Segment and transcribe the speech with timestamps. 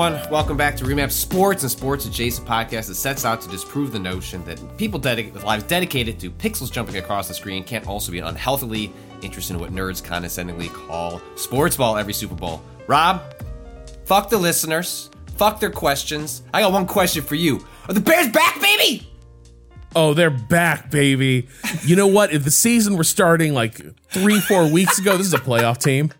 [0.00, 3.90] everyone, welcome back to Remap Sports and Sports Adjacent Podcast that sets out to disprove
[3.90, 7.84] the notion that people dedic- with lives dedicated to pixels jumping across the screen can't
[7.88, 12.62] also be unhealthily interested in what nerds condescendingly call sports ball every Super Bowl.
[12.86, 13.22] Rob,
[14.04, 16.42] fuck the listeners, fuck their questions.
[16.54, 19.10] I got one question for you: Are the Bears back, baby?
[19.96, 21.48] Oh, they're back, baby.
[21.84, 22.32] You know what?
[22.32, 26.12] If the season were starting like three, four weeks ago, this is a playoff team.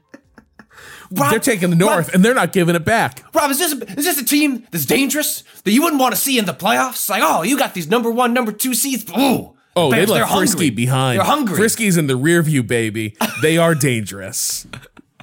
[1.10, 3.24] Rob, They're taking the North Rob, and they're not giving it back.
[3.34, 6.38] Rob, is this is this a team that's dangerous that you wouldn't want to see
[6.38, 7.08] in the playoffs?
[7.08, 9.04] Like, oh, you got these number one, number two seeds.
[9.16, 10.70] Ooh, Oh, they left Frisky hungry.
[10.70, 11.18] behind.
[11.18, 11.56] They're hungry.
[11.56, 13.16] Frisky's in the rear view, baby.
[13.42, 14.66] They are dangerous.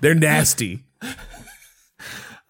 [0.01, 0.83] They're nasty.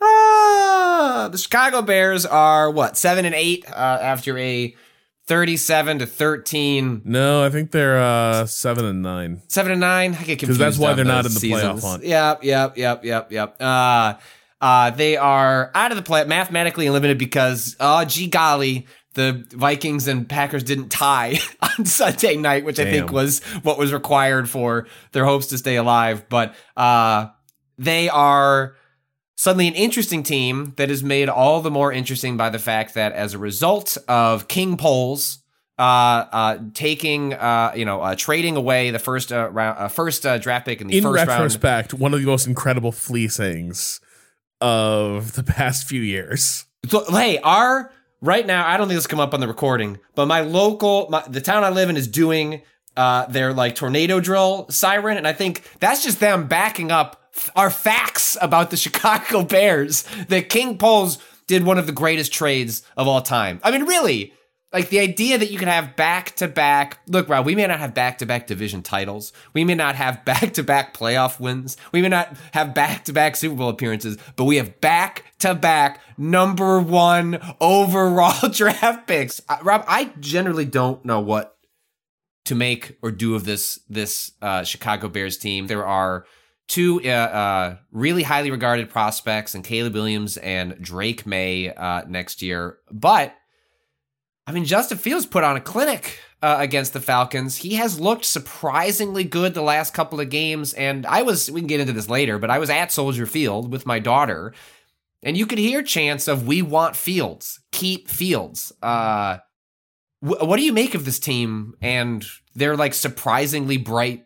[0.02, 4.76] Ah, the Chicago Bears are what seven and eight uh, after a
[5.28, 9.42] thirty-seven to thirteen, No, I think they're uh, seven and nine.
[9.48, 10.14] seven and nine.
[10.14, 10.40] I get confused.
[10.40, 12.04] Because that's why they're not in the playoff hunt.
[12.04, 13.62] Yep, yep, yep, yep, yep.
[13.62, 14.16] Uh,
[14.62, 20.08] uh, they are out of the play, mathematically eliminated because, oh, gee golly, the Vikings
[20.08, 21.38] and Packers didn't tie
[21.78, 25.76] on Sunday night, which I think was what was required for their hopes to stay
[25.76, 26.26] alive.
[26.30, 27.28] But uh,
[27.78, 28.76] they are
[29.36, 33.14] suddenly an interesting team that is made all the more interesting by the fact that
[33.14, 35.40] as a result of King Poles
[35.78, 40.26] uh, uh, taking, uh, you know, uh, trading away the first uh, round, uh, first
[40.26, 41.30] uh, draft pick in the In first round.
[41.30, 44.00] retrospect, one of the most incredible fleecings
[44.62, 46.66] of the past few years.
[46.88, 47.92] So, hey, our
[48.22, 51.24] right now, I don't think this come up on the recording, but my local, my,
[51.28, 52.62] the town I live in is doing
[52.96, 57.25] uh, their like tornado drill siren, and I think that's just them backing up
[57.56, 60.04] our facts about the Chicago Bears.
[60.30, 63.60] That King Poles did one of the greatest trades of all time.
[63.64, 64.34] I mean, really.
[64.74, 67.00] Like the idea that you can have back to back.
[67.08, 69.32] Look, Rob, we may not have back to back division titles.
[69.54, 71.78] We may not have back to back playoff wins.
[71.94, 75.56] We may not have back to back Super Bowl appearances, but we have back to
[75.56, 79.40] back number one overall draft picks.
[79.62, 81.56] Rob, I generally don't know what
[82.46, 85.68] to make or do of this this uh, Chicago Bears team.
[85.68, 86.26] There are
[86.68, 92.42] two uh, uh, really highly regarded prospects, and Caleb Williams and Drake Maye uh, next
[92.42, 93.36] year, but
[94.48, 97.58] I mean, Justin Fields put on a clinic uh, against the Falcons.
[97.58, 100.74] He has looked surprisingly good the last couple of games.
[100.74, 103.72] And I was, we can get into this later, but I was at Soldier Field
[103.72, 104.54] with my daughter,
[105.24, 108.72] and you could hear chants of, We want Fields, keep Fields.
[108.84, 109.40] Uh,
[110.20, 112.26] what do you make of this team and
[112.56, 114.26] their like surprisingly bright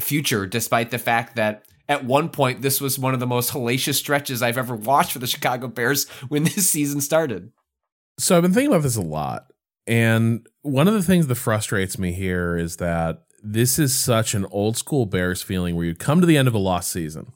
[0.00, 3.94] future, despite the fact that at one point this was one of the most hellacious
[3.94, 7.52] stretches I've ever watched for the Chicago Bears when this season started?
[8.18, 9.52] So I've been thinking about this a lot.
[9.86, 14.46] And one of the things that frustrates me here is that this is such an
[14.50, 17.32] old school Bears feeling where you come to the end of a lost season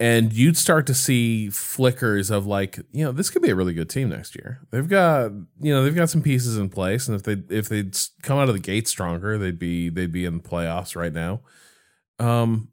[0.00, 3.74] and you'd start to see flickers of like, you know, this could be a really
[3.74, 4.60] good team next year.
[4.70, 5.30] They've got,
[5.60, 8.48] you know, they've got some pieces in place and if they if they'd come out
[8.48, 11.42] of the gate stronger, they'd be they'd be in the playoffs right now.
[12.18, 12.72] Um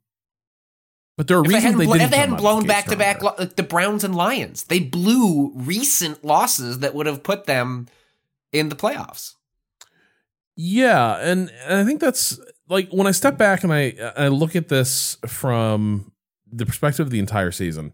[1.21, 2.85] but there are If they reasons hadn't, they blo- didn't if they hadn't blown back
[2.85, 7.45] to back like the Browns and Lions, they blew recent losses that would have put
[7.45, 7.88] them
[8.51, 9.35] in the playoffs.
[10.56, 12.39] Yeah, and, and I think that's
[12.69, 16.12] like when I step back and I I look at this from
[16.51, 17.94] the perspective of the entire season.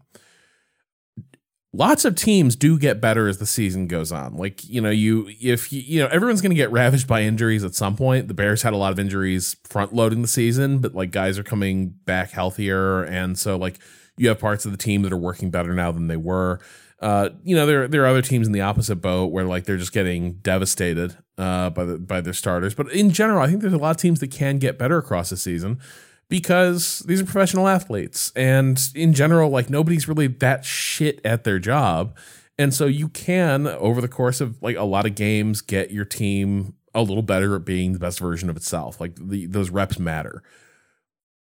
[1.72, 4.36] Lots of teams do get better as the season goes on.
[4.36, 7.64] Like, you know, you if you, you know, everyone's going to get ravaged by injuries
[7.64, 8.28] at some point.
[8.28, 11.44] The Bears had a lot of injuries front loading the season, but like guys are
[11.44, 13.78] coming back healthier and so like
[14.16, 16.60] you have parts of the team that are working better now than they were.
[17.00, 19.76] Uh, you know, there there are other teams in the opposite boat where like they're
[19.76, 22.74] just getting devastated uh, by the by their starters.
[22.74, 25.30] But in general, I think there's a lot of teams that can get better across
[25.30, 25.78] the season
[26.28, 31.58] because these are professional athletes, and in general, like nobody's really that shit at their
[31.58, 32.16] job,
[32.58, 36.04] and so you can over the course of like a lot of games get your
[36.04, 39.00] team a little better at being the best version of itself.
[39.00, 40.42] Like the, those reps matter.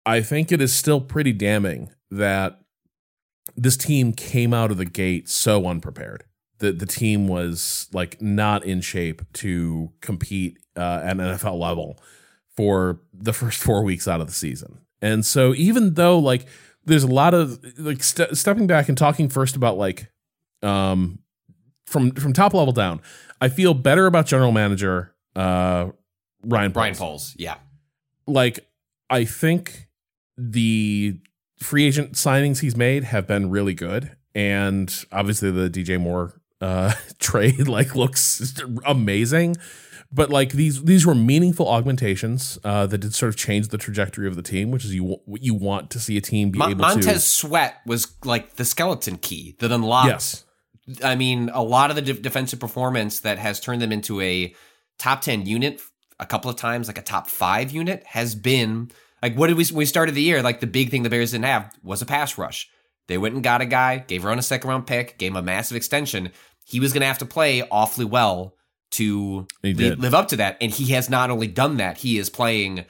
[0.06, 2.62] I think it is still pretty damning that
[3.56, 6.24] this team came out of the gate so unprepared.
[6.60, 12.00] The the team was like not in shape to compete uh, at an NFL level
[12.60, 14.80] for the first four weeks out of the season.
[15.02, 16.46] And so even though like
[16.84, 20.12] there's a lot of like st- stepping back and talking first about like
[20.62, 21.20] um
[21.86, 23.00] from from top level down,
[23.40, 25.92] I feel better about general manager uh
[26.44, 26.76] Ryan Poles.
[26.84, 27.56] Ryan Poles, yeah.
[28.28, 28.68] Like
[29.10, 29.88] I think
[30.38, 31.18] the
[31.60, 36.94] free agent signings he's made have been really good, and obviously the DJ Moore uh,
[37.20, 38.54] trade like looks
[38.86, 39.56] amazing.
[40.12, 44.28] But like these these were meaningful augmentations uh, that did sort of change the trajectory
[44.28, 46.72] of the team, which is you what you want to see a team be Mon-
[46.72, 47.08] able Montez to.
[47.08, 50.08] Montez Sweat was like the skeleton key that unlocked.
[50.08, 50.46] Yes,
[51.04, 54.54] I mean, a lot of the de- defensive performance that has turned them into a
[54.98, 55.82] top 10 unit
[56.20, 58.92] a couple of times, like a top five unit, has been
[59.22, 60.42] like, what did we, when we started the year?
[60.42, 62.70] Like, the big thing the Bears didn't have was a pass rush.
[63.08, 65.42] They went and got a guy, gave Ron a second round pick, gave him a
[65.42, 66.32] massive extension.
[66.66, 68.56] He was going to have to play awfully well
[68.92, 70.58] to li- live up to that.
[70.62, 72.86] And he has not only done that, he is playing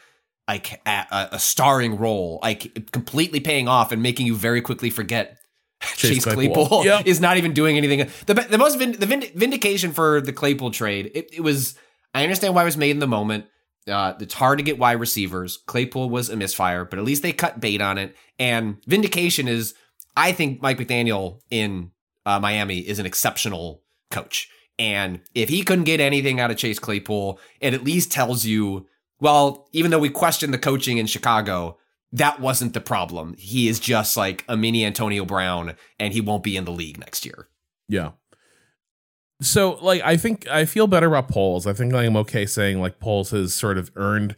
[0.48, 5.38] like a, a, starring role, like completely paying off and making you very quickly forget
[5.82, 6.68] Chase Chase, Claypool.
[6.68, 7.08] Claypool, Yep.
[7.08, 8.10] is not even doing anything.
[8.26, 11.12] The the most vind, the vind, vindication for the Claypool trade.
[11.14, 11.76] It, it was.
[12.14, 13.46] I understand why it was made in the moment.
[13.88, 15.58] Uh, it's hard to get wide receivers.
[15.58, 18.16] Claypool was a misfire, but at least they cut bait on it.
[18.38, 19.74] And vindication is,
[20.18, 21.92] I think Mike McDaniel in
[22.26, 24.50] uh, Miami is an exceptional coach.
[24.80, 28.88] And if he couldn't get anything out of Chase Claypool, it at least tells you,
[29.20, 31.78] well, even though we questioned the coaching in Chicago,
[32.14, 33.36] that wasn't the problem.
[33.38, 36.98] He is just like a mini Antonio Brown, and he won't be in the league
[36.98, 37.50] next year.
[37.88, 38.12] yeah.
[39.42, 41.66] So like I think I feel better about Poles.
[41.66, 44.36] I think I'm okay saying like Poles has sort of earned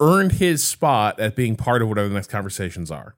[0.00, 3.16] earned his spot at being part of whatever the next conversations are.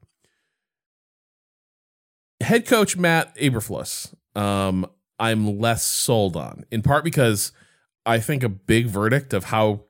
[2.41, 4.85] Head coach Matt Eberflus, um,
[5.22, 7.52] I'm less sold on, in part because
[8.04, 9.84] I think a big verdict of how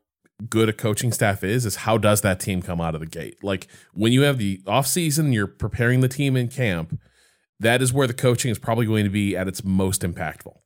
[0.50, 3.42] good a coaching staff is is how does that team come out of the gate?
[3.42, 7.00] Like when you have the offseason, you're preparing the team in camp,
[7.58, 10.58] that is where the coaching is probably going to be at its most impactful.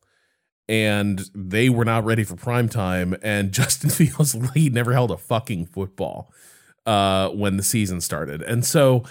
[0.69, 5.17] And they were not ready for prime time, and Justin Fields he never held a
[5.17, 6.33] fucking football
[6.87, 8.43] uh, when the season started.
[8.43, 9.05] And so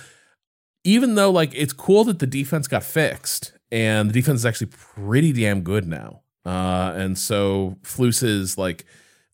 [0.84, 4.68] even though like it's cool that the defense got fixed and the defense is actually
[4.68, 6.22] pretty damn good now.
[6.46, 8.86] Uh, and so Flus is like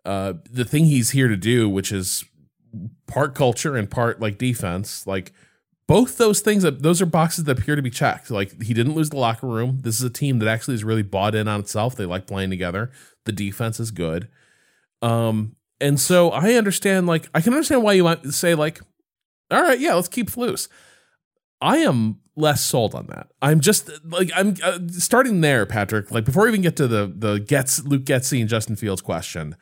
[0.05, 2.23] uh, the thing he's here to do, which is
[3.07, 5.05] part culture and part like defense.
[5.05, 5.33] Like
[5.87, 8.31] both those things, those are boxes that appear to be checked.
[8.31, 9.79] Like he didn't lose the locker room.
[9.81, 11.95] This is a team that actually is really bought in on itself.
[11.95, 12.91] They like playing together.
[13.25, 14.29] The defense is good.
[15.01, 17.07] Um, and so I understand.
[17.07, 18.79] Like I can understand why you might say like,
[19.49, 20.69] all right, yeah, let's keep Flus.
[21.61, 23.27] I am less sold on that.
[23.41, 26.11] I'm just like I'm uh, starting there, Patrick.
[26.11, 29.55] Like before we even get to the the gets Luke Getsy and Justin Fields question,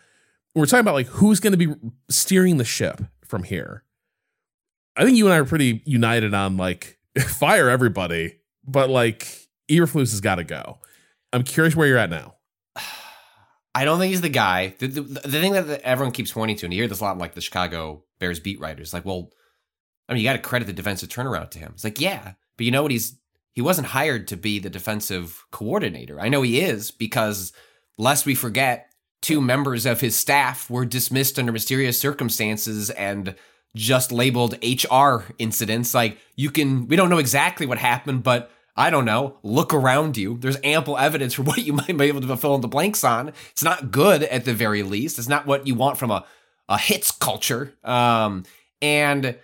[0.55, 1.73] we're talking about like who's going to be
[2.09, 3.83] steering the ship from here.
[4.95, 10.11] I think you and I are pretty united on like fire everybody, but like Eberflus
[10.11, 10.79] has got to go.
[11.31, 12.35] I'm curious where you're at now.
[13.75, 14.75] I don't think he's the guy.
[14.79, 17.13] The, the, the thing that everyone keeps pointing to, and you hear this a lot
[17.13, 19.29] in like the Chicago Bears beat writers, like, well,
[20.09, 21.71] I mean, you got to credit the defensive turnaround to him.
[21.75, 22.91] It's like, yeah, but you know what?
[22.91, 23.15] He's
[23.53, 26.19] he wasn't hired to be the defensive coordinator.
[26.19, 27.51] I know he is because,
[27.97, 33.35] lest we forget, two members of his staff were dismissed under mysterious circumstances and
[33.75, 35.93] just labeled HR incidents.
[35.93, 39.37] Like you can, we don't know exactly what happened, but I don't know.
[39.43, 40.37] Look around you.
[40.37, 43.33] There's ample evidence for what you might be able to fill in the blanks on.
[43.51, 45.19] It's not good at the very least.
[45.19, 46.25] It's not what you want from a
[46.69, 47.73] a hits culture.
[47.83, 48.45] Um,
[48.81, 49.35] and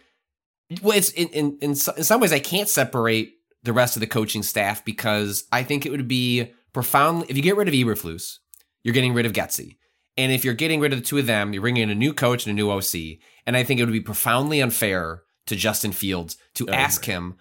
[0.82, 4.00] well, it's in in in, so- in some ways I can't separate the rest of
[4.00, 7.74] the coaching staff because I think it would be profoundly if you get rid of
[7.74, 8.38] Eberflus,
[8.84, 9.78] you're getting rid of Getsy.
[10.18, 12.14] And if you're getting rid of the two of them, you're bringing in a new
[12.14, 13.20] coach and a new OC.
[13.46, 17.36] And I think it would be profoundly unfair to Justin Fields to ask him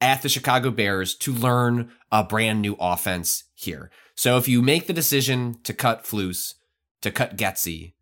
[0.00, 3.90] at the Chicago Bears to learn a brand new offense here.
[4.16, 6.54] So if you make the decision to cut Flus,
[7.02, 7.92] to cut Getsy,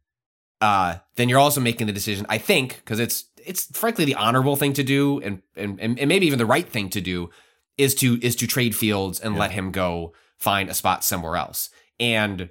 [0.60, 4.56] uh, then you're also making the decision, I think, because it's it's frankly the honorable
[4.56, 7.30] thing to do and, and and maybe even the right thing to do
[7.78, 9.40] is to is to trade Fields and yeah.
[9.40, 11.70] let him go find a spot somewhere else.
[11.98, 12.50] And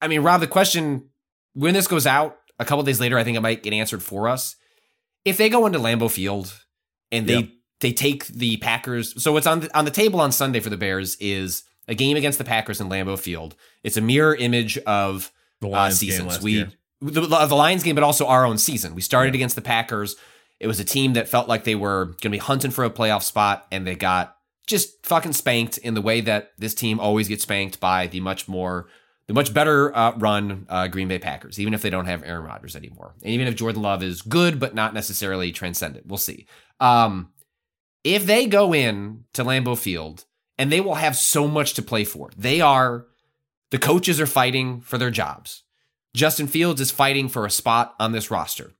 [0.00, 1.10] I mean, Rob, the question
[1.52, 4.28] when this goes out a couple days later, I think it might get answered for
[4.28, 4.56] us.
[5.24, 6.52] If they go into Lambeau Field
[7.12, 7.48] and they yep.
[7.80, 10.76] they take the Packers, so what's on the, on the table on Sunday for the
[10.76, 13.56] Bears is a game against the Packers in Lambeau Field.
[13.82, 16.40] It's a mirror image of the uh, seasons.
[16.40, 16.72] we year.
[17.00, 18.94] The, the Lions game, but also our own season.
[18.94, 20.16] We started against the Packers.
[20.60, 22.90] It was a team that felt like they were going to be hunting for a
[22.90, 24.36] playoff spot, and they got
[24.66, 28.48] just fucking spanked in the way that this team always gets spanked by the much
[28.48, 28.88] more
[29.26, 32.44] the much better uh, run uh, Green Bay Packers, even if they don't have Aaron
[32.44, 36.06] Rodgers anymore, and even if Jordan Love is good but not necessarily transcendent.
[36.06, 36.46] We'll see.
[36.80, 37.30] Um,
[38.04, 40.24] if they go in to Lambeau Field,
[40.58, 42.30] and they will have so much to play for.
[42.36, 43.06] They are
[43.70, 45.62] the coaches are fighting for their jobs.
[46.14, 48.72] Justin Fields is fighting for a spot on this roster.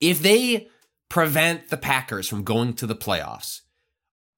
[0.00, 0.68] If they
[1.08, 3.60] prevent the Packers from going to the playoffs,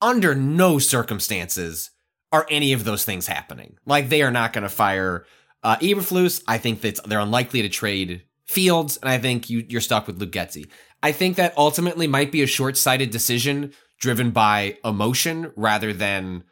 [0.00, 1.90] under no circumstances
[2.30, 3.76] are any of those things happening.
[3.84, 5.26] Like they are not going to fire
[5.62, 6.42] uh, Eberflus.
[6.46, 10.18] I think that they're unlikely to trade Fields, and I think you, you're stuck with
[10.18, 10.70] Luke Getsy.
[11.02, 16.44] I think that ultimately might be a short-sighted decision driven by emotion rather than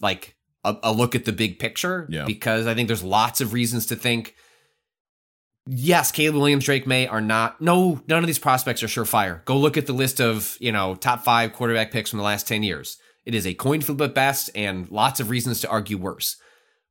[0.00, 2.06] like a, a look at the big picture.
[2.08, 2.24] Yeah.
[2.24, 4.36] Because I think there's lots of reasons to think.
[5.70, 7.60] Yes, Caleb Williams, Drake Maye are not.
[7.60, 9.44] No, none of these prospects are surefire.
[9.44, 12.48] Go look at the list of you know top five quarterback picks from the last
[12.48, 12.96] ten years.
[13.26, 16.36] It is a coin flip at best, and lots of reasons to argue worse.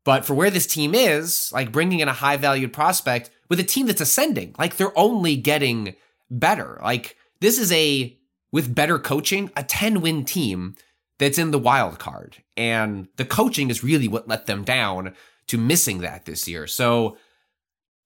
[0.04, 3.64] But for where this team is, like bringing in a high valued prospect with a
[3.64, 5.96] team that's ascending, like they're only getting
[6.30, 6.80] better.
[6.84, 8.16] Like this is a
[8.52, 10.76] with better coaching, a 10 win team
[11.18, 12.38] that's in the wild card.
[12.56, 15.16] And the coaching is really what let them down
[15.48, 16.68] to missing that this year.
[16.68, 17.18] So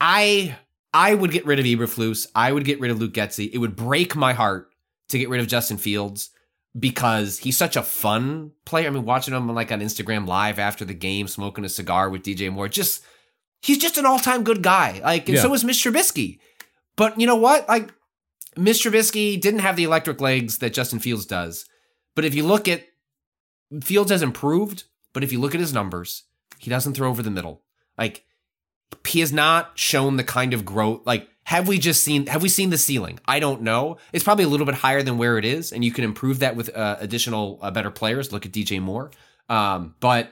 [0.01, 0.57] I
[0.93, 2.27] I would get rid of Eberflus.
[2.35, 3.49] I would get rid of Luke Getsy.
[3.53, 4.69] It would break my heart
[5.09, 6.31] to get rid of Justin Fields
[6.77, 8.87] because he's such a fun player.
[8.87, 12.23] I mean, watching him like on Instagram live after the game, smoking a cigar with
[12.23, 13.03] DJ Moore, just
[13.61, 14.99] he's just an all-time good guy.
[15.03, 15.43] Like, and yeah.
[15.43, 15.91] so is Mr.
[15.91, 16.39] Trubisky.
[16.95, 17.67] But you know what?
[17.69, 17.93] Like,
[18.57, 18.91] Mr.
[18.91, 21.65] Trubisky didn't have the electric legs that Justin Fields does.
[22.15, 22.85] But if you look at
[23.81, 26.23] Fields has improved, but if you look at his numbers,
[26.57, 27.61] he doesn't throw over the middle.
[27.97, 28.25] Like
[29.07, 31.01] he has not shown the kind of growth.
[31.05, 33.19] Like have we just seen have we seen the ceiling?
[33.25, 33.97] I don't know.
[34.13, 36.55] It's probably a little bit higher than where it is, and you can improve that
[36.55, 38.31] with uh, additional uh, better players.
[38.31, 39.11] Look at DJ Moore.
[39.49, 40.31] Um, but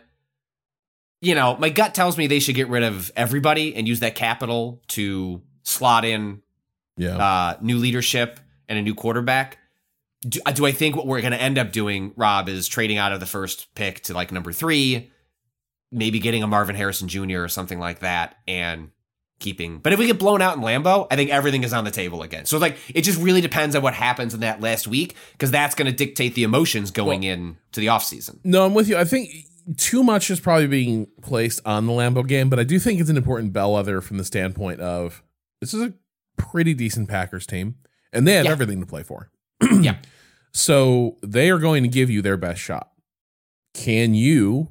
[1.21, 4.15] you know, my gut tells me they should get rid of everybody and use that
[4.15, 6.41] capital to slot in
[6.95, 7.17] yeah.
[7.17, 8.39] uh, new leadership
[8.69, 9.57] and a new quarterback.
[10.21, 13.11] Do, do I think what we're going to end up doing, Rob, is trading out
[13.11, 15.11] of the first pick to like number three,
[15.91, 17.41] maybe getting a Marvin Harrison Jr.
[17.41, 18.91] or something like that, and
[19.39, 19.79] keeping.
[19.79, 22.21] But if we get blown out in Lambeau, I think everything is on the table
[22.21, 22.45] again.
[22.45, 25.75] So like it just really depends on what happens in that last week because that's
[25.75, 28.39] going to dictate the emotions going well, in to the offseason.
[28.43, 28.97] No, I'm with you.
[28.97, 29.29] I think
[29.77, 33.09] too much is probably being placed on the Lambeau game, but I do think it's
[33.09, 35.23] an important bellwether from the standpoint of
[35.61, 35.93] this is a
[36.37, 37.75] pretty decent Packers team,
[38.13, 38.51] and they have yeah.
[38.51, 39.31] everything to play for.
[39.79, 39.97] yeah.
[40.51, 42.89] So they are going to give you their best shot.
[43.75, 44.69] Can you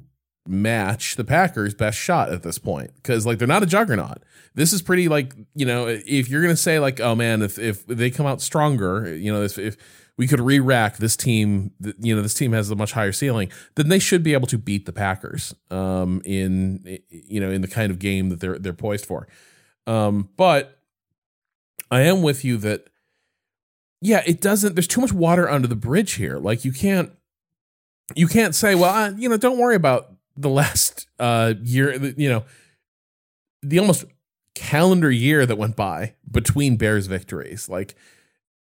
[0.49, 2.91] match the Packers' best shot at this point?
[2.95, 4.23] Because like they're not a juggernaut.
[4.55, 7.85] This is pretty like you know if you're gonna say like oh man if if
[7.87, 9.77] they come out stronger you know if, if
[10.17, 13.87] we could re-rack this team you know this team has a much higher ceiling then
[13.87, 17.91] they should be able to beat the Packers um in you know in the kind
[17.91, 19.27] of game that they're they're poised for
[19.87, 20.79] um but
[21.91, 22.89] I am with you that
[24.01, 26.37] yeah, it doesn't there's too much water under the bridge here.
[26.37, 27.11] Like you can't
[28.15, 32.29] you can't say, well, I, you know, don't worry about the last uh year, you
[32.29, 32.43] know,
[33.61, 34.05] the almost
[34.55, 37.69] calendar year that went by between Bears victories.
[37.69, 37.95] Like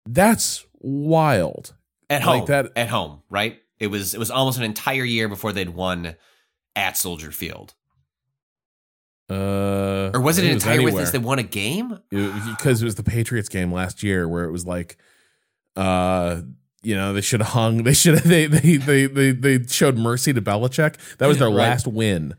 [0.06, 1.74] that's wild.
[2.10, 2.39] At home.
[2.39, 3.60] Like that at home, right?
[3.80, 6.15] It was it was almost an entire year before they'd won
[6.75, 7.74] at Soldier Field.
[9.30, 11.98] Uh, or was it an entire witness that won a game?
[12.10, 14.98] Because it, it, was the Patriots game last year where it was like,
[15.77, 16.41] uh,
[16.84, 17.84] you know, they should have hung.
[17.84, 18.26] They should have.
[18.32, 20.96] They, they they they they showed mercy to Belichick.
[21.18, 21.56] That was their right.
[21.56, 22.36] last win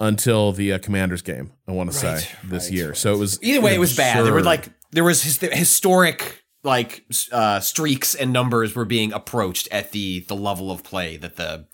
[0.00, 1.52] until the uh, Commanders game.
[1.66, 2.94] I want to say this right, year.
[2.94, 3.74] So it was either way.
[3.74, 4.24] It was bad.
[4.24, 9.68] There were like there was his, historic like uh, streaks and numbers were being approached
[9.70, 11.66] at the the level of play that the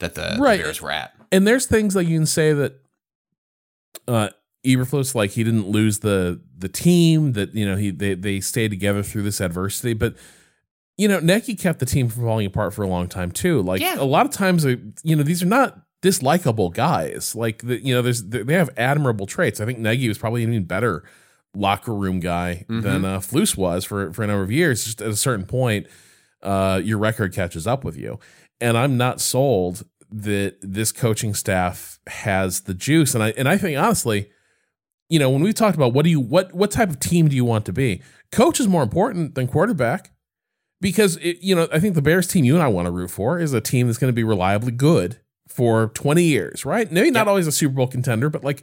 [0.00, 0.56] that the, right.
[0.56, 1.14] the Bears were at.
[1.30, 2.80] And there's things like you can say that
[4.08, 4.28] uh
[4.66, 8.68] Eberflus like he didn't lose the the team that you know he they they stayed
[8.68, 10.14] together through this adversity but
[10.96, 13.62] you know, Nagy kept the team from falling apart for a long time too.
[13.62, 13.96] Like Yeah.
[13.98, 17.34] a lot of times, uh, you know, these are not dislikable guys.
[17.34, 19.60] Like the, you know, there's they have admirable traits.
[19.60, 21.02] I think Nagy was probably an even better
[21.56, 24.84] locker room guy than uh, was for for a number of years.
[24.84, 25.86] Just at a certain point,
[26.42, 28.18] uh, your record catches up with you,
[28.60, 33.14] and I'm not sold that this coaching staff has the juice.
[33.14, 34.30] And I and I think honestly,
[35.08, 37.34] you know, when we talked about what do you what what type of team do
[37.36, 40.10] you want to be, coach is more important than quarterback
[40.84, 43.10] because it, you know I think the Bears team you and I want to root
[43.10, 46.90] for is a team that's going to be reliably good for 20 years, right?
[46.92, 47.26] Maybe not Yep.
[47.28, 48.62] always a Super Bowl contender, but like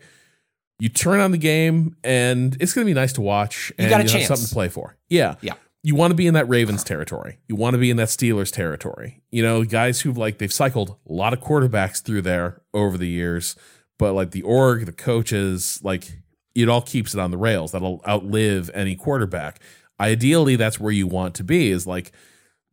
[0.79, 3.99] you turn on the game and it's going to be nice to watch and got
[3.99, 4.27] a have chance.
[4.27, 4.97] something to play for.
[5.09, 5.35] Yeah.
[5.41, 5.53] Yeah.
[5.83, 7.39] You want to be in that Ravens territory.
[7.47, 9.21] You want to be in that Steelers territory.
[9.31, 13.07] You know, guys who've like they've cycled a lot of quarterbacks through there over the
[13.07, 13.55] years,
[13.97, 16.19] but like the org, the coaches, like
[16.55, 17.71] it all keeps it on the rails.
[17.71, 19.59] That'll outlive any quarterback.
[20.01, 21.70] Ideally, that's where you want to be.
[21.70, 22.12] Is like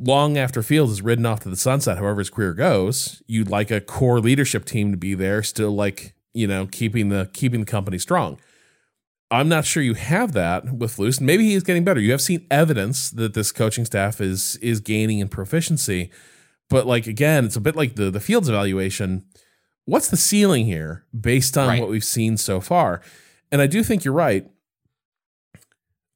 [0.01, 3.71] long after Fields is ridden off to the sunset, however his career goes, you'd like
[3.71, 7.67] a core leadership team to be there, still like you know keeping the keeping the
[7.67, 8.39] company strong.
[9.31, 11.21] I'm not sure you have that with Luce.
[11.21, 12.01] Maybe he is getting better.
[12.01, 16.11] You have seen evidence that this coaching staff is is gaining in proficiency,
[16.71, 19.27] but like again, it's a bit like the the Fields evaluation.
[19.85, 21.81] What's the ceiling here based on Right.
[21.81, 23.03] what we've seen so far?
[23.53, 24.47] And I do think you're right.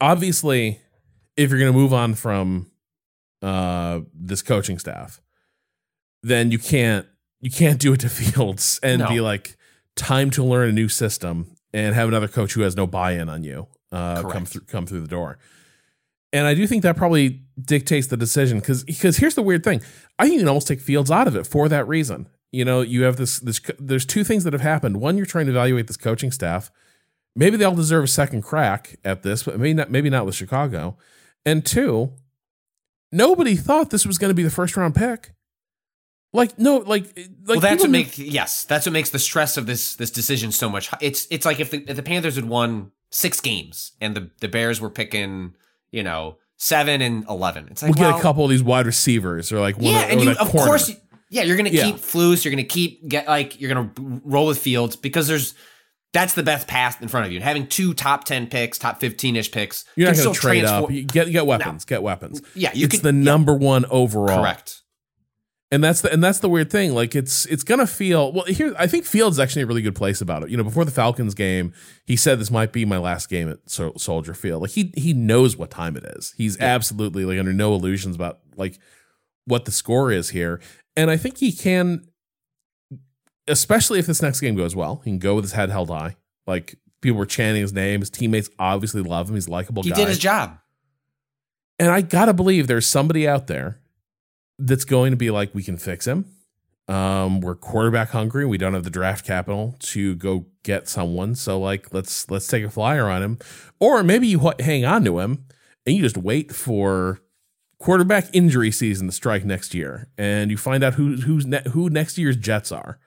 [0.01, 0.81] Obviously,
[1.43, 2.71] if you're going to move on from
[3.43, 5.21] uh, this coaching staff,
[6.23, 7.07] then you can't
[7.41, 9.09] you can't do it to Fields and No.
[9.09, 9.57] be like
[9.97, 13.43] time to learn a new system and have another coach who has no buy-in on
[13.43, 15.39] you uh, come through come through the door.
[16.35, 19.83] And I do think that probably dictates the decision because because here's the weird thing.
[20.19, 22.29] I think you can almost take Fields out of it for that reason.
[22.53, 24.99] You know, you have this this there's two things that have happened.
[24.99, 26.71] One, you're trying to evaluate this coaching staff.
[27.35, 30.35] Maybe they all deserve a second crack at this, but maybe not maybe not with
[30.35, 30.97] Chicago.
[31.45, 32.13] And two,
[33.11, 35.33] nobody thought this was going to be the first round pick.
[36.35, 39.57] Like no, like like well, that's what knew- makes yes, that's what makes the stress
[39.59, 40.89] of this this decision so much.
[41.03, 44.49] It's it's like if the if the Panthers had won six games and the the
[44.49, 45.55] Bears were picking
[45.91, 47.69] you know seven and eleven.
[47.71, 50.11] It's like we'll get a couple of these wide receivers or like one yeah, of,
[50.13, 50.67] and you of corner.
[50.69, 50.91] course
[51.29, 51.85] yeah you're gonna Yeah.
[51.85, 53.91] keep Flus, you're gonna keep get like you're gonna
[54.25, 55.53] roll with Fields because there's
[56.13, 57.39] that's the best path in front of you.
[57.39, 60.61] And having two top ten picks, top fifteen ish picks, You're not going to trade
[60.61, 60.91] transfor- up.
[60.91, 61.85] You get get weapons.
[61.85, 62.43] Get weapons.
[62.55, 63.25] Yeah, you it's could- the yeah.
[63.25, 64.43] number one overall.
[64.43, 64.79] Correct.
[65.71, 66.93] And that's the and that's the weird thing.
[66.93, 68.45] Like it's it's gonna feel well.
[68.45, 70.51] Here, I think Fields actually a really good place about it.
[70.51, 71.73] You know, before the Falcons game,
[72.05, 74.61] he said this might be my last game at Sol- Soldier Field.
[74.61, 76.35] Like he he knows what time it is.
[76.37, 78.79] He's absolutely like under no illusions about like
[79.47, 80.61] what the score is here.
[80.95, 82.05] And I think he can,
[83.49, 86.17] especially if this next game goes well, he can go with his head held high.
[86.47, 88.01] Like people were chanting his name.
[88.01, 89.35] His teammates obviously love him.
[89.35, 89.97] He's a likable He guy.
[89.97, 90.59] did his job.
[91.79, 93.81] And I gotta believe there's somebody out there
[94.59, 96.27] that's going to be like, we can fix him.
[96.89, 98.45] Um, we're quarterback hungry.
[98.45, 101.35] We don't have the draft capital to go get someone.
[101.35, 103.39] So like, let's let's take a flyer on him.
[103.81, 105.45] Or maybe you hang on to him
[105.87, 107.21] and you just wait for
[107.79, 111.89] quarterback injury season to strike next year, and you find out who who's ne- who
[111.91, 112.99] next year's Jets are.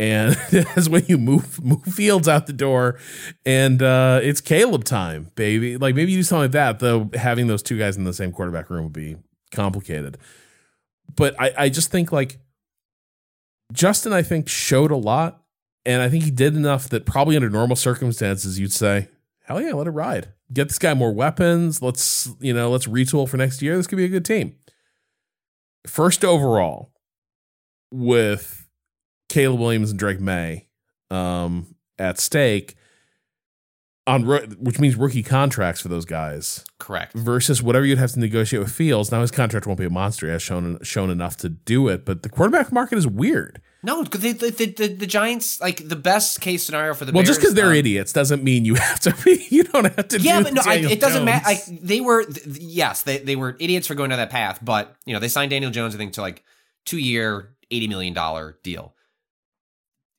[0.00, 2.98] And that's when you move move Fields out the door,
[3.44, 5.76] and uh, it's Caleb time, baby.
[5.76, 6.78] Like maybe you do something like that.
[6.78, 9.16] Though having those two guys in the same quarterback room would be
[9.52, 10.16] complicated.
[11.14, 12.38] But I, I just think like
[13.74, 15.42] Justin, I think showed a lot,
[15.84, 19.08] and I think he did enough that probably under normal circumstances you'd say,
[19.44, 20.32] hell yeah, let it ride.
[20.50, 21.82] Get this guy more weapons.
[21.82, 23.76] Let's you know let's retool for next year.
[23.76, 24.56] This could be a good team.
[25.86, 26.90] First overall,
[27.90, 28.59] with
[29.30, 30.66] Caleb Williams and Drake Maye
[31.10, 32.76] um, at stake
[34.06, 34.26] on
[34.58, 37.12] which means rookie contracts for those guys Correct.
[37.14, 39.12] versus whatever you'd have to negotiate with Fields.
[39.12, 42.04] Now his contract won't be a monster; he has shown shown enough to do it.
[42.04, 43.60] But the quarterback market is weird.
[43.82, 47.20] No, because the, the, the, the Giants, like the best case scenario for the well,
[47.20, 47.28] Bears.
[47.28, 49.46] just because they're um, idiots doesn't mean you have to be.
[49.48, 50.20] You don't have to.
[50.20, 51.44] Yeah, but no, I, it doesn't matter.
[51.44, 54.58] Like they were, th- yes, they they were idiots for going down that path.
[54.62, 56.42] But you know, they signed Daniel Jones, I think, to like
[56.84, 58.94] two year, eighty million dollar deal.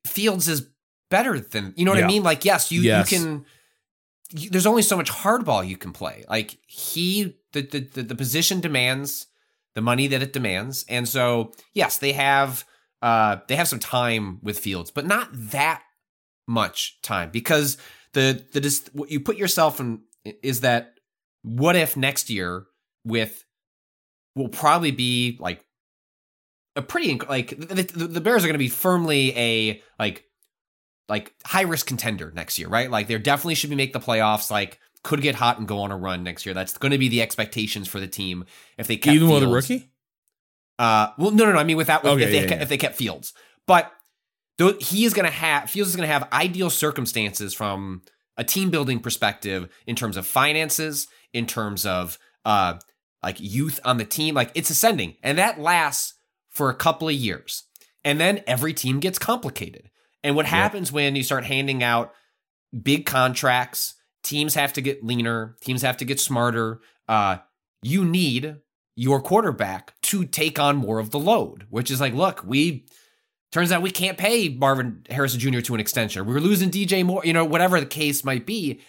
[0.05, 0.67] Fields is
[1.09, 2.05] better than you know what Yeah.
[2.05, 2.23] I mean.
[2.23, 3.11] Like, yes, you Yes.
[3.11, 3.45] you can.
[4.33, 6.23] You, there's only so much hardball you can play.
[6.29, 9.27] Like he, the, the the the position demands
[9.75, 12.65] the money that it demands, and so yes, they have
[13.01, 15.83] uh they have some time with Fields, but not that
[16.47, 17.77] much time because
[18.13, 20.01] the the dis- what you put yourself in
[20.41, 20.93] is that
[21.43, 22.65] what if next year
[23.05, 23.43] with
[24.35, 25.65] will probably be like
[26.75, 30.25] a pretty inc- like the, the, the Bears are going to be firmly a like
[31.09, 32.89] like high risk contender next year, right?
[32.89, 34.49] Like they definitely should be make the playoffs.
[34.49, 36.53] Like could get hot and go on a run next year.
[36.53, 38.45] That's going to be the expectations for the team
[38.77, 39.91] if they kept Even with a rookie?
[40.77, 41.59] Uh, well, no, no, no.
[41.59, 42.63] I mean, without Okay, if, they yeah, kept, yeah.
[42.63, 43.33] if they kept Fields,
[43.67, 43.91] but
[44.57, 48.01] though he is going to have Fields is going to have ideal circumstances from
[48.37, 52.75] a team building perspective in terms of finances, in terms of uh,
[53.21, 54.33] like youth on the team.
[54.33, 56.15] Like it's ascending, and that lasts
[56.51, 57.63] for a couple of years,
[58.03, 59.89] and then every team gets complicated.
[60.23, 62.13] And what happens when you start handing out
[62.79, 63.95] big contracts?
[64.23, 65.55] Teams have to get leaner.
[65.61, 66.81] Teams have to get smarter.
[67.07, 67.37] Uh,
[67.81, 68.57] you need
[68.95, 72.85] your quarterback to take on more of the load, which is like, look, we
[73.51, 75.61] turns out we can't pay Marvin Harrison Jr.
[75.61, 76.25] to an extension.
[76.25, 78.81] We're losing DJ Moore, you know, whatever the case might be.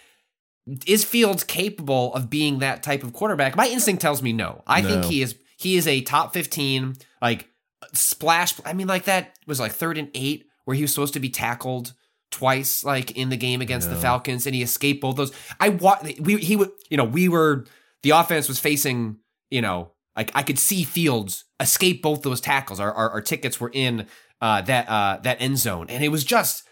[0.85, 3.55] Is Fields capable of being that type of quarterback?
[3.55, 4.63] My instinct tells me no.
[4.65, 7.49] I think he is he is a top 15 like
[7.93, 11.19] splash I mean like that was like 3rd and 8 where he was supposed to
[11.19, 11.93] be tackled
[12.31, 15.31] twice like in the game against the Falcons and he escaped both those.
[15.59, 17.65] I wa- we he would you know, we were
[18.01, 19.17] the offense was facing,
[19.49, 22.79] you know, like I could see Fields escape both those tackles.
[22.79, 24.07] Our our, our tickets were in
[24.41, 26.63] uh, that uh, that end zone, and it was just.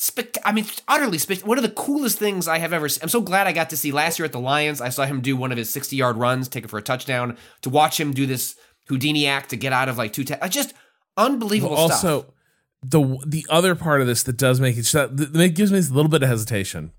[0.00, 3.00] Spect- I mean, utterly spect- one of the coolest things I have ever seen.
[3.02, 4.80] I'm so glad I got to see last year at the Lions.
[4.80, 7.36] I saw him do one of his 60 yard runs, take it for a touchdown.
[7.62, 8.54] To watch him do this
[8.88, 10.74] Houdini act to get out of like two, ta- just
[11.16, 12.04] unbelievable Well, stuff.
[12.04, 12.34] also,
[12.82, 16.08] the the other part of this that does make it that gives me a little
[16.10, 16.92] bit of hesitation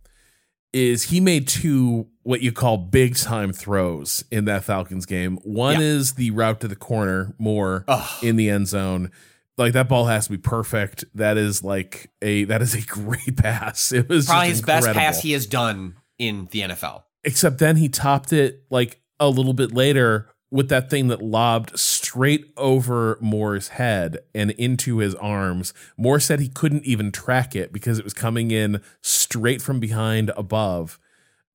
[0.73, 5.37] is he made two what you call big time throws in that Falcons game.
[5.43, 5.87] One Yeah.
[5.87, 8.23] is the route to the corner, more Ugh.
[8.23, 9.09] in the end zone.
[9.57, 11.05] Like that ball has to be perfect.
[11.15, 13.91] That is like a that is a great pass.
[13.91, 17.03] It was Probably his best pass he has done in the NFL.
[17.23, 21.77] Except then he topped it like a little bit later with that thing that lobbed
[21.77, 25.73] straight over Moore's head and into his arms.
[25.95, 30.31] Moore said he couldn't even track it because it was coming in straight from behind
[30.35, 30.97] above.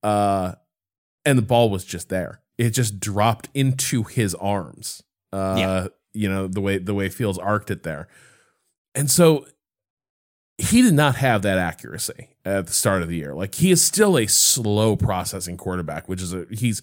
[0.03, 0.53] Uh,
[1.25, 2.41] and the ball was just there.
[2.57, 5.03] It just dropped into his arms.
[5.33, 5.87] Uh, Yeah.
[6.13, 8.07] you know, the way the way Fields arced it there.
[8.95, 9.47] And so
[10.57, 13.35] he did not have that accuracy at the start of the year.
[13.35, 16.81] Like he is still a slow processing quarterback, which is a he's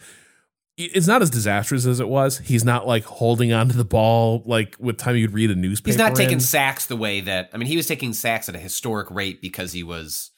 [0.85, 2.37] it's not as disastrous as it was.
[2.39, 5.89] He's not like holding onto the ball like with time you'd read a newspaper.
[5.91, 6.39] He's not taking in.
[6.39, 9.71] sacks the way that I mean he was taking sacks at a historic rate because
[9.73, 10.31] he was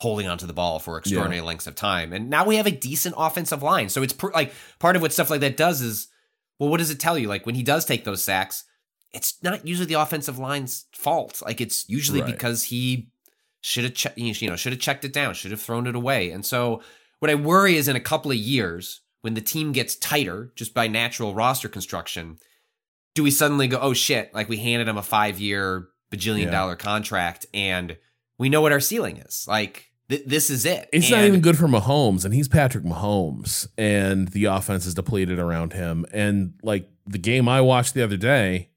[0.00, 2.12] holding onto the ball for extraordinary lengths of time.
[2.12, 3.88] And now we have a decent offensive line.
[3.90, 6.08] So it's pr- like part of what stuff like that does is
[6.58, 7.28] well what does it tell you?
[7.28, 8.64] Like when he does take those sacks,
[9.12, 11.42] it's not usually the offensive line's fault.
[11.44, 12.30] Like it's usually Right.
[12.32, 13.10] because he
[13.62, 16.30] should have che- you know should have checked it down, should have thrown it away.
[16.30, 16.80] And so
[17.18, 20.72] what I worry is in a couple of years when the team gets tighter just
[20.74, 22.38] by natural roster construction,
[23.14, 26.50] do we suddenly go, oh shit, like we handed him a five year bajillion Yeah.
[26.50, 27.96] dollar contract and
[28.38, 29.44] we know what our ceiling is?
[29.46, 30.88] Like, th- this is it.
[30.92, 35.38] It's not even good for Mahomes, and he's Patrick Mahomes, and the offense is depleted
[35.38, 36.06] around him.
[36.12, 38.70] And like the game I watched the other day,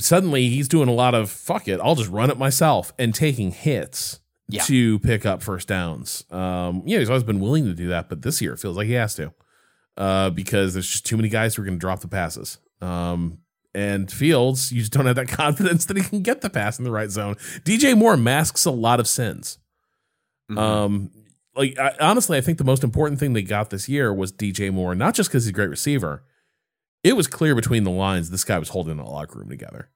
[0.00, 3.50] suddenly he's doing a lot of fuck it, I'll just run it myself and taking
[3.52, 4.20] hits
[4.54, 4.62] Yeah.
[4.64, 6.24] to pick up first downs.
[6.30, 8.86] Um, yeah, he's always been willing to do that, but this year it feels like
[8.86, 9.32] he has to.
[9.96, 12.58] Uh, because there's just too many guys who are going to drop the passes.
[12.80, 13.38] Um,
[13.74, 16.84] and Fields, you just don't have that confidence that he can get the pass in
[16.84, 17.34] the right zone.
[17.64, 19.58] DJ Moore masks a lot of sins.
[20.50, 20.58] Mhm.
[20.58, 21.10] Um,
[21.56, 24.72] like I, honestly, I think the most important thing they got this year was DJ
[24.72, 26.24] Moore, not just because he's a great receiver.
[27.04, 29.90] It was clear between the lines this guy was holding a locker room together.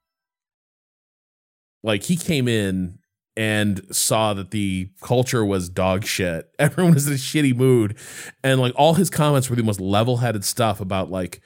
[1.83, 2.99] Like he came in
[3.39, 6.51] and saw that the culture was dog shit.
[6.59, 7.97] Everyone was in a shitty mood,
[8.43, 11.41] and like all his comments were the most level-headed stuff about like,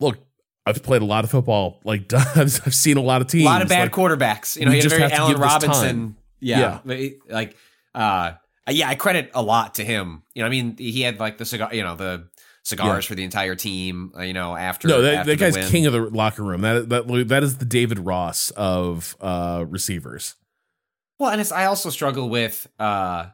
[0.00, 0.16] look,
[0.64, 1.80] I've played a lot of football.
[1.84, 3.44] Like I've seen a lot of teams.
[3.44, 4.58] a lot of bad like, quarterbacks.
[4.58, 5.70] You know, had a just very Allen Robinson.
[5.98, 6.16] time.
[6.40, 6.80] Yeah,
[7.28, 7.56] like
[7.94, 8.32] uh,
[8.70, 10.22] yeah, I credit a lot to him.
[10.34, 12.28] You know, I mean, he had like the cigar, you know, the
[12.62, 14.12] cigars for the entire team.
[14.16, 15.68] uh, You know, after No, that, after that guy's win.
[15.68, 16.62] king of the locker room.
[16.62, 20.36] That that that is the David Ross of uh, receivers.
[21.18, 23.26] Well, and it's I also struggle with uh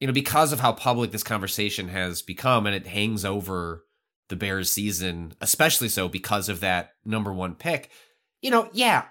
[0.00, 3.84] you know because of how public this conversation has become and it hangs over
[4.28, 7.90] the Bears season, especially so because of that number 1 pick.
[8.42, 9.04] You know, yeah.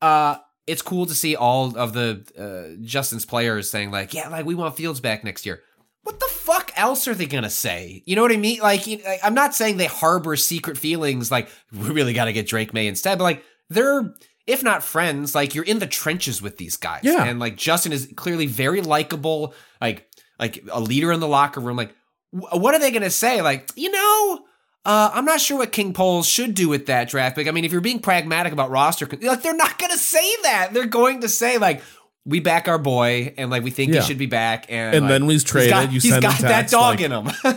[0.00, 4.46] Uh it's cool to see all of the uh, Justin's players saying like, "Yeah, like
[4.46, 5.62] we want Fields back next year."
[6.04, 8.02] What the fuck else are they gonna say?
[8.06, 8.60] You know what I mean?
[8.60, 12.32] Like, you- like, I'm not saying they harbor secret feelings like we really got to
[12.32, 14.14] get Drake Maye instead, but like they're
[14.50, 17.00] if not friends, like you're in the trenches with these guys.
[17.04, 17.24] Yeah.
[17.24, 20.06] and like Justin is clearly very likable, like
[20.38, 21.76] like a leader in the locker room.
[21.76, 21.94] Like,
[22.32, 23.42] wh- what are they gonna say?
[23.42, 24.44] Like, you know.
[24.82, 27.46] Uh, I'm not sure what King Poles should do with that draft pick.
[27.46, 30.70] I mean, if you're being pragmatic about roster, like they're not going to say that.
[30.72, 31.82] They're going to say like,
[32.24, 34.00] we back our boy, and like we think Yeah.
[34.00, 36.38] he should be back, and And like, then when he's traded, got, you he's got
[36.40, 37.28] that dog like- in him.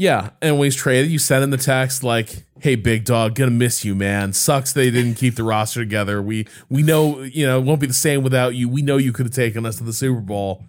[0.00, 3.50] Yeah, and when he's traded, you send him the text like, "Hey, big dog, gonna
[3.50, 4.32] miss you, man.
[4.32, 6.22] Sucks they didn't keep the roster together.
[6.22, 8.66] We we know you know it won't be the same without you.
[8.66, 10.64] We know you could have taken us to the Super Bowl."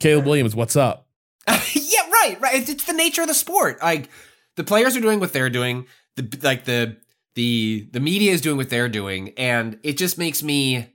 [0.00, 1.06] Caleb Williams, what's up?
[1.46, 2.56] yeah, right, right.
[2.56, 3.80] It's, it's the nature of the sport.
[3.80, 4.10] Like
[4.56, 5.86] the players are doing what they're doing.
[6.16, 6.96] The like the
[7.36, 10.92] the the media is doing what they're doing, and it just makes me.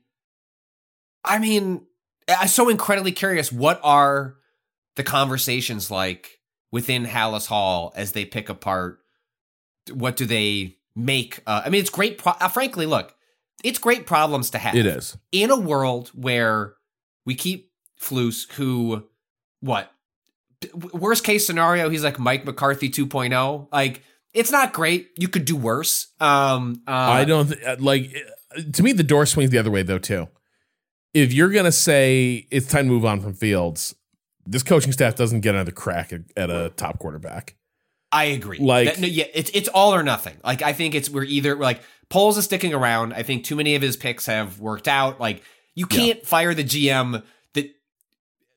[1.23, 1.85] I mean,
[2.27, 3.53] I'm so incredibly curious.
[3.53, 4.35] What are
[4.97, 6.41] the conversations like
[6.73, 8.99] within Halas Hall as they pick apart?
[9.93, 11.39] What do they make?
[11.47, 12.17] Uh, I mean, it's great.
[12.17, 13.15] Pro- uh, frankly, look,
[13.63, 15.17] it's great problems to have It is.
[15.31, 16.73] in a world where
[17.25, 19.03] we keep Flus, who,
[19.61, 19.89] what,
[20.93, 23.67] worst case scenario, he's like Mike McCarthy 2.0.
[23.71, 24.01] Like,
[24.33, 25.09] it's not great.
[25.17, 26.07] You could do worse.
[26.19, 28.13] Um, uh, I don't th- like.
[28.73, 30.27] To me, the door swings the other way though too.
[31.13, 33.93] If you're gonna say it's time to move on from Fields,
[34.45, 37.55] this coaching staff doesn't get another crack at, at a top quarterback.
[38.11, 38.59] I agree.
[38.59, 40.35] Like- That- no, yeah, it's it's all or nothing.
[40.43, 43.13] Like, I think it's we're either we're like Poles is sticking around.
[43.13, 45.19] I think too many of his picks have worked out.
[45.19, 45.41] Like,
[45.73, 47.71] you can't fire the GM that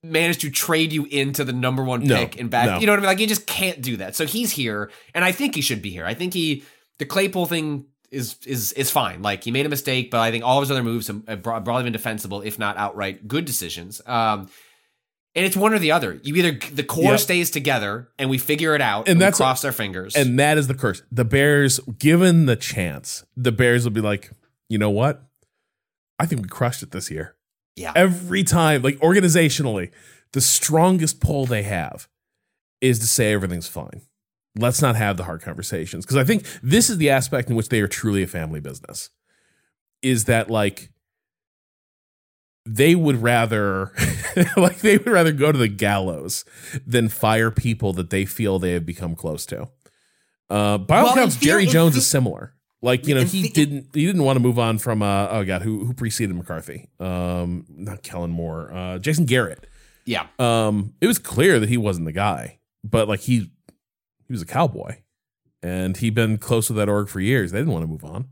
[0.03, 2.66] managed to trade you into the number one No, pick and back.
[2.66, 2.79] no.
[2.81, 3.07] You know what I mean?
[3.07, 4.14] Like, you just can't do that.
[4.14, 6.05] So he's here, and I think he should be here.
[6.05, 6.64] I think he
[6.99, 9.22] the Claypool thing is is is fine.
[9.22, 11.42] Like he made a mistake, but I think all of his other moves have have
[11.42, 14.01] bro- broadly been defensible, if not outright good decisions.
[14.07, 14.51] Um,
[15.37, 16.18] and it's one or the other.
[16.25, 17.20] You either the core Yep.
[17.20, 20.16] stays together and we figure it out, And and, that's- we cross our fingers.
[20.16, 21.03] And that is the curse.
[21.12, 24.31] The Bears, given the chance, the Bears will be like,
[24.68, 25.22] you know what?
[26.18, 27.37] I think we crushed it this year.
[27.77, 29.90] yeah, Every time, like organizationally,
[30.33, 32.09] the strongest pull they have
[32.81, 34.01] is to say everything's fine.
[34.59, 36.07] Let's not have the hard conversations.
[36.07, 39.11] Because I think this is the aspect in which they are truly a family business.
[40.03, 40.90] Is that like
[42.66, 43.92] they would rather
[44.57, 46.44] like they would rather go to the gallows
[46.87, 49.68] than fire people that they feel they have become close to.
[50.50, 52.52] Uh by all accounts, Jerry Jones the- is similar.
[52.83, 55.44] Like, you know, he the- didn't he didn't want to move on from uh oh
[55.44, 56.88] god, who who preceded McCarthy?
[57.00, 59.66] Um not Kellen Moore, uh Jason Garrett.
[60.05, 60.26] yeah.
[60.38, 63.50] Um it was clear that he wasn't the guy, but like he
[64.26, 64.96] he was a cowboy.
[65.62, 67.50] And he'd been close to that org for years.
[67.50, 68.29] They didn't want to move on.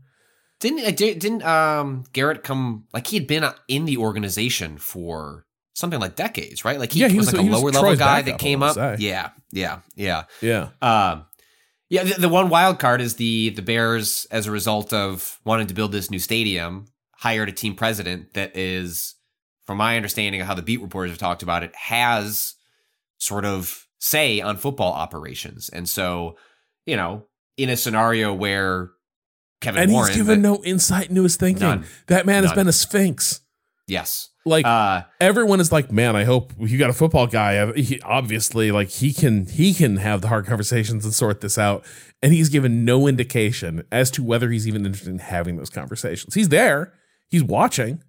[0.65, 5.45] Didn't uh, didn't um Garrett come like he had been uh, in the organization for
[5.75, 6.79] something like decades, right?
[6.79, 8.73] Like he, Yeah, he was, was- like a he lower level guy that came up.
[8.75, 8.95] say.
[8.99, 10.23] Yeah, yeah, yeah.
[10.41, 10.69] Yeah.
[10.81, 11.25] Um,
[11.89, 15.67] yeah, the, the one wild card is the the Bears, as a result of wanting
[15.67, 16.85] to build this new stadium,
[17.17, 19.13] hired a team president that is,
[19.67, 22.55] from my understanding of how the beat reporters have talked about it, has
[23.19, 26.37] sort of say on football operations, and so
[26.87, 28.89] you know, in a scenario where
[29.65, 31.67] Kevin And Warren, he's given no insight into his thinking.
[31.67, 31.85] None.
[32.05, 33.41] That man has been a sphinx.
[33.87, 37.73] yes, Like uh, everyone is like, man, I hope you got a football guy.
[37.73, 41.83] He, obviously, like he can he can have the hard conversations and sort this out.
[42.21, 46.35] And he's given no indication as to whether he's even interested in having those conversations.
[46.35, 46.93] He's there,
[47.27, 48.03] he's watching.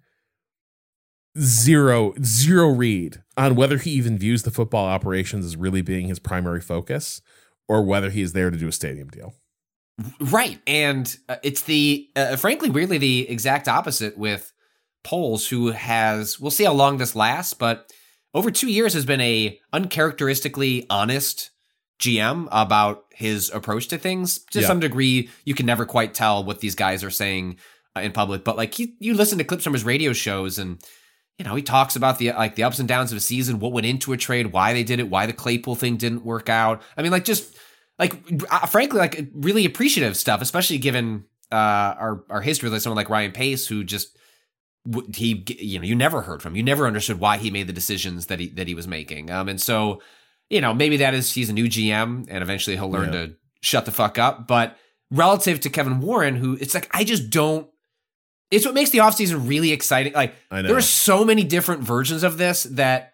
[1.39, 6.19] Zero zero read on whether he even views the football operations as really being his
[6.19, 7.21] primary focus,
[7.67, 9.33] or whether he is there to do a stadium deal.
[10.19, 10.59] Right.
[10.67, 14.53] And uh, it's the, uh, frankly, weirdly, the exact opposite with
[15.03, 17.91] Poles, who has, we'll see how long this lasts, but
[18.33, 21.49] over two years has been a uncharacteristically honest
[21.99, 24.39] GM about his approach to things.
[24.51, 24.67] To Yeah.
[24.67, 27.57] some degree, you can never quite tell what these guys are saying
[27.95, 30.79] uh, in public, but like he, you listen to clips from his radio shows and
[31.39, 33.71] you know, he talks about the like the ups and downs of a season, what
[33.71, 36.81] went into a trade, why they did it, why the Claypool thing didn't work out.
[36.97, 37.55] I mean, like just
[37.99, 38.13] like
[38.49, 43.09] uh, frankly, like really appreciative stuff, especially given uh, our our history with someone like
[43.09, 44.17] Ryan Pace, who just
[45.15, 48.27] he you know you never heard from, you never understood why he made the decisions
[48.27, 50.01] that he that he was making, um, and so
[50.49, 53.25] you know maybe that is he's a new GM and eventually he'll learn Yeah.
[53.27, 54.77] to shut the fuck up, but
[55.11, 57.67] relative to Kevin Warren, who it's like I just don't.
[58.49, 60.13] It's what makes the offseason really exciting.
[60.13, 60.69] Like I know.
[60.69, 63.13] there are so many different versions of this that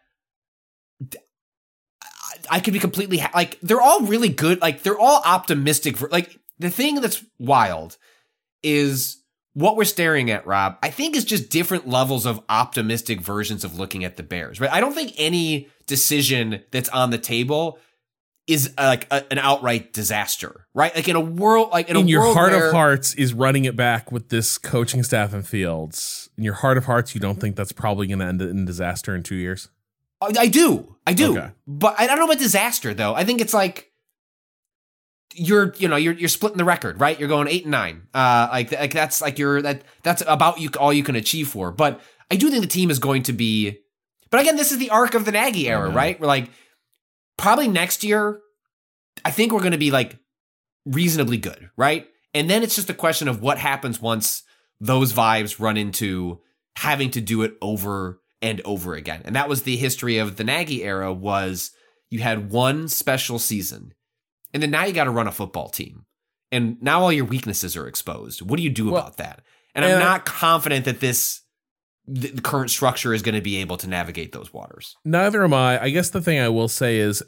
[2.50, 4.62] I- could be completely ha- like they're all really good.
[4.62, 5.98] Like they're all optimistic.
[5.98, 7.98] For, like the thing that's wild
[8.62, 9.22] is
[9.54, 10.78] what we're staring at, Rob.
[10.82, 14.60] I think is just different levels of optimistic versions of looking at the Bears.
[14.60, 14.72] Right?
[14.72, 17.78] I don't think any decision that's on the table
[18.46, 20.68] is uh, like a, an outright disaster.
[20.74, 20.94] Right?
[20.96, 23.34] Like in a world, like in, in a your world heart where- of hearts is
[23.34, 26.30] running it back with this coaching staff and fields.
[26.38, 29.16] In your heart of hearts, you don't think that's probably going to end in disaster
[29.16, 29.70] in two years.
[30.38, 30.96] I do.
[31.06, 31.38] I do.
[31.38, 31.52] Okay.
[31.68, 33.14] But I don't know about disaster though.
[33.14, 33.92] I think it's like
[35.36, 37.20] you're you know you're you're splitting the record, right?
[37.20, 38.08] You're going 8 and 9.
[38.14, 41.72] Uh like like that's like you're that that's about you all you can achieve for.
[41.72, 43.80] But I do think the team is going to be.
[44.30, 46.20] But again, this is the arc of the Nagy era, right?
[46.20, 46.50] We're like
[47.38, 48.40] probably next year.
[49.24, 50.18] I think we're going to be like
[50.86, 52.08] reasonably good, right?
[52.34, 54.44] And then it's just a question of what happens once
[54.80, 56.42] those vibes run into
[56.76, 59.22] having to do it over and over again.
[59.26, 61.72] And that was the history of the Nagy era was
[62.12, 63.94] you had one special season
[64.54, 66.06] and then now you got to run a football team.
[66.52, 68.44] And now all your weaknesses are exposed.
[68.44, 69.42] What do you do Well, about that?
[69.74, 71.42] And I'm I- not confident that this
[72.06, 74.96] the the current structure is going to be able to navigate those waters.
[75.06, 75.82] Neither am I.
[75.82, 77.24] I guess the thing I will say is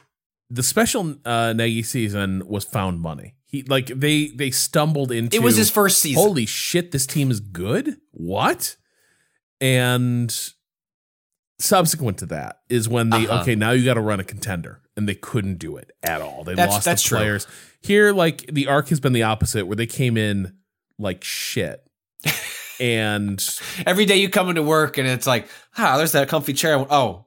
[0.50, 3.36] the special uh, Nagy season was found money.
[3.46, 6.22] He like they they stumbled into It was his first season.
[6.22, 7.96] Holy shit, this team is good.
[8.12, 8.76] What?
[9.62, 10.30] And
[11.60, 13.42] subsequent to that is when they Uh-huh.
[13.42, 16.44] okay now you got to run a contender, and they couldn't do it at all.
[16.44, 17.18] They That's- lost that's the true.
[17.20, 17.48] players
[17.82, 18.12] here.
[18.14, 20.54] Like the arc has been the opposite, where they came in
[21.00, 21.82] like shit.
[22.78, 23.42] And
[23.86, 26.78] Every day you come into work and it's like, ah, there's that comfy chair.
[26.90, 27.26] Oh,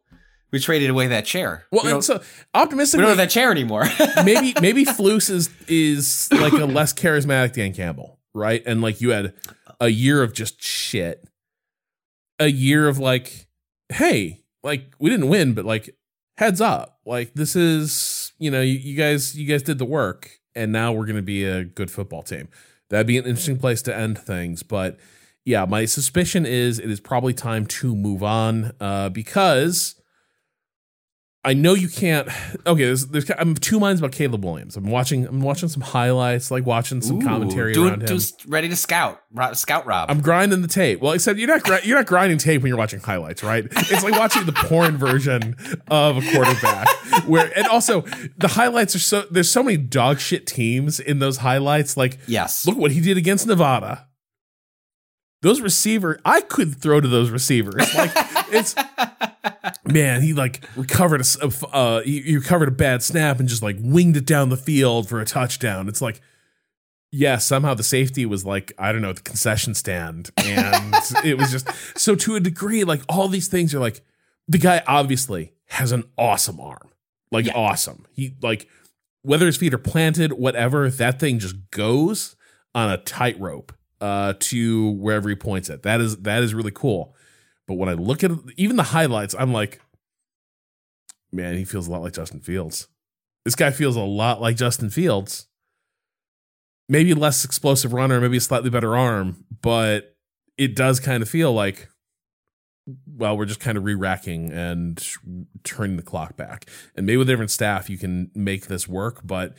[0.52, 1.64] we traded away that chair.
[1.72, 2.20] well, we, and so
[2.52, 3.86] we don't have that chair anymore.
[4.26, 8.62] maybe maybe Flus is is like a less charismatic Dan Campbell, right?
[8.66, 9.32] And like you had
[9.80, 11.26] a year of just shit,
[12.38, 13.47] a year of like,
[13.88, 15.96] hey, like we didn't win, but like
[16.36, 20.40] heads up, like this is you know you, you guys you guys did the work,
[20.54, 22.48] and now we're gonna be a good football team.
[22.90, 24.98] That'd be an interesting place to end things, but
[25.44, 29.97] yeah, my suspicion is it is probably time to move on uh, because
[31.48, 32.28] I know you can't.
[32.66, 34.76] Okay, there's, there's, I'm two minds about Caleb Williams.
[34.76, 35.26] I'm watching.
[35.26, 38.18] I'm watching some highlights, like watching some Ooh, commentary doing- around him.
[38.46, 39.22] ready to scout,
[39.54, 40.10] scout Rob.
[40.10, 41.00] I'm grinding the tape.
[41.00, 43.66] Well, except you're not you're not grinding tape when you're watching highlights, right?
[43.70, 45.56] It's like watching the porn version
[45.90, 46.86] of a quarterback.
[47.26, 48.02] Where and also
[48.36, 51.96] the highlights are so there's so many dog shit teams in those highlights.
[51.96, 52.66] Like yes.
[52.66, 54.06] look what he did against Nevada.
[55.40, 57.94] Those receiver, I could throw to those receivers.
[57.94, 58.10] Like
[58.52, 58.74] it's
[59.84, 63.38] man, he like recovered a, s- a f- uh, he, he recovered a bad snap
[63.40, 65.88] and just like winged it down the field for a touchdown.
[65.88, 66.20] It's like,
[67.12, 71.50] yeah, somehow the safety was like I don't know the concession stand, and it was
[71.50, 74.00] just so to a degree like all these things are like
[74.48, 76.90] the guy obviously has an awesome arm,
[77.30, 77.52] like Yeah.
[77.54, 78.06] awesome.
[78.12, 78.68] He like
[79.22, 82.34] whether his feet are planted, whatever, that thing just goes
[82.74, 85.82] on a tightrope uh, to wherever he points it.
[85.82, 87.14] That is that is really cool.
[87.66, 89.80] But when I look at even the highlights, I'm like,
[91.32, 92.88] man, he feels a lot like Justin Fields.
[93.44, 95.46] This guy feels a lot like Justin Fields.
[96.88, 100.16] Maybe less explosive runner, maybe a slightly better arm, but
[100.56, 101.88] it does kind of feel like,
[103.06, 105.06] well, we're just kind of re-racking and
[105.64, 106.64] turning the clock back.
[106.96, 109.20] And maybe with a different staff, you can make this work.
[109.22, 109.54] But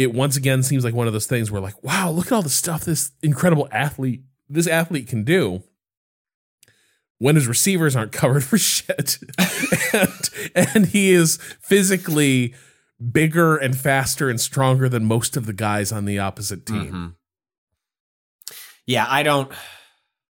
[0.00, 2.42] it once again seems like one of those things where, like, wow, look at all
[2.42, 5.62] the stuff this incredible athlete, this athlete can do
[7.18, 9.18] when his receivers aren't covered for shit.
[9.92, 12.54] and, and he is physically
[13.12, 16.92] bigger and faster and stronger than most of the guys on the opposite team.
[16.92, 17.14] Mhm.
[18.86, 19.52] Yeah, I don't.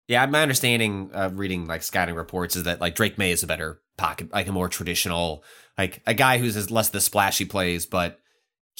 [0.07, 3.47] Yeah, my understanding of reading like scouting reports is that like Drake Maye is a
[3.47, 5.43] better pocket, like a more traditional,
[5.77, 8.19] like a guy who's less the splashy plays, but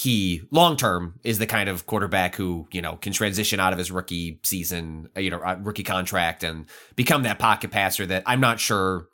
[0.01, 3.77] he long term is the kind of quarterback who you know can transition out of
[3.77, 8.23] his rookie season, uh, you know, uh, rookie contract and become that pocket passer that
[8.25, 9.07] I'm not sure.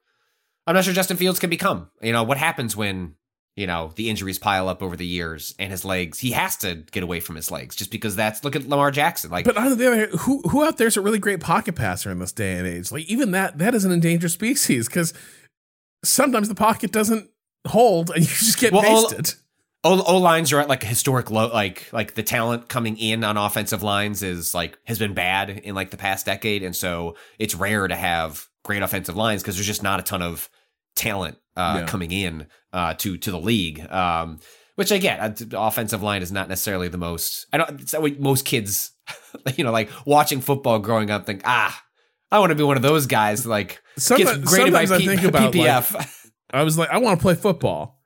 [0.66, 1.90] I'm not sure Justin Fields can become.
[2.02, 3.16] You know, what happens when
[3.58, 6.20] you know the injuries pile up over the years and his legs?
[6.20, 9.30] He has to get away from his legs just because that's look at Lamar Jackson.
[9.30, 12.12] Like, But on the other hand, who who out there's a really great pocket passer
[12.12, 12.94] in this day and age?
[12.94, 15.14] Like even that that is an endangered species because
[16.06, 17.30] sometimes the pocket doesn't
[17.68, 19.12] hold and you just get Well, all-.
[19.84, 21.48] O, o lines are at like a historic low.
[21.48, 25.76] Like like the talent coming in on offensive lines is like has been bad in
[25.76, 29.68] like the past decade, and so it's rare to have great offensive lines because there's
[29.68, 30.50] just not a ton of
[30.96, 31.86] talent uh, Yeah.
[31.86, 33.80] coming in uh, to to the league.
[33.92, 34.40] Um,
[34.76, 35.42] which I get.
[35.54, 37.48] Offensive line is not necessarily the most.
[37.54, 37.82] I don't.
[37.82, 38.92] It's not what most kids,
[39.56, 41.84] you know, like watching football growing up, think ah.
[42.30, 43.46] I want to be one of those guys.
[43.46, 46.08] Like Sometimes- gets graded by sometimes I P- think about, like,
[46.52, 47.97] I was like, I want to play football,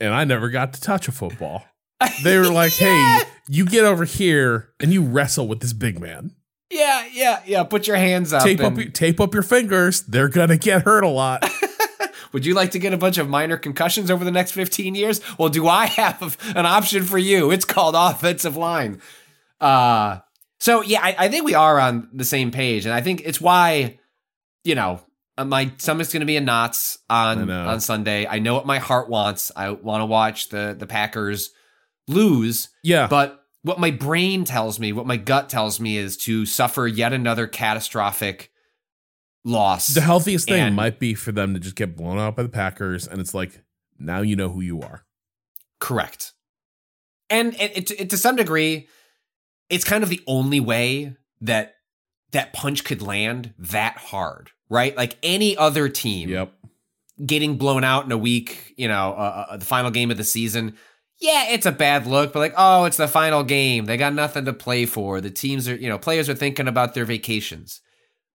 [0.00, 1.64] and I never got to touch a football.
[2.22, 6.32] They were like, "Hey, you get over here and you wrestle with this big man.
[6.70, 7.64] yeah, yeah, yeah.
[7.64, 8.42] Put your hands up.
[8.44, 10.02] Tape up, and- your, tape up your fingers.
[10.02, 11.48] They're gonna get hurt a lot."
[12.32, 15.20] Would you like to get a bunch of minor concussions over the next 15 years?
[15.38, 17.50] Well, do I have an option for you?
[17.50, 19.00] It's called offensive line.
[19.60, 20.18] Uh,
[20.60, 23.40] so yeah, I, I think we are on the same page, and I think it's
[23.40, 23.98] why,
[24.62, 25.00] you know,
[25.38, 28.26] Uh, my stomach's going to be in knots on on Sunday.
[28.26, 29.52] I know what my heart wants.
[29.54, 31.50] I want to watch the the Packers
[32.08, 36.44] lose, yeah, but what my brain tells me, what my gut tells me, is to
[36.44, 38.50] suffer yet another catastrophic
[39.44, 39.88] loss.
[39.88, 42.48] The healthiest thing And- might be for them to just get blown out by the
[42.48, 43.62] Packers, and it's like
[43.98, 45.04] now you know who you are.
[45.80, 46.32] Correct.
[47.30, 48.88] And it, it, it, to some degree,
[49.68, 51.74] it's kind of the only way that
[52.32, 54.96] that punch could land that hard, right?
[54.96, 56.52] Like any other team Yep.
[57.24, 60.24] getting blown out in a week, you know, uh, uh, the final game of the
[60.24, 60.76] season.
[61.20, 63.86] Yeah, it's a bad look, but like, oh, it's the final game.
[63.86, 65.20] They got nothing to play for.
[65.20, 67.80] The teams are, you know, players are thinking about their vacations.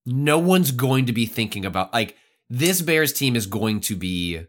[0.07, 2.17] No one's going to be thinking about like
[2.49, 4.41] this Bears team is going to be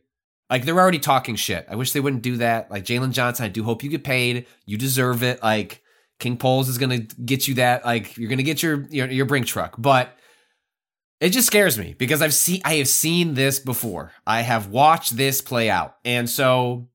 [0.49, 1.65] like they're already talking shit.
[1.69, 2.71] I wish they wouldn't do that.
[2.71, 4.45] Like Jaylon Johnson, I do hope you get paid.
[4.65, 5.43] You deserve it.
[5.43, 5.81] Like
[6.19, 7.83] King Poles is gonna get you that.
[7.85, 10.17] Like you're gonna get your your, your brink truck, but
[11.21, 14.11] it just scares me because I've seen I have seen this before.
[14.25, 16.89] I have watched this play out, and so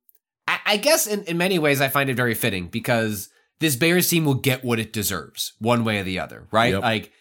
[0.49, 3.29] I, I guess in, in many ways I find it very fitting because
[3.61, 6.73] this Bears team will get what it deserves one way or the other, right?
[6.73, 6.83] Yep.
[6.83, 7.13] Like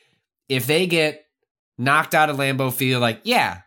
[0.50, 1.26] if they get
[1.78, 3.62] knocked out of Lambeau Field, like yeah,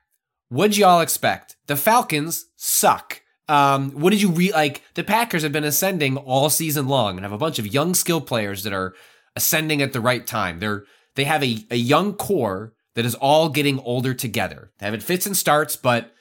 [0.49, 1.57] what'd y'all expect?
[1.69, 3.23] The Falcons suck.
[3.47, 4.83] Um, what did you re like?
[4.95, 8.21] The Packers have been ascending all season long and have a bunch of young skill
[8.21, 8.95] players that are
[9.37, 10.59] ascending at the right time.
[10.59, 10.85] They're
[11.15, 14.73] they have a, a young core that is all getting older together.
[14.79, 16.13] They have it fits and starts, but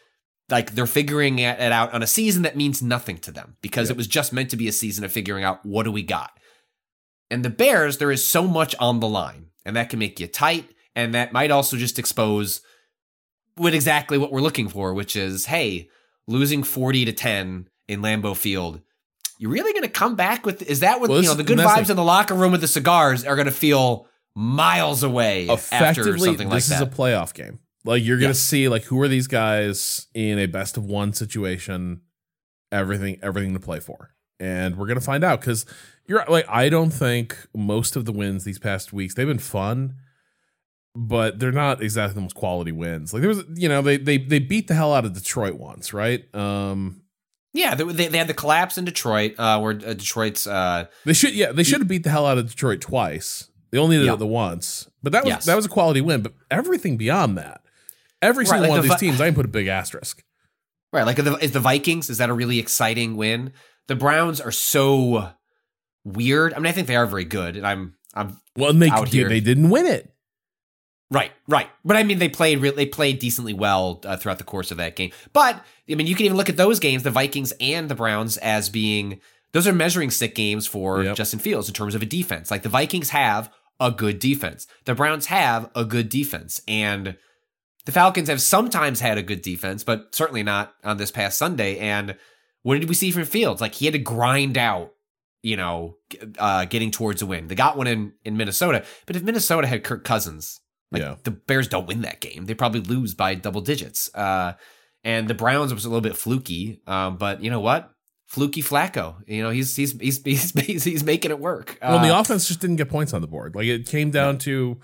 [0.47, 3.95] like they're figuring it out on a season that means nothing to them because Yep.
[3.95, 6.29] it was just meant to be a season of figuring out what do we got.
[7.31, 10.27] And the Bears, there is so much on the line, and that can make you
[10.27, 12.61] tight, and that might also just expose
[13.55, 15.89] what exactly what we're looking for, which is, hey,
[16.27, 18.81] losing 40 to 10 in Lambeau Field.
[19.39, 21.57] You're really going to come back with is that what Well, you know the good
[21.57, 24.07] vibes like- in the locker room with the cigars are going to feel
[24.39, 26.83] miles away after Effectively, something like this is that.
[26.83, 27.57] a playoff game.
[27.83, 28.39] Like you're gonna Yes.
[28.39, 32.01] see like who are these guys in a best of one situation,
[32.71, 35.65] everything everything to play for, and we're gonna find out because
[36.05, 39.95] you're like I don't think most of the wins these past weeks they've been fun,
[40.95, 43.13] but they're not exactly the most quality wins.
[43.13, 45.93] Like there was you know they they they beat the hell out of Detroit once,
[45.93, 46.23] right?
[46.35, 47.01] Um,
[47.53, 51.13] yeah, they, they, they had the collapse in Detroit uh, where uh, Detroit's uh, They
[51.13, 53.49] should, yeah, they should have beat the hell out of Detroit twice.
[53.71, 54.13] They only did Yeah.
[54.13, 55.45] it the once, but that was Yes.
[55.45, 56.21] that was a quality win.
[56.21, 57.61] But everything beyond that,
[58.21, 60.23] every Right, single like one of these teams, I can put a big asterisk.
[60.93, 63.51] right like the, is the Vikings is that a really exciting win?
[63.87, 65.31] The Browns are so
[66.05, 66.53] weird.
[66.53, 69.09] I mean, I think they are very good, and I'm I'm Well, and they Out
[69.09, 69.29] here.
[69.29, 70.13] they didn't win it.
[71.09, 71.69] Right, right.
[71.85, 74.95] But I mean, they played they played decently well uh, throughout the course of that
[74.97, 75.11] game.
[75.31, 78.35] But I mean, you can even look at those games, the Vikings and the Browns,
[78.37, 79.19] as being
[79.53, 81.15] those are measuring stick games for Yep.
[81.15, 82.51] Justin Fields in terms of a defense.
[82.51, 83.49] Like the Vikings have
[83.79, 87.17] a good defense, the Browns have a good defense, and
[87.85, 91.77] the Falcons have sometimes had a good defense, but certainly not on this past Sunday.
[91.77, 92.15] And
[92.63, 93.61] what did we see from Fields?
[93.61, 94.91] Like he had to grind out.
[95.43, 95.95] You know,
[96.39, 97.47] uh, getting towards a win.
[97.47, 100.59] They got one in in Minnesota, but if Minnesota had Kirk Cousins,
[100.91, 101.15] like Yeah.
[101.23, 102.45] the Bears don't win that game.
[102.47, 104.09] They probably lose by double digits.
[104.13, 104.53] Uh,
[105.05, 106.81] and the Browns was a little bit fluky.
[106.87, 107.89] Um, but you know what?
[108.27, 109.15] Fluky Flacco.
[109.25, 111.77] You know, he's he's he's he's, he's, he's making it work.
[111.81, 113.55] Well, Uh, the offense just didn't get points on the board.
[113.55, 114.77] Like it came down to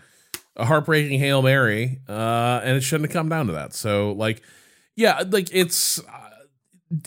[0.56, 3.74] a heartbreaking hail mary, uh, and it shouldn't have come down to that.
[3.74, 4.42] So, like,
[4.96, 6.30] yeah, like it's uh,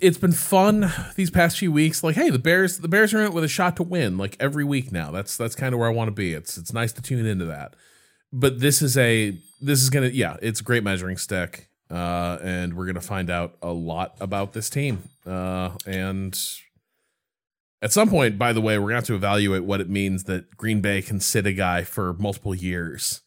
[0.03, 2.03] it's been fun these past few weeks.
[2.05, 4.19] Like, hey, the Bears the Bears are in it with a shot to win.
[4.19, 5.11] Like every week now.
[5.11, 6.35] That's that's kind of where I want to be.
[6.35, 7.75] It's it's nice to tune into that.
[8.33, 11.71] But this is a this is gonna yeah, it's a great measuring stick.
[11.91, 15.05] Uh, and we're gonna find out a lot about this team.
[15.25, 16.39] Uh, and
[17.83, 20.25] at some point, by the way, we're going to have to evaluate what it means
[20.25, 23.21] that Green Bay can sit a guy for multiple years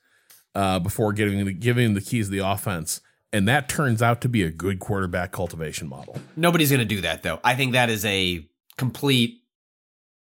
[0.55, 3.01] uh, before giving the, giving the keys of the offense.
[3.31, 6.17] And that turns out to be a good quarterback cultivation model.
[6.35, 7.39] nobody's going to do that though.
[7.43, 8.47] I think that is a
[8.77, 9.43] complete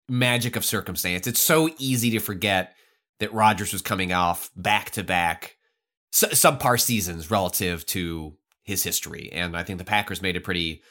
[0.08, 1.26] magic of circumstance.
[1.26, 2.74] It's so easy to forget
[3.20, 5.56] that Rodgers was coming off back to back
[6.12, 10.82] subpar seasons relative to his history, and I think the Packers made it pretty.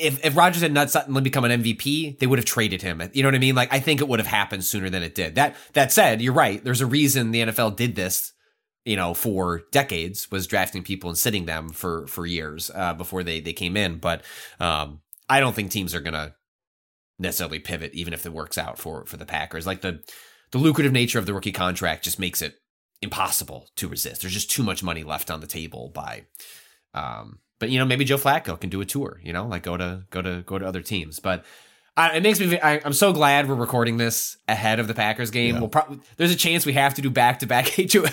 [0.00, 3.02] If if Rodgers had not suddenly become an MVP, they would have traded him.
[3.12, 3.54] You know what I mean?
[3.54, 5.36] Like I think it would have happened sooner than it did.
[5.36, 6.62] That that said, you're right.
[6.62, 8.32] There's a reason the NFL did this
[8.84, 13.22] you know, for decades was drafting people and sitting them for for years uh, before
[13.22, 13.98] they they came in.
[13.98, 14.22] But
[14.58, 16.34] um, I don't think teams are gonna
[17.18, 19.66] necessarily pivot, even if it works out for for the Packers.
[19.66, 20.02] Like the
[20.50, 22.56] the lucrative nature of the rookie contract just makes it
[23.02, 24.22] impossible to resist.
[24.22, 26.24] There's just too much money left on the table by.
[26.94, 29.20] Um, but you know, maybe Joe Flacco can do a tour.
[29.22, 31.20] You know, like go to go to go to other teams.
[31.20, 31.44] But
[31.96, 32.58] uh, it makes me.
[32.58, 35.54] I, I'm so glad we're recording this ahead of the Packers game.
[35.54, 35.60] Yeah.
[35.60, 37.70] We'll probably there's a chance we have to do back to back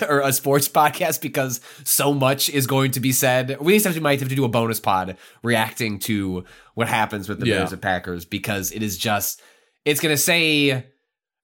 [0.08, 3.58] or a sports podcast because so much is going to be said.
[3.60, 7.40] We have to might have to do a bonus pod reacting to what happens with
[7.40, 7.58] the Yeah.
[7.58, 9.40] Bears and Packers because it is just
[9.84, 10.84] it's going to say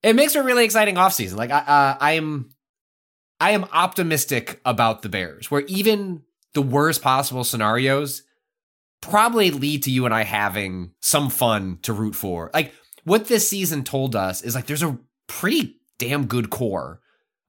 [0.03, 1.37] it makes for a really exciting offseason.
[1.37, 2.51] Like I, uh, I'm
[3.41, 6.23] I am optimistic about the Bears, where even
[6.55, 8.23] the worst possible scenarios
[9.03, 12.51] probably lead to you and I having some fun to root for.
[12.55, 12.73] Like
[13.05, 17.01] what this season told us is like there's a pretty damn good core,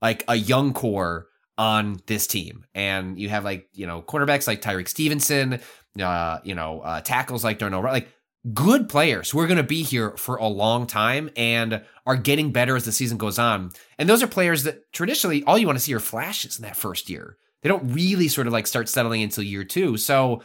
[0.02, 1.28] like a young core
[1.58, 2.66] on this team.
[2.76, 5.60] And you have like, you know, cornerbacks like Tyrique Stevenson,
[6.00, 8.10] uh, you know, uh, tackles like Darnell, like
[8.54, 12.52] good players who are going to be here for a long time and are getting
[12.52, 13.72] better as the season goes on.
[13.98, 16.76] And those are players that traditionally all you want to see are flashes in that
[16.76, 17.38] first year.
[17.62, 19.98] They don't really sort of like start settling until year two.
[19.98, 20.44] So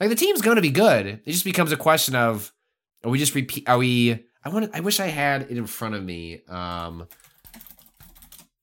[0.00, 1.06] like the team's going to be good.
[1.06, 2.52] It just becomes a question of
[3.04, 3.68] are we just repeat?
[3.68, 4.24] Are we?
[4.44, 4.70] I want.
[4.74, 6.42] I wish I had it in front of me.
[6.48, 7.06] Um,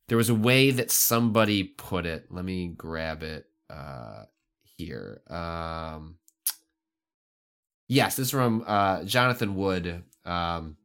[0.07, 2.27] there was a way that somebody put it.
[2.29, 4.23] Let me grab it uh,
[4.63, 5.21] here.
[5.29, 6.17] Um,
[7.87, 10.77] yes, this is from uh, Jonathan Wood, um,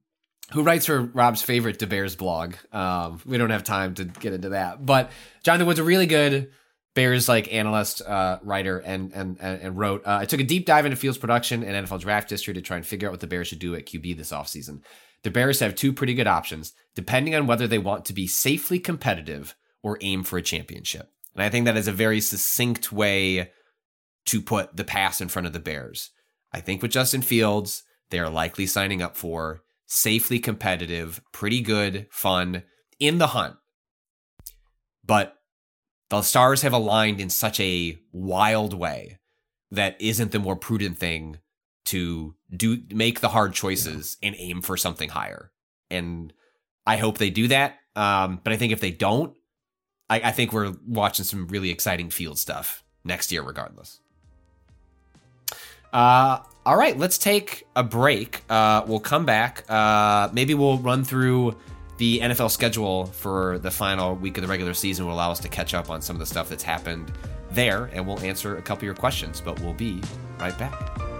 [0.52, 2.54] who writes for Rob's favorite Da Bears blog.
[2.72, 5.10] Um, we don't have time to get into that, but
[5.42, 6.50] Jonathan Wood's a really good
[6.94, 10.06] Bears like analyst, uh, writer, and and and wrote.
[10.06, 12.76] Uh, I took a deep dive into Fields' production and NFL draft history to try
[12.76, 14.82] and figure out what the Bears should do at QB this offseason.
[15.22, 18.78] The Bears have two pretty good options, depending on whether they want to be safely
[18.78, 21.10] competitive or aim for a championship.
[21.34, 23.52] And I think that is a very succinct way
[24.26, 26.10] to put the pass in front of the Bears.
[26.52, 32.06] I think with Justin Fields, they are likely signing up for safely competitive, pretty good,
[32.10, 32.62] fun,
[32.98, 33.56] in the hunt.
[35.04, 35.36] But
[36.10, 39.18] the stars have aligned in such a wild way
[39.70, 41.38] that isn't the more prudent thing
[41.86, 44.28] to do make the hard choices yeah.
[44.28, 45.50] and aim for something higher.
[45.90, 46.32] And
[46.86, 47.78] I hope they do that.
[47.96, 49.34] Um, but I think if they don't,
[50.10, 54.01] I, I think we're watching some really exciting field stuff next year, regardless.
[55.92, 58.42] Uh, all right, let's take a break.
[58.48, 59.68] Uh, we'll come back.
[59.70, 61.56] Uh, maybe we'll run through
[61.98, 65.48] the NFL schedule for the final week of the regular season will allow us to
[65.48, 67.12] catch up on some of the stuff that's happened
[67.50, 69.40] there, and we'll answer a couple of your questions.
[69.40, 70.00] But we'll be
[70.38, 71.11] right back.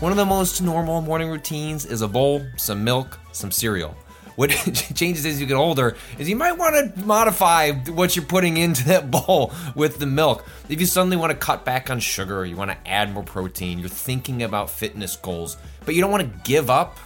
[0.00, 3.96] One of the most normal morning routines is a bowl, some milk, some cereal.
[4.36, 4.50] What
[4.94, 8.84] changes as you get older is you might want to modify what you're putting into
[8.84, 10.46] that bowl with the milk.
[10.68, 13.80] If you suddenly want to cut back on sugar, you want to add more protein,
[13.80, 16.96] you're thinking about fitness goals, but you don't want to give up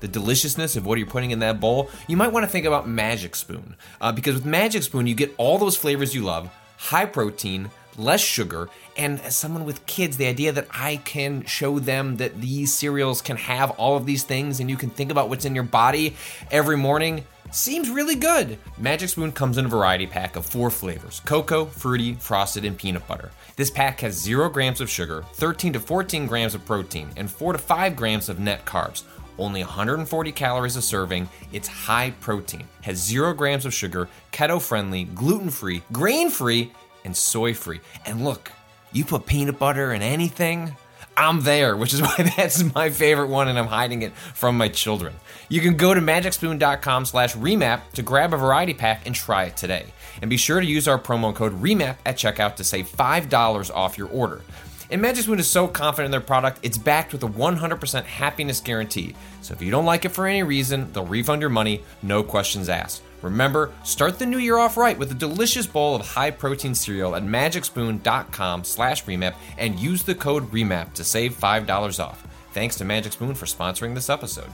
[0.00, 2.88] the deliciousness of what you're putting in that bowl, you might want to think about
[2.88, 3.76] Magic Spoon.
[4.00, 8.20] Uh, because with Magic Spoon, you get all those flavors you love, high protein, less
[8.20, 12.72] sugar, and as someone with kids, the idea that I can show them that these
[12.72, 15.64] cereals can have all of these things and you can think about what's in your
[15.64, 16.16] body
[16.50, 18.58] every morning seems really good.
[18.78, 23.06] Magic Spoon comes in a variety pack of four flavors cocoa, fruity, frosted, and peanut
[23.06, 23.30] butter.
[23.56, 27.54] This pack has 0 grams of sugar, 13 to 14 grams of protein, and 4
[27.54, 29.04] to 5 grams of net carbs.
[29.38, 31.28] Only 140 calories a serving.
[31.52, 36.72] It's high protein, has 0 grams of sugar, keto friendly, gluten free, grain free,
[37.08, 37.80] and soy free.
[38.04, 38.52] And look,
[38.92, 40.76] you put peanut butter in anything,
[41.16, 44.68] I'm there, which is why that's my favorite one and I'm hiding it from my
[44.68, 45.14] children.
[45.48, 49.56] You can go to magicspoon.com slash remap to grab a variety pack and try it
[49.56, 49.86] today.
[50.20, 53.96] And be sure to use our promo code REMAP at checkout to save $5 off
[53.96, 54.42] your order.
[54.90, 58.60] And Magic Spoon is so confident in their product, it's backed with a 100% happiness
[58.60, 59.14] guarantee.
[59.40, 62.68] So if you don't like it for any reason, they'll refund your money, no questions
[62.68, 63.02] asked.
[63.22, 67.24] Remember, start the new year off right with a delicious bowl of high-protein cereal at
[67.24, 72.26] magicspoon.com slash remap and use the code REMAP to save $5 off.
[72.52, 74.48] Thanks to Magic Spoon for sponsoring this episode.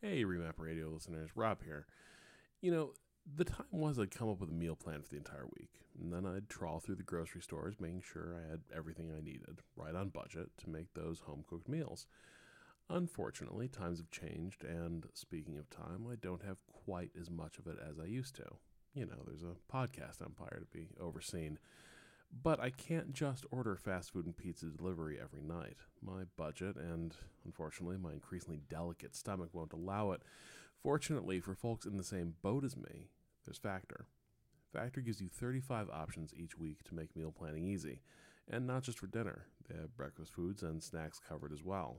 [0.00, 1.86] Hey, Remap Radio listeners, Rob here.
[2.62, 2.90] You know,
[3.36, 6.12] the time was I'd come up with a meal plan for the entire week, and
[6.12, 9.94] then I'd trawl through the grocery stores, making sure I had everything I needed, right
[9.94, 12.06] on budget, to make those home cooked meals.
[12.92, 17.68] Unfortunately, times have changed, and speaking of time, I don't have quite as much of
[17.68, 18.46] it as I used to.
[18.94, 21.60] You know, there's a podcast empire to be overseen.
[22.42, 25.76] But I can't just order fast food and pizza delivery every night.
[26.02, 27.14] My budget and,
[27.44, 30.22] unfortunately, my increasingly delicate stomach won't allow it.
[30.82, 33.08] Fortunately, for folks in the same boat as me,
[33.44, 34.06] there's Factor.
[34.72, 38.00] Factor gives you 35 options each week to make meal planning easy.
[38.48, 41.98] And not just for dinner, they have breakfast foods and snacks covered as well.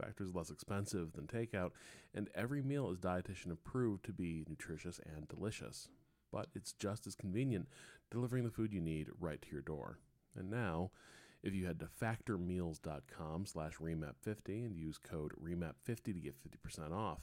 [0.00, 1.70] Factor is less expensive than takeout,
[2.14, 5.88] and every meal is dietitian approved to be nutritious and delicious.
[6.30, 7.68] But it's just as convenient,
[8.10, 9.98] delivering the food you need right to your door.
[10.36, 10.90] And now,
[11.42, 17.20] if you head to factormeals.com slash remap50 and use code remap50 to get 50% off,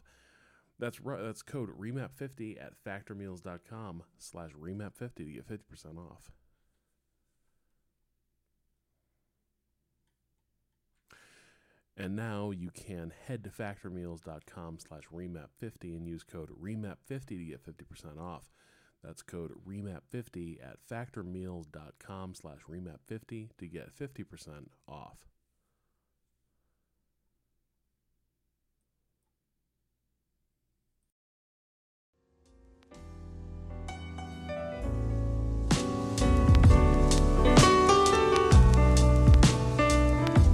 [0.80, 1.22] That's right.
[1.22, 6.32] That's code remap50 at factormeals.com slash remap50 to get 50% off.
[11.98, 17.66] And now you can head to factormeals.com slash remap50 and use code remap50 to get
[17.66, 18.52] 50% off.
[19.04, 25.18] That's code remap50 at factormeals.com slash remap50 to get 50% off.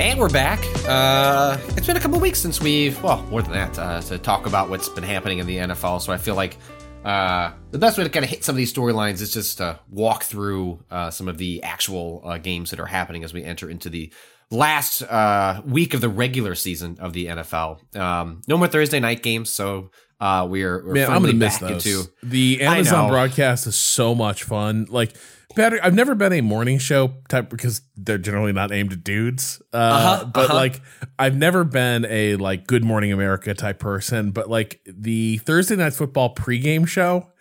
[0.02, 0.60] And we're back.
[0.88, 4.48] Uh, it's been a couple weeks since we've, well, more than that, uh, to talk
[4.48, 6.02] about what's been happening in the NFL.
[6.02, 6.58] So I feel like
[7.06, 9.80] uh, the best way to kind of hit some of these storylines is just to
[9.92, 13.70] walk through uh, some of the actual uh, games that are happening as we enter
[13.70, 14.12] into the
[14.50, 17.96] last uh, week of the regular season of the NFL.
[17.96, 21.70] Um, no more Thursday night games, so uh, we're, we're Man, I'm gonna miss back
[21.70, 21.86] those.
[21.86, 22.12] into.
[22.24, 24.88] the Amazon broadcast is so much fun.
[24.90, 25.14] Like,
[25.56, 25.80] better.
[25.84, 29.62] I've never been a morning show type because they're generally not aimed at dudes.
[29.74, 30.54] Uh, Uh-huh, but uh-huh.
[30.56, 30.82] like,
[31.20, 34.32] I've never been a like Good Morning America type person.
[34.32, 37.32] But like the Thursday night football pregame show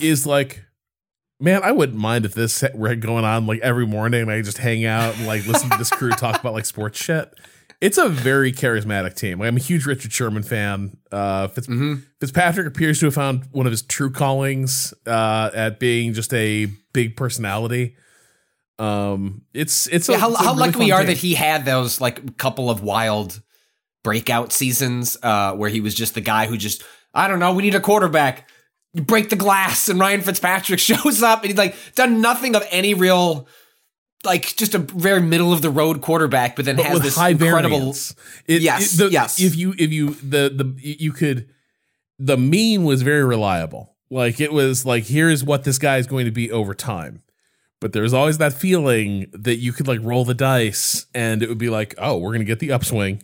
[0.00, 0.62] is like.
[1.38, 4.56] Man, I wouldn't mind if this were going on like every morning and I just
[4.56, 7.30] hang out and like listen to this crew talk about like sports shit.
[7.80, 9.38] It's a very charismatic team.
[9.38, 10.96] Like, I'm a huge Richard Sherman fan.
[11.12, 12.04] Uh, Fitz- Mhm.
[12.20, 16.66] Fitzpatrick appears to have found one of his true callings uh, at being just a
[16.94, 17.96] big personality.
[18.78, 21.06] Um, it's it's, a, Yeah, how, it's how really lucky we are game.
[21.08, 23.40] that he had those like couple of wild
[24.04, 26.82] breakout seasons uh, where he was just the guy who just
[27.14, 27.54] I don't know.
[27.54, 28.48] We need a quarterback.
[28.92, 32.64] You break the glass, and Ryan Fitzpatrick shows up, and he's like done nothing of
[32.70, 33.48] any real,
[34.26, 37.30] like just a very middle of the road quarterback, but then but has this high
[37.30, 37.78] incredible.
[37.78, 38.14] variance.
[38.46, 39.40] It- Yes, it- the- yes.
[39.40, 41.48] If you if you the the you could
[42.18, 43.94] the mean was very reliable.
[44.10, 47.22] Like it was like here's what this guy is going to be over time.
[47.80, 51.58] But there's always that feeling that you could like roll the dice and it would
[51.58, 53.22] be like, oh, we're gonna get the upswing.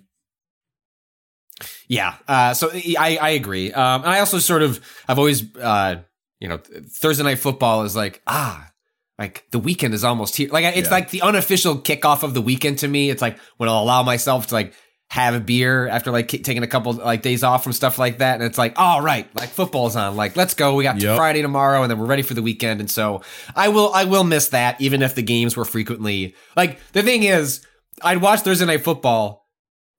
[1.88, 2.14] Yeah.
[2.26, 3.72] Uh, so I, I agree.
[3.72, 5.96] Um, and I also sort of, I've always, uh,
[6.40, 8.70] you know, Thursday night football is like, ah,
[9.18, 10.48] like the weekend is almost here.
[10.50, 10.94] Like it's Yeah.
[10.94, 13.10] like the unofficial kickoff of the weekend to me.
[13.10, 14.74] It's like when I'll allow myself to like
[15.10, 18.18] have a beer after like ki- taking a couple like days off from stuff like
[18.18, 18.36] that.
[18.36, 20.16] And it's like, all right, like football's on.
[20.16, 20.74] Like, let's go.
[20.74, 21.16] We got Yep.
[21.18, 22.80] Friday tomorrow and then we're ready for the weekend.
[22.80, 23.20] And so
[23.54, 27.24] I will, I will miss that even if the games were frequently like the thing
[27.24, 27.60] is
[28.00, 29.41] I'd watch Thursday night football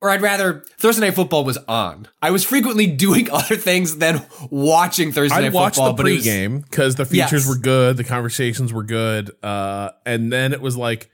[0.04, 2.08] or I'd rather Thursday night football was on.
[2.22, 5.94] I was frequently doing other things than watching Thursday I night watched football.
[5.94, 7.48] the but it was- pregame because the features Yes.
[7.48, 11.10] were good, the conversations were good, uh, and then it was like,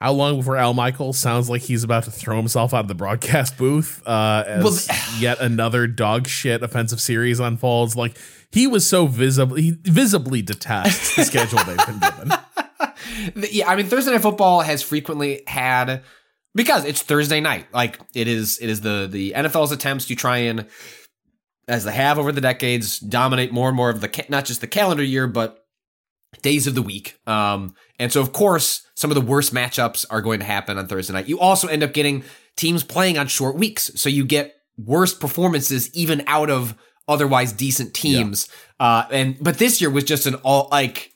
[0.00, 2.94] how long before Al Michaels sounds like he's about to throw himself out of the
[2.94, 7.96] broadcast booth uh, as Well, yet another dog shit offensive series unfolds?
[7.96, 8.16] Like
[8.50, 12.32] he was so visibly he visibly detests the schedule they've been given.
[13.50, 16.02] Yeah, I mean Thursday night football has frequently had
[16.54, 17.66] because it's Thursday night.
[17.72, 20.66] Like it is it is the the NFL's attempts to try and
[21.68, 24.60] as they have over the decades dominate more and more of the ca- not just
[24.60, 25.64] the calendar year but
[26.42, 27.18] days of the week.
[27.26, 30.86] Um and so of course some of the worst matchups are going to happen on
[30.86, 31.28] Thursday night.
[31.28, 32.24] You also end up getting
[32.56, 33.90] teams playing on short weeks.
[33.94, 36.74] So you get worst performances even out of
[37.06, 38.48] otherwise decent teams.
[38.78, 41.12] Uh and but this year was just an all like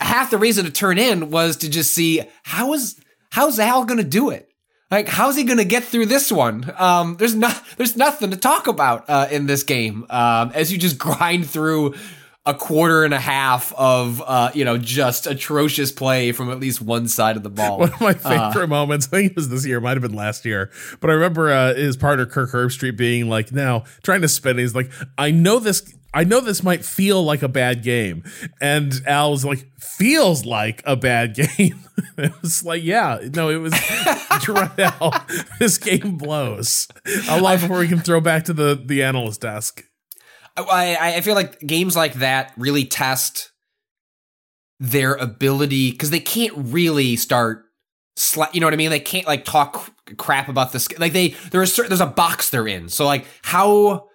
[0.00, 3.00] half the reason to turn in was to just see how is
[3.30, 4.48] how's Al going to do it.
[4.90, 6.72] Like how's he going to get through this one?
[6.78, 10.78] Um, there's not there's nothing to talk about uh, in this game um, as you
[10.78, 11.94] just grind through
[12.46, 16.80] a quarter and a half of uh, you know just atrocious play from at least
[16.80, 17.78] one side of the ball.
[17.86, 20.44] One of my favorite moments, I think it was this year, might have been last
[20.44, 20.70] year,
[21.00, 24.58] but I remember uh, his partner Kirk Herbstreit being like, now trying to spin.
[24.58, 25.92] He's like, I know this.
[26.14, 28.24] I know this might feel like a bad game,
[28.58, 31.80] and Al was like, "Feels like a bad game."
[32.16, 33.74] it was like, yeah, no, it was.
[34.78, 35.12] Al.
[35.58, 36.88] This game blows.
[37.24, 39.84] How long before we can throw back to the the analyst desk?
[40.56, 43.52] I, I feel like games like that really test
[44.80, 47.64] their ability because they can't really start
[48.16, 48.90] sla- you know what I mean?
[48.90, 50.88] They can't like talk crap about this.
[50.98, 52.88] Like they, there's certain, there's a box they're in.
[52.88, 54.08] So like how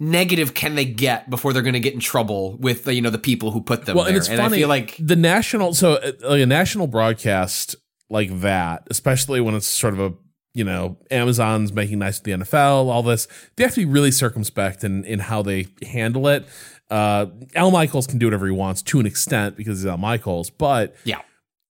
[0.00, 3.10] negative can they get before they're going to get in trouble with the, you know,
[3.10, 4.14] the people who put them well, there?
[4.14, 4.56] and it's funny.
[4.56, 7.76] I feel like, the national, so uh, like a national broadcast
[8.10, 10.14] like that, especially when it's sort of a
[10.54, 14.10] you know Amazon's making nice with the NFL, all this, they have to be really
[14.10, 16.46] circumspect in in how they handle it.
[16.90, 20.50] Uh, Al Michaels can do whatever he wants to an extent because he's Al Michaels,
[20.50, 21.20] but yeah,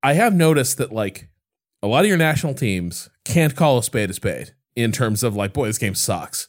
[0.03, 1.29] I have noticed that like
[1.83, 5.37] a lot of your national teams can't call a spade a spade in terms of
[5.37, 6.49] like, boy, this game sucks.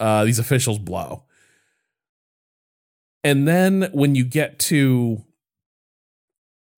[0.00, 1.24] Uh, these officials blow.
[3.24, 5.24] And then when you get to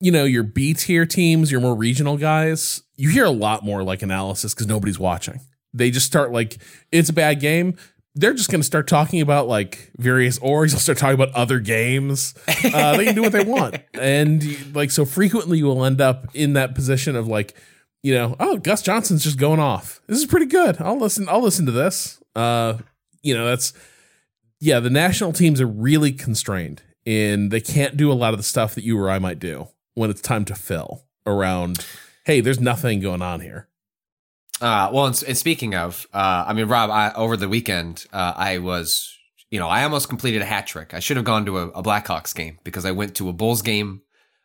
[0.00, 3.82] you know, your B tier teams, your more regional guys, you hear a lot more
[3.82, 5.40] like analysis because nobody's watching.
[5.72, 6.58] They just start like,
[6.92, 7.76] it's a bad game.
[8.14, 10.70] They're just going to start talking about like various orgs.
[10.72, 12.34] They'll start talking about other games.
[12.46, 13.78] Uh, they can do what they want.
[13.94, 17.54] And like, so frequently you will end up in that position of like,
[18.02, 20.02] you know, oh, Gus Johnson's just going off.
[20.06, 20.78] This is pretty good.
[20.80, 21.26] I'll listen.
[21.28, 22.22] I'll listen to this.
[22.34, 22.78] Uh,
[23.22, 23.72] you know, that's
[24.58, 24.80] yeah.
[24.80, 28.74] The national teams are really constrained and they can't do a lot of the stuff
[28.74, 31.84] that you or I might do when it's time to fill around.
[32.30, 33.66] Hey, there's nothing going on here.
[34.60, 38.34] Uh, well, and, and speaking of, uh, I mean, Rob, I, over the weekend, uh,
[38.36, 39.18] I was,
[39.50, 40.94] you know, I almost completed a hat trick.
[40.94, 43.62] I should have gone to a, a Blackhawks game because I went to a Bulls
[43.62, 44.02] game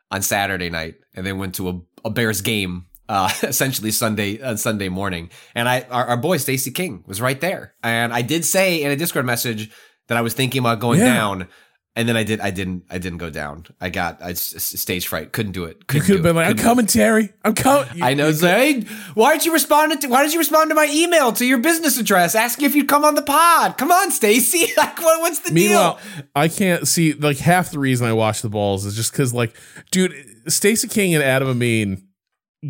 [0.09, 4.55] on Saturday night and then went to a, a Bears game uh, essentially Sunday uh,
[4.55, 5.29] Sunday morning.
[5.53, 7.75] And I our, our boy Stacey King was right there.
[7.83, 9.69] And I did say in a Discord message
[10.07, 11.13] that I was thinking about going yeah.
[11.13, 11.49] down.
[11.97, 12.41] And then I did.
[12.41, 12.83] I didn't.
[12.89, 13.65] I didn't go down.
[13.79, 15.31] I got I stage fright.
[15.31, 15.87] Couldn't do it.
[15.87, 17.31] Couldn't you could have been like, "I'm coming, Terry.
[17.45, 18.33] I'm coming." I know.
[18.33, 18.81] Hey,
[19.13, 20.07] why did you respond to?
[20.09, 23.05] Why did you respond to my email to your business address asking if you'd come
[23.05, 23.77] on the pod?
[23.77, 24.73] Come on, Stacey.
[24.77, 26.25] Like, what, what's the Meanwhile, deal?
[26.35, 27.13] I can't see.
[27.13, 29.55] Like half the reason I watch the Bulls is just because, like,
[29.91, 30.13] dude,
[30.47, 32.05] Stacey King and Adam Amin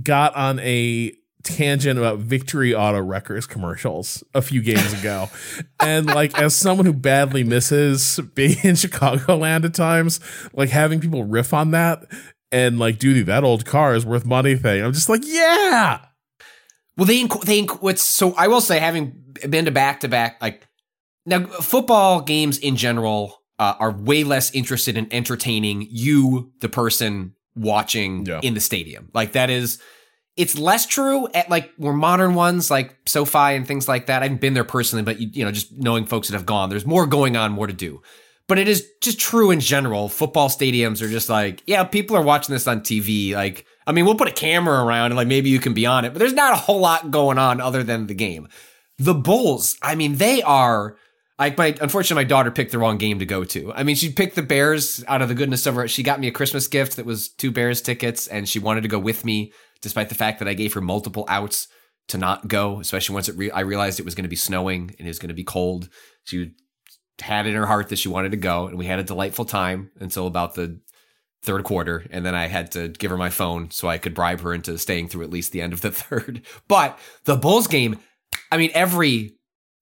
[0.04, 1.14] got on a
[1.46, 5.30] tangent about Victory Auto Wreckers commercials a few games ago.
[5.80, 10.20] and like as someone who badly misses being in Chicagoland at times,
[10.54, 12.04] like having people riff on that
[12.52, 14.84] and like, dude, that old car is worth money thing.
[14.84, 16.06] I'm just like, yeah.
[16.98, 20.66] Well, they they what's so I will say having been to back to back like
[21.26, 27.36] now football games in general uh, are way less interested in entertaining you, the person
[27.56, 28.40] watching yeah.
[28.42, 29.10] in the stadium.
[29.14, 29.82] Like that is
[30.38, 34.22] it's less true at like more modern ones like SoFi and things like that.
[34.22, 36.70] I haven't been there personally, but you, you know, just knowing folks that have gone,
[36.70, 38.02] there's more going on, more to do.
[38.48, 40.08] But it is just true in general.
[40.10, 43.34] Football stadiums are just like, yeah, people are watching this on TV.
[43.34, 46.06] Like, I mean, we'll put a camera around and like maybe you can be on
[46.06, 48.48] it, but there's not a whole lot going on other than the game.
[48.98, 50.98] The Bulls, I mean, they are
[51.40, 53.74] like my unfortunately my daughter picked the wrong game to go to.
[53.74, 55.88] I mean, she picked the Bears out of the goodness of her.
[55.88, 58.88] She got me a Christmas gift that was two Bears tickets, and she wanted to
[58.88, 59.52] go with me
[59.86, 61.68] despite the fact that I gave her multiple outs
[62.08, 64.96] to not go, especially once it re- I realized it was going to be snowing
[64.98, 65.90] and it was going to be cold.
[66.24, 66.54] She
[67.22, 69.92] had in her heart that she wanted to go, and we had a delightful time
[70.00, 70.80] until about the
[71.44, 74.42] third quarter, and then I had to give her my phone so I could bribe
[74.42, 76.42] her into staying through at least the end of the third.
[76.68, 78.00] But the Bulls game,
[78.52, 79.35] I mean, every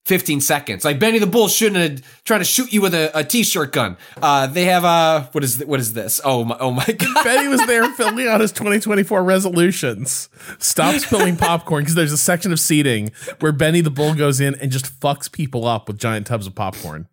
[0.05, 0.83] 15 seconds.
[0.83, 3.97] Like Benny the Bull shouldn't have tried to shoot you with a a t-shirt gun.
[4.21, 6.19] Uh, they have a what is th- what is this?
[6.25, 7.13] Oh my oh my god.
[7.23, 10.29] Benny was there filling out his 2024 resolutions.
[10.59, 14.55] Stop spilling popcorn because there's a section of seating where Benny the Bull goes in
[14.55, 17.07] and just fucks people up with giant tubs of popcorn.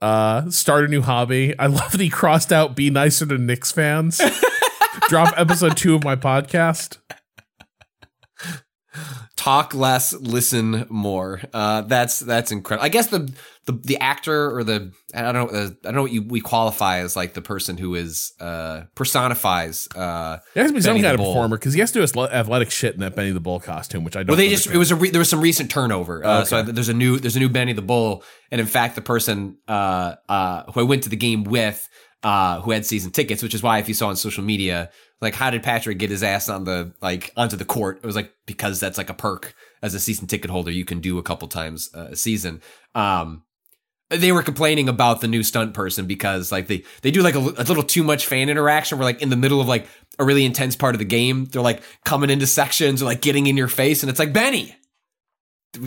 [0.00, 1.58] Uh, start a new hobby.
[1.58, 4.20] I love that he crossed out be nicer to Knicks fans.
[5.08, 6.98] Drop episode 2 of my podcast
[9.36, 11.40] talk less, listen more.
[11.52, 12.84] Uh, that's that's incredible.
[12.84, 13.32] I guess the,
[13.66, 16.98] the the actor or the I don't know I don't know what you, we qualify
[16.98, 19.88] as like the person who is uh, personifies.
[19.94, 22.70] Uh, there has to be some kind of performer because he has to do athletic
[22.70, 24.28] shit in that Benny the Bull costume, which I don't.
[24.28, 24.32] Know.
[24.32, 24.64] Well, they understand.
[24.64, 26.24] just it was a re, there was some recent turnover.
[26.24, 26.48] Uh, okay.
[26.48, 29.58] So there's a new there's a new Benny the Bull, and in fact, the person
[29.66, 31.88] uh, uh, who I went to the game with.
[32.22, 34.90] Uh, who had season tickets, which is why if you saw on social media,
[35.24, 37.98] like how did Patrick get his ass on the like onto the court?
[38.02, 41.00] It was like because that's like a perk as a season ticket holder you can
[41.00, 42.60] do a couple times a season.
[42.94, 43.42] Um,
[44.10, 47.38] they were complaining about the new stunt person because like they they do like a,
[47.38, 48.98] a, little too much fan interaction.
[48.98, 49.86] We're like in the middle of like
[50.18, 51.46] a really intense part of the game.
[51.46, 54.76] They're like coming into sections or like getting in your face, and it's like Benny.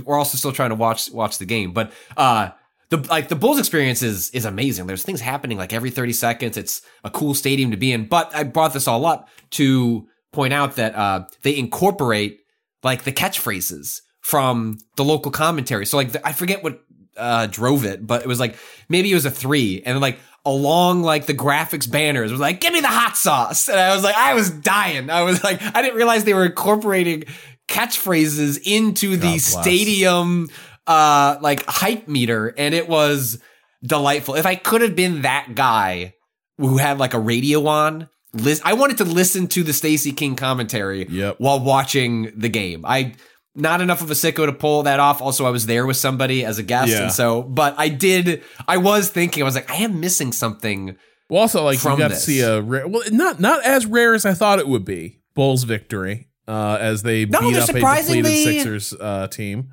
[0.03, 2.49] We're also still trying to watch watch the game, but uh
[2.89, 4.87] the like the Bulls experience is is amazing.
[4.87, 6.57] There's things happening like every 30 seconds.
[6.57, 8.07] It's a cool stadium to be in.
[8.07, 12.39] But I brought this all up to point out that uh, they incorporate
[12.83, 15.85] like the catchphrases from the local commentary.
[15.85, 16.81] So like the, I forget what
[17.17, 18.55] uh, drove it, but it was like
[18.87, 22.71] maybe it was a three, and like along like the graphics banners was like, "Give
[22.71, 25.09] me the hot sauce," and I was like, I was dying.
[25.09, 27.25] I was like, I didn't realize they were incorporating
[27.67, 30.49] catchphrases into the stadium
[30.87, 33.39] uh like hype meter and it was
[33.83, 34.35] delightful.
[34.35, 36.15] If I could have been that guy
[36.57, 40.35] who had like a radio on, list I wanted to listen to the Stacey King
[40.35, 41.35] commentary yep.
[41.39, 42.85] while watching the game.
[42.85, 43.15] I
[43.57, 45.21] not enough of a sicko to pull that off.
[45.21, 47.03] Also, I was there with somebody as a guest, yeah.
[47.03, 48.43] and so, but I did.
[48.67, 50.95] I was thinking, I was like, I am missing something.
[51.29, 52.19] Well, also, like you got this.
[52.19, 55.19] to see a rare, well, not not as rare as I thought it would be.
[55.33, 59.71] Bulls victory uh, as they no, beat up a depleted Sixers uh, team.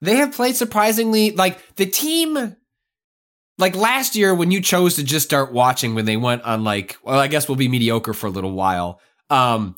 [0.00, 2.56] They have played surprisingly like the team
[3.56, 6.96] like last year when you chose to just start watching when they went on like
[7.02, 9.00] well I guess we'll be mediocre for a little while.
[9.30, 9.76] Um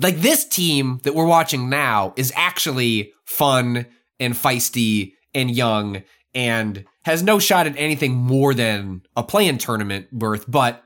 [0.00, 3.86] like this team that we're watching now is actually fun
[4.20, 6.02] and feisty and young
[6.34, 10.82] and has no shot at anything more than a play-in tournament berth, but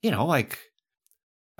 [0.00, 0.58] you know, like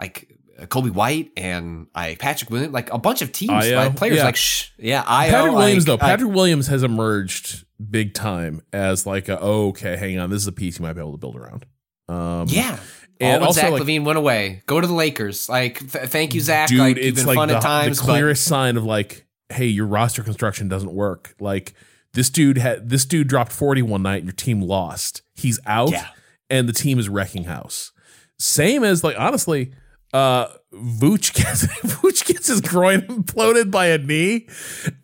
[0.00, 0.28] like
[0.66, 4.24] Coby White and I Patrick Williams, like a bunch of teams, Io, like players yeah.
[4.24, 5.98] like shh, yeah, I Patrick Williams though.
[5.98, 10.46] Patrick Williams has emerged big time as like a oh, okay, hang on, this is
[10.46, 11.66] a piece you might be able to build around.
[12.08, 12.78] Um, Yeah.
[13.20, 14.62] and also Zach like, LaVine went away.
[14.66, 15.48] Go to the Lakers.
[15.48, 16.68] Like, th- thank you, Zach.
[16.68, 19.86] dude, like, been like fun the, at times, the clearest sign of like, hey, your
[19.86, 21.34] roster construction doesn't work.
[21.40, 21.74] Like
[22.14, 25.22] this dude had this dude dropped forty one night, and your team lost.
[25.34, 26.08] He's out, Yeah.
[26.50, 27.92] and the team is wrecking house.
[28.38, 29.72] Same as like honestly,
[30.12, 34.48] uh Vooch gets Vooch gets his groin imploded by a knee,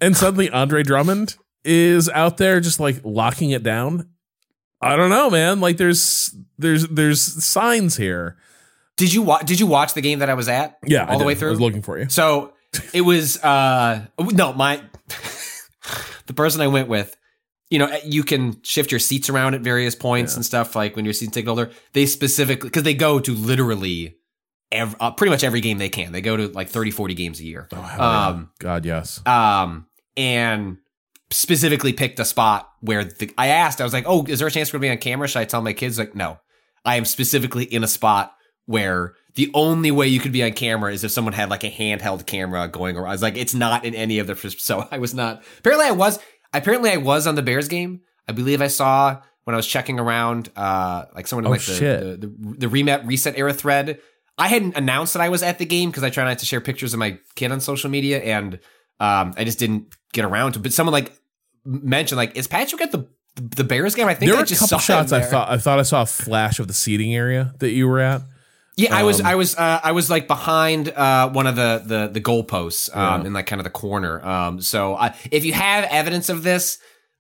[0.01, 4.09] and suddenly Andre Drummond is out there just like locking it down.
[4.81, 5.61] I don't know, man.
[5.61, 8.37] Like there's there's there's signs here.
[8.97, 9.45] did you watch?
[9.47, 10.79] Did you watch the game that I was at?
[10.87, 11.27] Yeah, I all the did.
[11.27, 11.49] way through.
[11.49, 12.09] I was looking for you.
[12.09, 12.53] So
[12.95, 14.83] it was uh no my
[16.27, 17.15] the person I went with.
[17.71, 20.75] You know, you can shift your seats around at various points and stuff.
[20.75, 24.18] Like when you're season ticket holder, they specifically because they go to literally
[24.73, 26.13] every, uh, pretty much every game they can.
[26.13, 27.69] They go to like 30, 40 games a year.
[27.73, 28.27] Oh, hell yeah.
[28.27, 29.25] Um, God, yes.
[29.27, 30.79] um, and
[31.31, 34.51] specifically picked a spot where the, I asked, I was like, "Oh, is there a
[34.51, 35.99] chance we're gonna be on camera?" Should I tell my kids?
[35.99, 36.39] Like, no,
[36.85, 38.35] I am specifically in a spot
[38.67, 41.71] where the only way you could be on camera is if someone had like a
[41.71, 43.09] handheld camera going around.
[43.09, 44.35] I was like, it's not in any of the.
[44.59, 45.43] So I was not.
[45.59, 46.19] Apparently, I was.
[46.53, 48.01] Apparently, I was on the Bears game.
[48.27, 51.63] I believe I saw when I was checking around, uh, like someone in Oh, like
[51.63, 54.01] the, the the the Remap reset era thread.
[54.39, 56.61] I hadn't announced that I was at the game because I try not to share
[56.61, 58.55] pictures of my kid on social media, and
[59.01, 60.59] um, I just didn't get around to.
[60.61, 61.13] But someone like
[61.65, 64.07] mentioned, like, is Patrick at the the Bears game?
[64.09, 66.03] I think there I were a just couple shots I thought I thought I saw
[66.03, 68.23] a flash of the seating area that you were at.
[68.77, 71.83] Yeah, I was, Um, I was, uh, I was like behind uh, one of the
[71.85, 73.27] the the goalposts um, Yeah.
[73.27, 74.25] in like kind of the corner.
[74.25, 76.79] Um, so I, if you have evidence of this,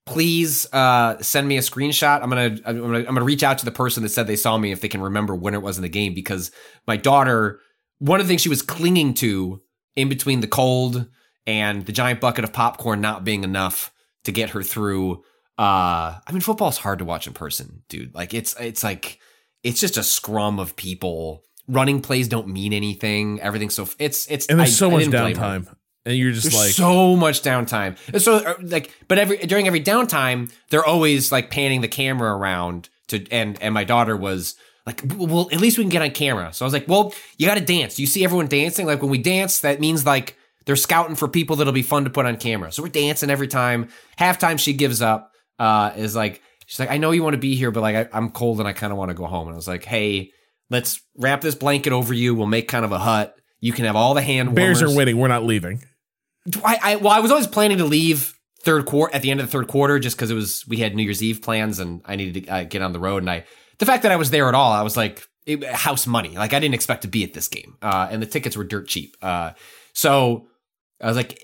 [0.09, 2.23] please uh, send me a screenshot.
[2.23, 4.57] I'm gonna, I'm gonna, I'm gonna reach out to the person that said they saw
[4.57, 6.51] me if they can remember when it was in the game because
[6.87, 7.61] my daughter,
[7.99, 9.61] one of the things she was clinging to
[9.97, 11.07] in between the cold
[11.47, 13.93] and the giant bucket of popcorn not being enough
[14.25, 15.23] to get her through.
[15.59, 18.15] Uh, I mean, football's hard to watch in person, dude.
[18.15, 19.19] Like it's, it's like
[19.63, 21.45] it's just a scrum of people.
[21.67, 23.41] Running plays don't mean anything.
[23.41, 25.43] Everything's so it's it's And there's I- so I much didn't blame her.
[25.61, 25.77] downtime.
[26.05, 27.97] And you're just There's like so much downtime.
[28.13, 32.35] And so uh, like, but every during every downtime, they're always like panning the camera
[32.37, 36.11] around to and and my daughter was like, well, at least we can get on
[36.13, 36.51] camera.
[36.53, 37.99] So I was like, well, you got to dance.
[37.99, 38.87] You see everyone dancing.
[38.87, 42.11] Like when we dance, that means like they're scouting for people that'll be fun to
[42.11, 42.73] put on camera.
[42.73, 43.89] So we're dancing every time.
[44.19, 45.33] Halftime, she gives up.
[45.59, 48.17] Uh, is like she's like, I know you want to be here, but like I,
[48.17, 49.49] I'm cold and I kind of want to go home.
[49.49, 50.31] And I was like, hey,
[50.71, 52.35] let's wrap this blanket over you.
[52.35, 53.38] We'll make kind of a hut.
[53.61, 55.17] You can have all the hand Bears are winning.
[55.17, 55.85] We're not leaving.
[56.65, 59.47] I, I well, I was always planning to leave third quarter at the end of
[59.47, 62.17] the third quarter just because it was we had New Year's Eve plans and I
[62.17, 63.23] needed to uh, get on the road.
[63.23, 63.45] And I,
[63.79, 66.31] the fact that I was there at all, I was like it, house money.
[66.31, 68.89] Like I didn't expect to be at this game, uh, and the tickets were dirt
[68.89, 69.17] cheap.
[69.23, 69.53] Uh,
[69.93, 70.49] so
[71.01, 71.41] I was like,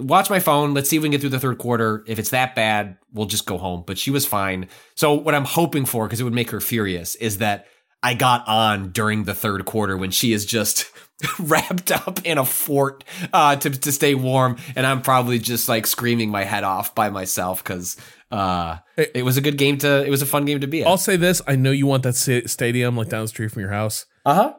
[0.00, 0.74] watch my phone.
[0.74, 2.04] Let's see if we can get through the third quarter.
[2.06, 3.84] If it's that bad, we'll just go home.
[3.86, 4.68] But she was fine.
[4.96, 7.66] So what I'm hoping for, because it would make her furious, is that
[8.02, 10.90] I got on during the third quarter when she is just
[11.38, 15.86] wrapped up in a fort uh, to to stay warm, and I'm probably just like
[15.86, 17.96] screaming my head off by myself because
[18.30, 19.08] uh, Hey.
[19.14, 20.04] it was a good game to.
[20.04, 20.88] It was a fun game to be at.
[20.88, 23.70] I'll say this: I know you want that stadium like down the street from your
[23.70, 24.06] house.
[24.24, 24.54] Uh huh.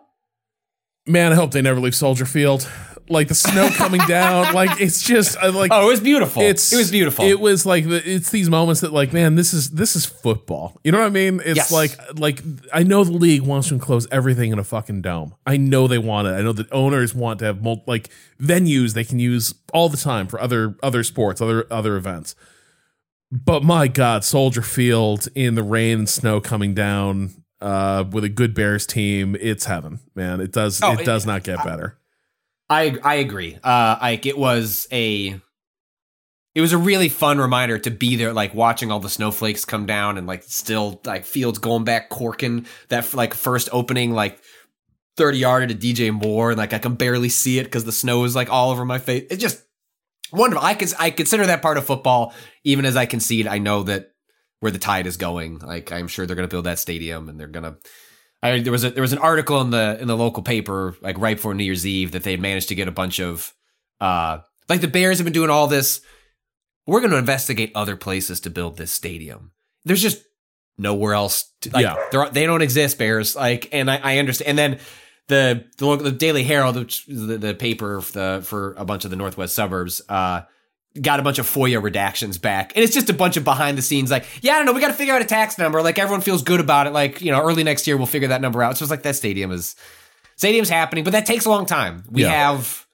[1.08, 2.70] Man, I hope they never leave Soldier Field.
[3.08, 6.42] Like the snow coming down, like it's just I like Oh, it was beautiful.
[6.42, 7.24] it's it was beautiful.
[7.24, 10.80] It was like the, it's these moments that like, man, this is this is football.
[10.84, 11.40] You know what I mean?
[11.46, 11.72] It's Yes.
[11.72, 12.42] like like
[12.74, 15.36] I know the league wants to enclose everything in a fucking dome.
[15.46, 16.32] I know they want it.
[16.32, 18.10] I know that owners want to have mul- like
[18.42, 22.36] venues they can use all the time for other other sports, other other events.
[23.32, 27.32] But my God, Soldier Field in the rain and snow coming down
[27.62, 30.40] uh, with a good Bears team, it's heaven, man.
[30.42, 31.98] It does Oh, it it- does not get better.
[32.70, 33.58] I I agree.
[33.64, 35.40] Uh, like it was a,
[36.56, 39.86] it was a really fun reminder to be there, like watching all the snowflakes come
[39.86, 44.40] down and like still like Fields going back corking that like first opening like
[45.18, 48.24] thirty yarder to DJ Moore and like I can barely see it because the snow
[48.24, 49.28] is like all over my face.
[49.30, 49.64] It's just
[50.32, 50.66] wonderful.
[50.66, 53.48] I cons- I consider that part of football, even as I concede.
[53.48, 54.12] I know that
[54.60, 55.60] where the tide is going.
[55.60, 57.78] Like I'm sure they're going to build that stadium and they're going to.
[58.46, 61.18] I, there was a there was an article in the in the local paper like
[61.18, 63.54] right before New Year's Eve that they managed to get a bunch of
[64.00, 64.40] uh
[64.70, 66.02] like the Bears have been doing all this.
[66.88, 69.52] We're going to investigate other places to build this stadium.
[69.86, 70.24] There's just
[70.78, 71.52] nowhere else.
[71.62, 72.30] To, like Yeah.
[72.32, 73.36] they don't exist, Bears.
[73.36, 74.50] Like, and I, I understand.
[74.50, 74.80] And then
[75.28, 79.10] the the, local- the Daily Herald, the, the paper for, the, for a bunch of
[79.12, 80.42] the northwest suburbs, uh,
[81.02, 83.82] got a bunch of FOIA redactions back, and it's just a bunch of behind the
[83.82, 84.10] scenes.
[84.12, 85.82] Like, yeah, I don't know, we got to figure out a tax number.
[85.82, 86.92] Like, everyone feels good about it.
[86.92, 88.78] Like, you know, early next year we'll figure that number out.
[88.78, 89.76] So it's like that stadium is
[90.38, 92.04] stadium's happening, but that takes a long time.
[92.10, 92.30] We Yeah.
[92.32, 92.86] have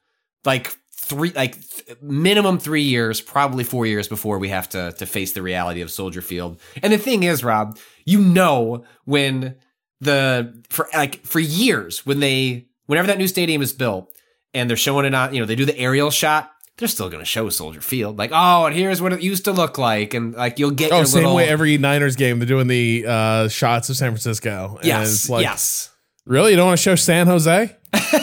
[0.45, 5.05] like three, like th- minimum three years, probably four years before we have to to
[5.05, 6.59] face the reality of Soldier Field.
[6.81, 9.55] And the thing is, Rob, you know when
[9.99, 14.09] the for like for years when they whenever that new stadium is built
[14.53, 16.51] and they're showing it on, you know, they do the aerial shot.
[16.81, 19.51] They're still going to show Soldier Field, like, oh, and here's what it used to
[19.51, 22.47] look like, and like you'll get Oh, your same little, way every Niners game they're
[22.47, 24.77] doing the uh, shots of San Francisco.
[24.77, 25.91] And yes, it's like, yes.
[26.25, 27.75] Really, you don't want to show San Jose?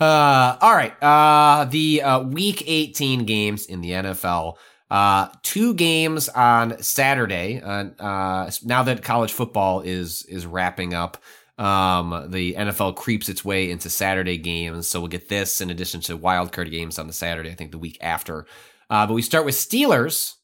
[0.00, 0.94] Uh, all right.
[1.02, 4.56] Uh, the uh, week 18 games in the NFL.
[4.90, 7.60] Uh, two games on Saturday.
[7.60, 11.18] Uh, uh, now that college football is is wrapping up,
[11.60, 14.88] um, the NFL creeps its way into Saturday games.
[14.88, 17.50] So we'll get this in addition to wild card games on the Saturday.
[17.50, 18.46] I think the week after.
[18.88, 20.34] Uh, but we start with Steelers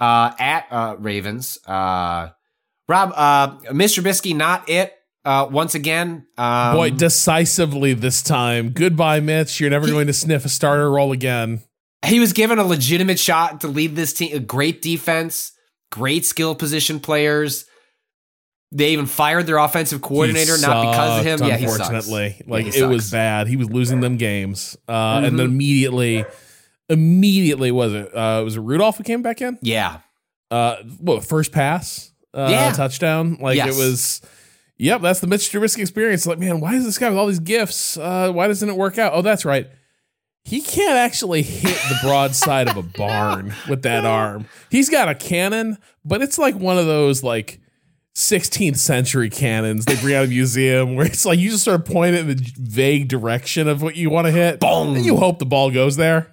[0.00, 1.58] uh, at uh, Ravens.
[1.64, 2.30] Uh,
[2.88, 4.02] Rob, uh, Mr.
[4.02, 4.92] Trubisky, not it.
[5.24, 8.70] Uh, once again, um, Boy, decisively this time.
[8.70, 9.58] Goodbye, Mitch.
[9.58, 11.62] You're never going to sniff a starter role again.
[12.04, 14.36] he was given a legitimate shot to lead this team.
[14.36, 15.52] A great defense,
[15.90, 17.64] great skill position players.
[18.72, 21.38] They even fired their offensive coordinator, He not because of him.
[21.38, 21.80] sucked, Yeah, he sucks.
[21.88, 23.46] unfortunately, Yeah, like he it was bad.
[23.46, 25.36] He was losing them games, uh, and Mm-hmm.
[25.36, 26.24] then immediately,
[26.88, 28.14] immediately was it?
[28.14, 29.58] Uh, was it Rudolph who came back in?
[29.62, 29.98] Yeah,
[30.50, 32.12] Uh, what first pass?
[32.32, 32.72] Uh, Yeah.
[32.72, 33.38] touchdown.
[33.40, 33.74] Like Yes.
[33.74, 34.20] it was.
[34.76, 36.26] Yep, that's the Mitch Trubisky experience.
[36.26, 37.96] Like, man, why is this guy with all these gifts?
[37.96, 39.12] Uh, why doesn't it work out?
[39.14, 39.68] Oh, that's right.
[40.44, 44.46] He can't actually hit the broadside of a barn with that arm.
[44.70, 47.60] He's got a cannon, but it's like one of those like
[48.16, 51.84] 16th century cannons they bring out a museum where it's like you just sort of
[51.84, 54.60] point it in the vague direction of what you want to hit.
[54.60, 54.94] Boom.
[54.94, 56.32] And you hope the ball goes there.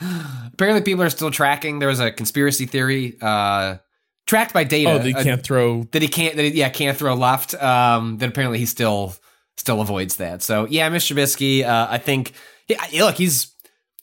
[0.00, 1.78] apparently people are still tracking.
[1.78, 3.78] There was a conspiracy theory uh,
[4.26, 4.90] tracked by data.
[4.90, 5.84] Oh, they uh, can't throw.
[5.92, 6.36] that he can't.
[6.36, 7.54] That he, yeah, can't throw left.
[7.54, 9.14] Um, then apparently he still
[9.56, 10.42] still avoids that.
[10.42, 11.14] So yeah, Mr.
[11.16, 11.64] Trubisky.
[11.64, 12.32] Uh, I think.
[12.68, 13.54] Yeah, look, he's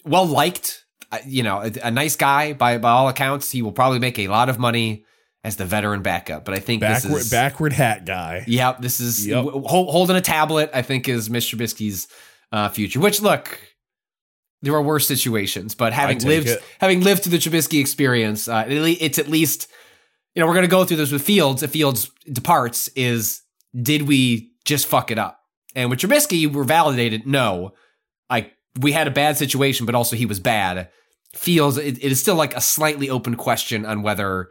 [0.03, 0.83] well liked.
[1.11, 3.51] Uh, You know, a, a nice guy by by all accounts.
[3.51, 5.05] He will probably make a lot of money
[5.45, 6.43] as the veteran backup.
[6.43, 8.43] But I think Backward, this is backward hat guy.
[8.47, 9.45] Yeah, this is Yep.
[9.45, 10.71] w- holding a tablet.
[10.73, 11.55] I think is Mr.
[11.55, 12.07] Trubisky's
[12.51, 12.99] uh, future.
[12.99, 13.59] Which look,
[14.63, 16.63] there are worse situations, but having lived it.
[16.79, 19.67] having lived through the Trubisky experience, uh, it's at least
[20.33, 21.61] you know we're going to go through this with Fields.
[21.61, 23.41] If Fields departs, is
[23.79, 25.39] did we just fuck it up?
[25.75, 27.27] And with Trubisky, we're validated.
[27.27, 27.73] No,
[28.31, 30.89] like we had a bad situation, but also he was bad.
[31.35, 34.49] Fields, it, it is still like a slightly open question on whether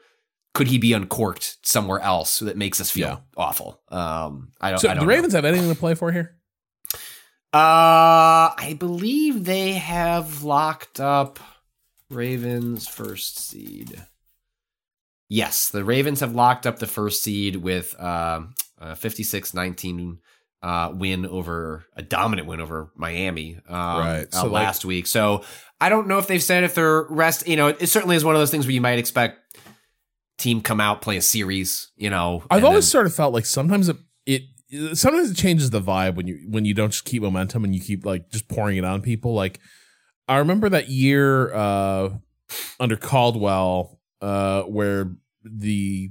[0.55, 3.17] could he be uncorked somewhere else that makes us feel Yeah.
[3.37, 3.81] awful.
[3.89, 4.79] Um, I don't.
[4.79, 5.15] So I don't the know.
[5.17, 6.37] Ravens have anything to play for here?
[7.53, 11.39] Uh, I believe they have locked up
[12.11, 14.03] Ravens first seed.
[15.29, 20.19] Yes, the Ravens have locked up the first seed with um, a 56-19
[20.63, 24.27] uh, win over a dominant win over Miami um, Right.
[24.27, 25.07] uh, So, like- last week.
[25.07, 25.45] So
[25.81, 27.47] I don't know if they've said if they're rest.
[27.47, 29.39] You know, it certainly is one of those things where you might expect
[30.39, 31.91] team come out play a series.
[31.97, 34.43] You know, I've always then- sort of felt like sometimes it, it
[34.95, 37.81] sometimes it changes the vibe when you when you don't just keep momentum and you
[37.81, 39.35] keep like just pouring it on people.
[39.35, 39.61] Like
[40.27, 42.11] I remember that year uh
[42.81, 45.13] under Caldwell uh where
[45.45, 46.11] the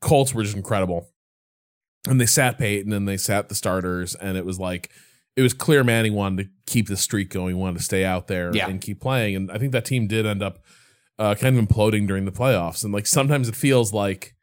[0.00, 1.08] Colts were just incredible.
[2.08, 4.90] And they sat Peyton and they sat the starters and it was like
[5.36, 8.50] it was clear Manning wanted to keep the streak going, wanted to stay out there
[8.54, 8.68] Yeah.
[8.68, 9.36] and keep playing.
[9.36, 10.58] And I think that team did end up
[11.22, 12.82] uh, kind of imploding during the playoffs.
[12.82, 14.34] And like sometimes it feels like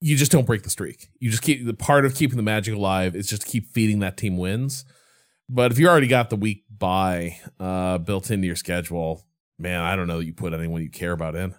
[0.00, 1.08] you just don't break the streak.
[1.18, 3.98] You just keep the part of keeping the magic alive is just to keep feeding
[3.98, 4.84] that team wins.
[5.48, 9.26] But if you already got the week bye uh, built into your schedule,
[9.58, 11.56] man, I don't know that you put anyone you care about in.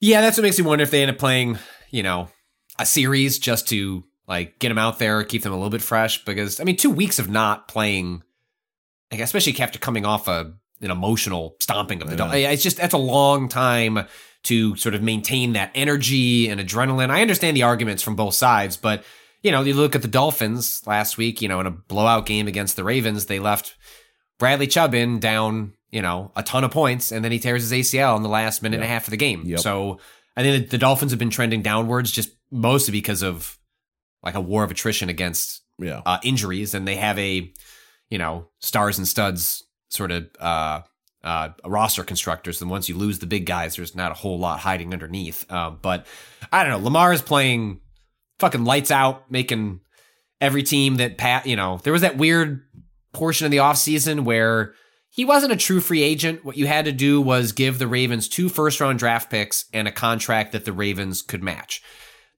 [0.00, 1.58] Yeah, that's what makes me wonder if they end up playing,
[1.90, 2.30] you know,
[2.78, 6.24] a series just to like get them out there, keep them a little bit fresh.
[6.24, 8.22] Because I mean, two weeks of not playing,
[9.10, 12.94] like especially after coming off a an emotional stomping of the dog, it's just that's
[12.94, 14.06] a long time
[14.44, 17.10] to sort of maintain that energy and adrenaline.
[17.10, 19.02] I understand the arguments from both sides, but
[19.42, 22.48] you know, you look at the Dolphins last week, you know, in a blowout game
[22.48, 23.76] against the Ravens, they left
[24.38, 27.72] Bradley Chubb in down, you know, a ton of points, and then he tears his
[27.72, 29.42] ACL in the last minute and a half of the game.
[29.44, 29.60] Yep.
[29.60, 29.98] So
[30.36, 33.58] I think the Dolphins have been trending downwards just mostly because of
[34.22, 36.02] like a war of attrition against Yeah.
[36.04, 37.52] uh, injuries, and they have a,
[38.10, 40.80] you know, stars and studs sort of uh,
[41.22, 42.60] uh, roster constructors.
[42.60, 45.50] And once you lose the big guys, there's not a whole lot hiding underneath.
[45.50, 46.06] Um, but
[46.52, 46.84] I don't know.
[46.84, 47.80] Lamar is playing
[48.38, 49.80] fucking lights out, making
[50.40, 51.46] every team that pat.
[51.46, 52.62] You know, there was that weird
[53.12, 54.74] portion of the offseason where
[55.10, 56.44] he wasn't a true free agent.
[56.44, 59.88] What you had to do was give the Ravens two first round draft picks and
[59.88, 61.82] a contract that the Ravens could match.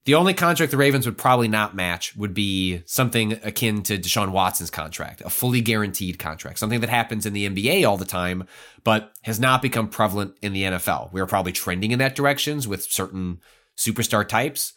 [0.05, 4.31] The only contract the Ravens would probably not match would be something akin to Deshaun
[4.31, 8.47] Watson's contract, a fully guaranteed contract, something that happens in the NBA all the time,
[8.85, 11.13] but has not become prevalent in the NFL.
[11.13, 13.41] We are probably trending in that directions with certain
[13.77, 14.73] superstar types,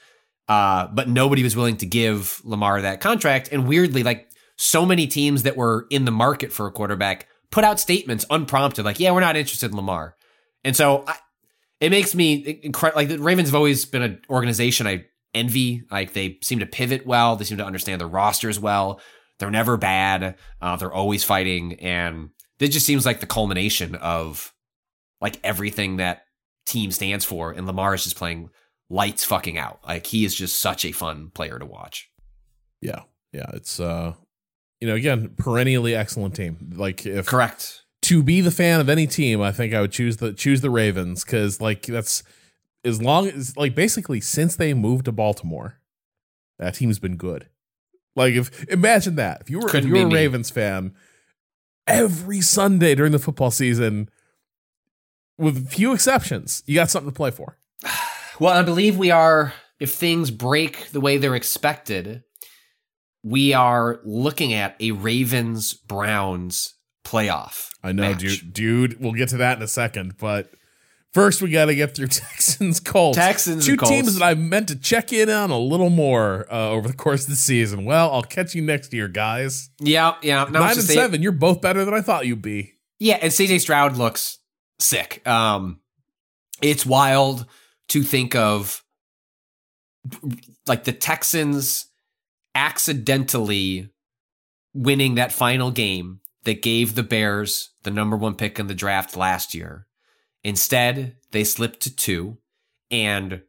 [0.49, 3.49] uh, but nobody was willing to give Lamar that contract.
[3.53, 7.63] And weirdly, like so many teams that were in the market for a quarterback put
[7.63, 10.15] out statements unprompted, like, "Yeah, we're not interested in Lamar,"
[10.63, 11.15] and so I,
[11.79, 13.01] it makes me incredible.
[13.01, 15.83] Like the Ravens have always been an organization I envy.
[15.91, 17.35] Like they seem to pivot well.
[17.35, 19.01] They seem to understand the rosters well.
[19.39, 20.35] They're never bad.
[20.61, 22.29] Uh, they're always fighting, and
[22.59, 24.53] this just seems like the culmination of
[25.19, 26.23] like everything that
[26.65, 27.51] team stands for.
[27.51, 28.49] And Lamar is just playing
[28.89, 29.79] lights fucking out.
[29.87, 32.09] Like he is just such a fun player to watch.
[32.81, 33.01] Yeah,
[33.31, 33.49] yeah.
[33.53, 34.13] It's uh,
[34.79, 36.73] you know, again, perennially excellent team.
[36.75, 40.17] Like if correct to be the fan of any team, I think I would choose
[40.17, 42.23] the choose the Ravens because like that's
[42.83, 45.79] as long as like basically since they moved to Baltimore,
[46.59, 47.47] that team's been good.
[48.15, 50.15] Like if imagine that if you were if you were a me.
[50.15, 50.93] Ravens fan,
[51.87, 54.09] every Sunday during the football season,
[55.37, 57.57] with few exceptions, you got something to play for.
[58.39, 59.53] Well, I believe we are.
[59.79, 62.23] If things break the way they're expected,
[63.23, 66.73] we are looking at a Ravens Browns
[67.05, 67.69] playoff.
[67.83, 68.19] I know, match.
[68.19, 68.53] dude.
[68.53, 70.51] Dude, we'll get to that in a second, but
[71.13, 73.17] First, we got to get through Texans Colts.
[73.17, 76.87] Texans two teams that I meant to check in on a little more uh, over
[76.87, 77.83] the course of the season.
[77.83, 79.69] Well, I'll catch you next year, guys.
[79.79, 80.45] Yeah, yeah.
[80.45, 81.21] No, Nine and seven.
[81.21, 82.75] You're both better than I thought you'd be.
[82.97, 84.39] Yeah, and CJ Stroud looks
[84.79, 85.25] sick.
[85.27, 85.81] Um,
[86.61, 87.45] it's wild
[87.89, 88.83] to think of
[90.65, 91.87] like the Texans
[92.55, 93.89] accidentally
[94.73, 99.17] winning that final game that gave the Bears the number one pick in the draft
[99.17, 99.87] last year
[100.43, 102.37] Instead, they slipped to two
[102.89, 103.41] and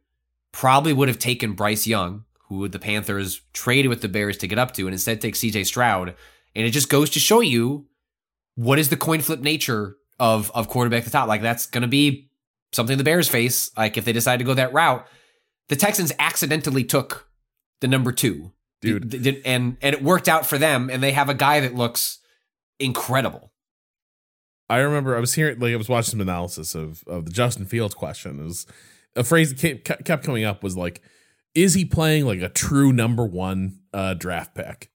[0.51, 4.59] probably would have taken Bryce Young, who the Panthers traded with the Bears to get
[4.59, 6.15] up to, and instead take CJ Stroud.
[6.55, 7.87] And it just goes to show you
[8.55, 11.27] what is the coin flip nature of of quarterback at the top.
[11.27, 12.29] Like that's gonna be
[12.71, 13.75] something the Bears face.
[13.75, 15.05] Like if they decide to go that route,
[15.69, 17.27] the Texans accidentally took
[17.81, 20.89] the number two, dude, and and it worked out for them.
[20.91, 22.19] And they have a guy that looks
[22.79, 23.51] incredible.
[24.73, 27.65] I remember I was hearing like I was watching some analysis of of the Justin
[27.65, 28.39] Fields question.
[28.39, 28.65] It was
[29.15, 31.03] a phrase that came, kept coming up was like,
[31.53, 34.89] "Is he playing like a true number one uh, draft pick?"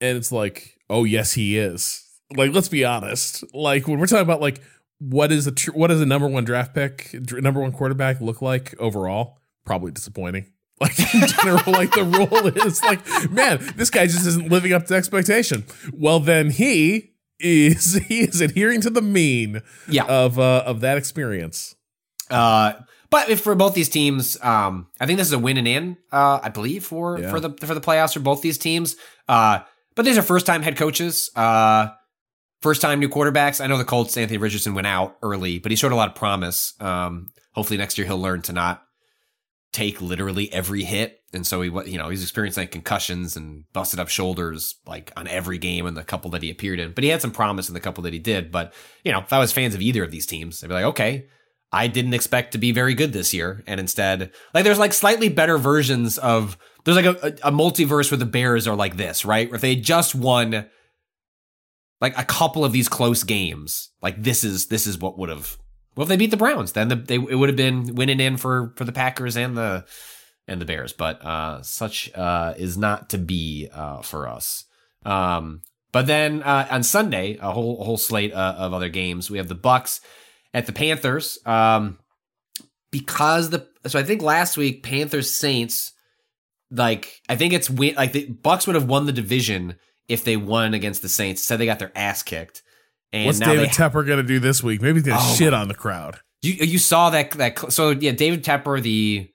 [0.00, 3.44] And it's like, "Oh yes, he is." Like, let's be honest.
[3.54, 4.62] Like when we're talking about like
[4.98, 8.40] what is a tr- what does a number one draft pick, number one quarterback look
[8.40, 9.40] like overall?
[9.66, 10.50] Probably disappointing.
[10.80, 14.86] Like in general, like the rule is like, man, this guy just isn't living up
[14.86, 15.64] to expectation.
[15.92, 17.13] Well, then he
[17.44, 20.04] is he is adhering to the mean yeah.
[20.04, 21.76] of uh, of that experience.
[22.30, 22.72] Uh,
[23.10, 25.96] but for both these teams, um, I think this is a win and in.
[26.10, 27.30] Uh, I believe for yeah.
[27.30, 28.96] for the for the playoffs for both these teams.
[29.28, 29.60] Uh,
[29.94, 31.30] but these are first time head coaches.
[31.36, 31.88] Uh,
[32.60, 33.62] first time new quarterbacks.
[33.62, 34.16] I know the Colts.
[34.16, 36.74] Anthony Richardson went out early, but he showed a lot of promise.
[36.80, 38.82] Um, hopefully next year he'll learn to not
[39.74, 41.20] take literally every hit.
[41.32, 45.12] And so he, was, you know, he's experiencing like concussions and busted up shoulders like
[45.16, 46.92] on every game in the couple that he appeared in.
[46.92, 48.52] But he had some promise in the couple that he did.
[48.52, 48.72] But
[49.04, 51.26] you know, if I was fans of either of these teams, I'd be like, okay,
[51.72, 55.28] I didn't expect to be very good this year, and instead, like, there's like slightly
[55.28, 56.56] better versions of.
[56.84, 59.50] There's like a, a, a multiverse where the Bears are like this, right?
[59.52, 60.66] If they just won
[62.00, 65.56] like a couple of these close games, like this is this is what would have
[65.96, 68.36] well, if they beat the Browns, then the, they it would have been winning in
[68.36, 69.84] for for the Packers and the
[70.46, 70.92] and the Bears.
[70.92, 74.64] But uh, such uh, is not to be uh, for us.
[75.04, 75.62] Um,
[75.92, 79.30] but then uh, on Sunday, a whole a whole slate uh, of other games.
[79.30, 80.00] We have the Bucks
[80.52, 81.38] at the Panthers.
[81.46, 81.98] Um,
[82.90, 85.92] because the so I think last week Panthers Saints
[86.70, 89.76] like I think it's win like the Bucks would have won the division
[90.08, 91.42] if they won against the Saints.
[91.42, 92.62] Said they got their ass kicked.
[93.14, 94.82] And What's David Tepper going to do this week?
[94.82, 96.18] Maybe he's going to oh, shit on the crowd.
[96.42, 98.82] You you saw that that so yeah, David Tepper.
[98.82, 99.30] The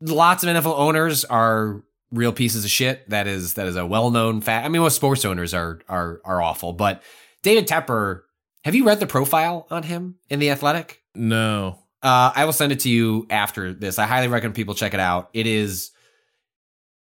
[0.00, 3.08] lots of NFL owners are real pieces of shit.
[3.10, 4.64] That is that is a well known fact.
[4.64, 7.02] I mean, most sports owners are are are awful, but
[7.42, 8.22] David Tepper.
[8.64, 11.02] Have you read the profile on him in the Athletic?
[11.14, 11.80] No.
[12.02, 13.98] Uh, I will send it to you after this.
[13.98, 15.28] I highly recommend people check it out.
[15.34, 15.90] It is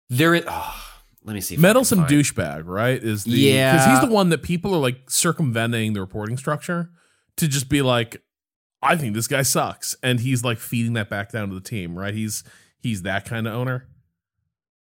[0.09, 0.43] there.
[0.45, 0.92] Oh,
[1.25, 1.57] let me see.
[1.57, 3.01] Meddlesome douchebag, right?
[3.01, 6.89] Is the yeah because he's the one that people are like circumventing the reporting structure
[7.37, 8.21] to just be like,
[8.81, 11.97] I think this guy sucks, and he's like feeding that back down to the team,
[11.97, 12.13] right?
[12.13, 12.43] He's
[12.79, 13.87] he's that kind of owner.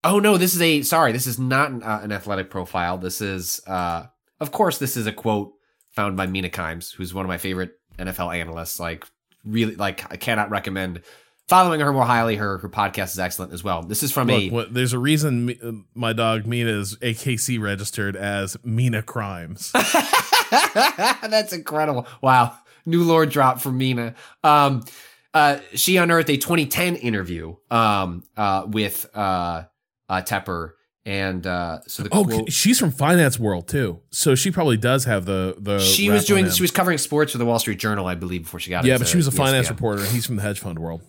[0.04, 1.12] Oh no, this is a sorry.
[1.12, 2.98] This is not an, uh, an athletic profile.
[2.98, 4.06] This is, uh,
[4.40, 5.54] of course, this is a quote
[5.92, 8.80] found by Mina Kimes, who's one of my favorite NFL analysts.
[8.80, 9.06] Like,
[9.44, 11.02] really, like I cannot recommend
[11.48, 12.36] following her more highly.
[12.36, 13.84] Her her podcast is excellent as well.
[13.84, 16.96] This is from Look, a what, there's a reason me, uh, my dog Mina is
[16.98, 19.72] AKC registered as Mina Crimes.
[20.52, 22.08] That's incredible.
[22.22, 22.58] Wow.
[22.86, 24.16] New lore drop from Mina.
[24.44, 24.86] Um,
[25.34, 29.64] uh, she unearthed a 2010 interview um, uh, with uh,
[30.10, 30.72] uh, Tepper.
[31.06, 35.06] And uh, so the oh, quote, she's from finance world too, so she probably does
[35.06, 35.80] have the the.
[35.80, 38.60] she was doing she was covering sports for the Wall Street Journal, I believe, before
[38.60, 40.02] she got yeah, but she was a finance reporter.
[40.02, 41.02] and He's from the hedge fund world.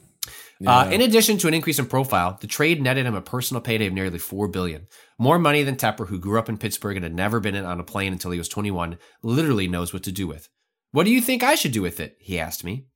[0.67, 3.87] Uh, in addition to an increase in profile, the trade netted him a personal payday
[3.87, 7.15] of nearly four billion, more money than Tepper, who grew up in Pittsburgh and had
[7.15, 10.49] never been on a plane until he was 21, literally knows what to do with.
[10.91, 12.17] What do you think I should do with it?
[12.19, 12.87] He asked me.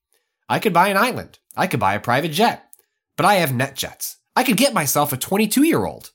[0.48, 1.38] I could buy an island.
[1.56, 2.64] I could buy a private jet,
[3.16, 4.16] but I have NetJets.
[4.34, 6.10] I could get myself a 22 year old.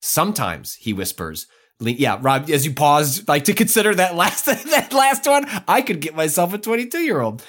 [0.00, 1.46] Sometimes, he whispers.
[1.80, 6.00] Yeah, Rob, as you paused, like to consider that last that last one, I could
[6.00, 7.44] get myself a 22 year old.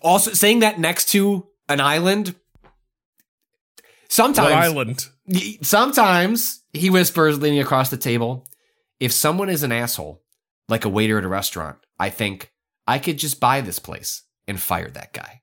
[0.00, 2.34] Also, saying that next to an island.
[4.08, 5.08] Sometimes, What island?
[5.62, 8.46] Sometimes he whispers, leaning across the table,
[9.00, 10.22] if someone is an asshole,
[10.68, 12.52] like a waiter at a restaurant, I think
[12.86, 15.40] I could just buy this place and fire that guy.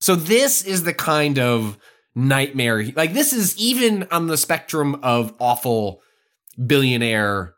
[0.00, 1.78] So this is the kind of
[2.14, 2.84] nightmare.
[2.94, 6.00] Like this is even on the spectrum of awful
[6.64, 7.54] billionaire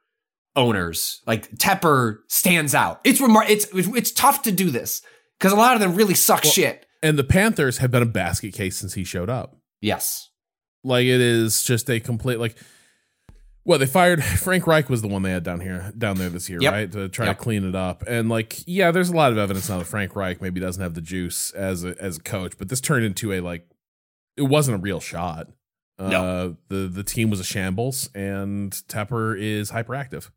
[0.54, 1.20] owners.
[1.26, 3.00] Like Tepper stands out.
[3.04, 5.02] It's remar- It's it's tough to do this
[5.38, 6.85] because a lot of them really suck shit.
[7.02, 9.56] And the Panthers have been a basket case since he showed up.
[9.80, 10.30] Yes.
[10.84, 12.56] Like it is just a complete like.
[13.64, 16.48] Well, they fired Frank Reich was the one they had down here down there this
[16.48, 16.72] year, Yep.
[16.72, 16.92] right?
[16.92, 17.38] To try Yep.
[17.38, 18.04] to clean it up.
[18.06, 20.94] And like, yeah, there's a lot of evidence now that Frank Reich maybe doesn't have
[20.94, 23.68] the juice as a as a coach, but this turned into a like
[24.36, 25.48] it wasn't a real shot.
[25.98, 26.56] Uh No.
[26.68, 30.30] the the team was a shambles and Tepper is hyperactive.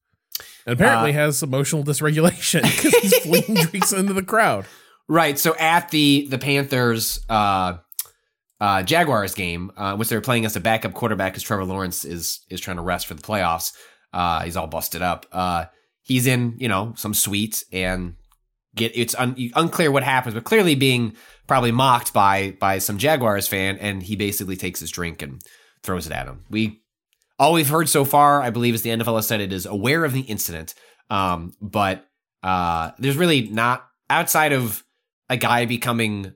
[0.65, 4.65] And apparently Uh, has emotional dysregulation because he's flinging drinks into the crowd.
[5.09, 5.39] Right.
[5.39, 7.77] So at the the Panthers uh
[8.61, 12.41] uh Jaguars game, uh which they're playing as a backup quarterback because Trevor Lawrence is
[12.49, 13.73] is trying to rest for the playoffs.
[14.13, 15.25] Uh he's all busted up.
[15.31, 15.65] Uh
[16.03, 18.15] he's in, you know, some suite and
[18.75, 21.15] get it's un, unclear what happens, but clearly being
[21.47, 25.41] probably mocked by by some Jaguars fan and he basically takes his drink and
[25.81, 26.45] throws it at him.
[26.51, 26.83] We
[27.39, 30.05] all we've heard so far, I believe, is the NFL has said it is aware
[30.05, 30.75] of the incident.
[31.09, 32.05] Um, but
[32.43, 34.83] uh, there's really not outside of
[35.29, 36.33] a guy becoming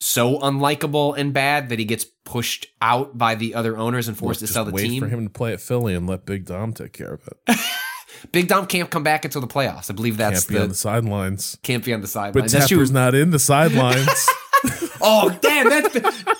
[0.00, 4.42] so unlikable and bad that he gets pushed out by the other owners and forced
[4.42, 5.02] Let's to sell the wait team.
[5.02, 7.58] for him to play at Philly and let Big Dom take care of it.
[8.32, 9.90] Big Dom can't come back until the playoffs.
[9.90, 11.58] I believe that's can't be the, on the sidelines.
[11.62, 12.52] Can't be on the sidelines.
[12.52, 14.06] But that's not in the sidelines.
[15.00, 15.68] oh damn!
[15.68, 16.36] That's been-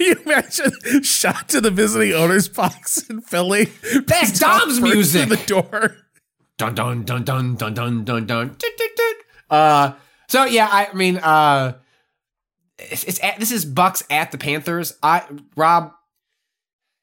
[0.00, 0.72] you imagine
[1.02, 3.66] shot to the visiting owners box in Philly.
[4.06, 5.28] That's Dom's music.
[5.28, 5.96] The door.
[6.58, 8.56] Dun dun dun dun dun dun dun dun.
[9.48, 9.92] Uh,
[10.30, 11.74] so yeah, I mean, uh,
[12.78, 14.96] it's, it's at, this is Bucks at the Panthers.
[15.02, 15.24] I
[15.56, 15.92] Rob,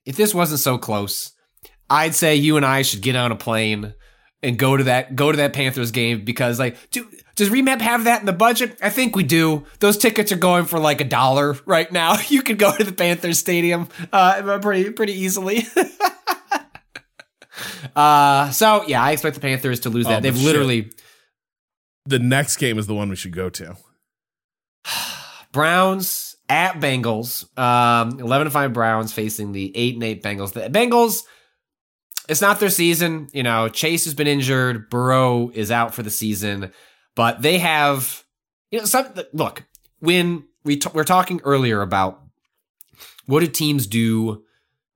[0.05, 1.31] if this wasn't so close,
[1.89, 3.93] I'd say you and I should get on a plane
[4.41, 8.05] and go to that go to that Panthers game because like, do, does Remap have
[8.05, 8.77] that in the budget?
[8.81, 9.65] I think we do.
[9.79, 12.17] Those tickets are going for like a dollar right now.
[12.29, 15.65] You could go to the Panthers stadium uh, pretty pretty easily.
[17.95, 20.15] uh, so yeah, I expect the Panthers to lose Oh, that.
[20.17, 20.45] but They've shit.
[20.45, 20.91] literally
[22.07, 23.75] The next game is the one we should go to.
[25.51, 27.45] Browns at Bengals.
[27.59, 30.53] Um, eleven to five Browns facing the eight and eight Bengals.
[30.53, 31.19] The Bengals.
[32.29, 33.27] It's not their season.
[33.33, 34.89] You know, Chase has been injured.
[34.89, 36.71] Burrow is out for the season,
[37.15, 38.23] but they have.
[38.71, 39.63] You know, some look
[39.99, 42.21] when we t- we're talking earlier about
[43.25, 44.43] what do teams do,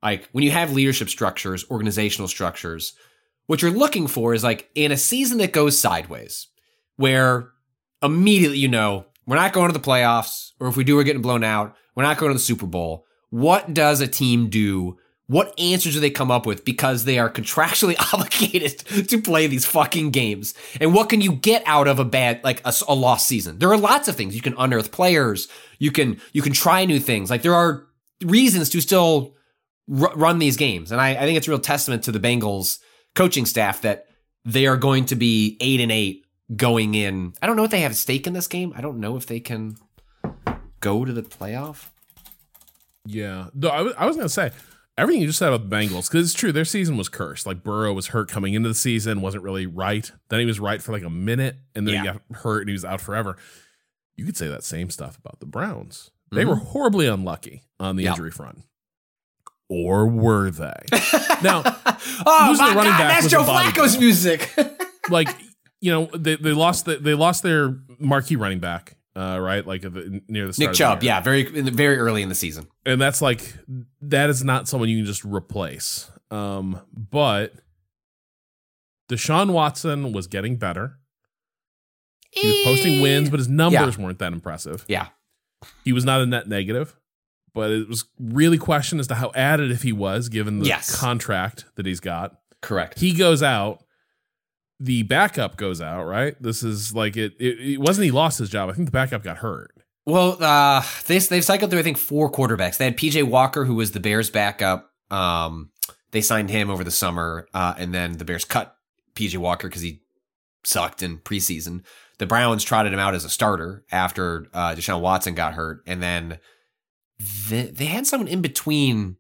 [0.02, 2.94] like when you have leadership structures, organizational structures.
[3.48, 6.48] What you're looking for is like in a season that goes sideways,
[6.98, 7.50] where
[8.02, 11.22] immediately you know we're not going to the playoffs, or if we do, we're getting
[11.22, 11.76] blown out.
[11.96, 13.06] We're not going to the Super Bowl.
[13.30, 14.98] What does a team do?
[15.28, 19.66] What answers do they come up with because they are contractually obligated to play these
[19.66, 20.54] fucking games?
[20.82, 23.60] And what can you get out of a bad, like a lost season?
[23.60, 25.48] There are lots of things you can unearth players.
[25.80, 27.30] You can you can try new things.
[27.30, 27.88] Like there are
[28.26, 29.36] reasons to still
[29.90, 32.80] r- run these games, and I, I think it's a real testament to the Bengals
[33.16, 34.08] coaching staff that
[34.44, 37.34] they are going to be eight and eight going in.
[37.42, 38.74] I don't know if they have a stake in this game.
[38.76, 39.78] I don't know if they can
[40.80, 41.90] go to the playoff.
[43.06, 43.48] Yeah.
[43.54, 44.52] No, I was, going to say,
[44.98, 47.46] everything you just said about the Bengals, because it's true, their season was cursed.
[47.46, 50.12] Like Burrow was hurt coming into the season, wasn't really right.
[50.30, 52.02] Then he was right for like a minute, and then Yeah.
[52.02, 53.38] he got hurt and he was out forever.
[54.16, 56.12] You could say that same stuff about the Browns.
[56.34, 58.12] They were horribly unlucky on the Mm-hmm.
[58.12, 58.60] Injury front.
[59.68, 60.74] Or were they?
[61.42, 64.50] now, oh my the running God, back that's Joe Flacco's music.
[65.10, 65.30] like
[65.82, 69.66] you know, they, they lost the, they lost their marquee running back, uh, right?
[69.68, 71.12] Like the, near the start Nick the Chubb, year.
[71.14, 72.68] yeah, very very early in the season.
[72.86, 73.54] and that's like
[74.02, 76.10] that is not someone you can just replace.
[76.30, 77.54] Um, but
[79.10, 80.98] Deshaun Watson was getting better.
[82.32, 84.86] He was posting wins, but his numbers weren't that impressive.
[84.88, 85.08] Yeah.
[85.84, 86.96] He was not a net negative,
[87.54, 90.98] but it was really questioned as to how additive he was given the Yes.
[90.98, 92.38] contract that he's got.
[92.62, 93.00] Correct.
[93.00, 93.84] He goes out,
[94.82, 96.36] the backup goes out, right?
[96.42, 98.70] This is like it, it, it wasn't he lost his job.
[98.70, 99.72] I think the backup got hurt.
[100.06, 102.78] Well, uh, they they've cycled through I think four quarterbacks.
[102.78, 104.92] They had PJ Walker, who was the Bears' backup.
[105.12, 105.70] Um,
[106.10, 108.76] they signed him over the summer, uh, and then the Bears cut
[109.14, 110.02] PJ Walker because he
[110.64, 111.84] sucked in preseason.
[112.18, 116.02] The Browns trotted him out as a starter after uh, Deshaun Watson got hurt, and
[116.02, 116.40] then
[117.50, 119.18] they, they had someone in between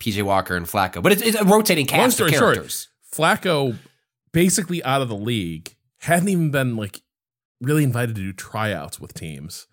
[0.00, 2.88] PJ Walker and Flacco, but it's, it's a rotating Long cast story of short, characters.
[3.10, 3.76] Flacco,
[4.36, 7.00] basically out of the league, hadn't even been like
[7.62, 9.66] really invited to do tryouts with teams.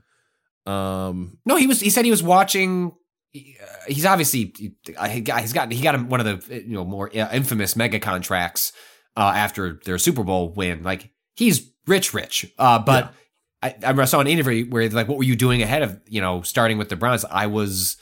[0.65, 1.81] Um, No, he was.
[1.81, 2.93] He said he was watching.
[3.31, 4.73] he- uh, He's obviously he,
[5.09, 7.75] he got he's got he got him one of the you know more uh, infamous
[7.75, 8.71] mega contracts
[9.17, 10.81] uh, after their Super Bowl win.
[10.83, 12.49] Like he's rich, rich.
[12.57, 13.13] Uh, but
[13.61, 16.41] I, I saw an interview where like, "What were you doing ahead of you know
[16.43, 17.97] starting with the Browns?" I was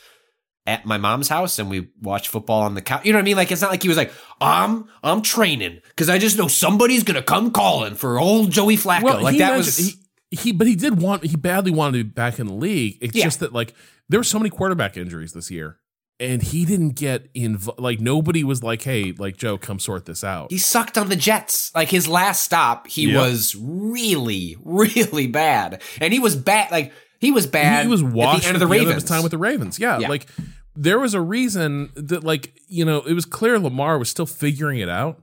[0.67, 3.03] at my mom's house and we watched football on the couch.
[3.05, 3.35] You know what I mean?
[3.37, 7.03] Like it's not like he was like, "I'm I'm training because I just know somebody's
[7.03, 9.77] gonna come calling for old Joey Flacco." like he that was.
[9.77, 9.93] he,
[10.29, 12.97] he, but he did want he badly wanted to be back in the league.
[13.01, 13.23] It's Yeah.
[13.25, 13.73] just that like
[14.07, 15.77] there were so many quarterback injuries this year,
[16.19, 17.79] and he didn't get involved.
[17.79, 21.15] Like nobody was like, "Hey, like Joe, come sort this out." He sucked on the
[21.15, 21.71] Jets.
[21.73, 23.15] Like his last stop, he Yep.
[23.19, 26.71] was really, really bad, and he was bad.
[26.71, 27.85] Like he was bad.
[27.85, 29.01] he was washed at the end of the at Ravens.
[29.01, 29.79] his time with the Ravens.
[29.79, 30.09] Yeah, Yeah.
[30.09, 30.27] like
[30.75, 34.79] there was a reason that like you know it was clear Lamar was still figuring
[34.79, 35.21] it out,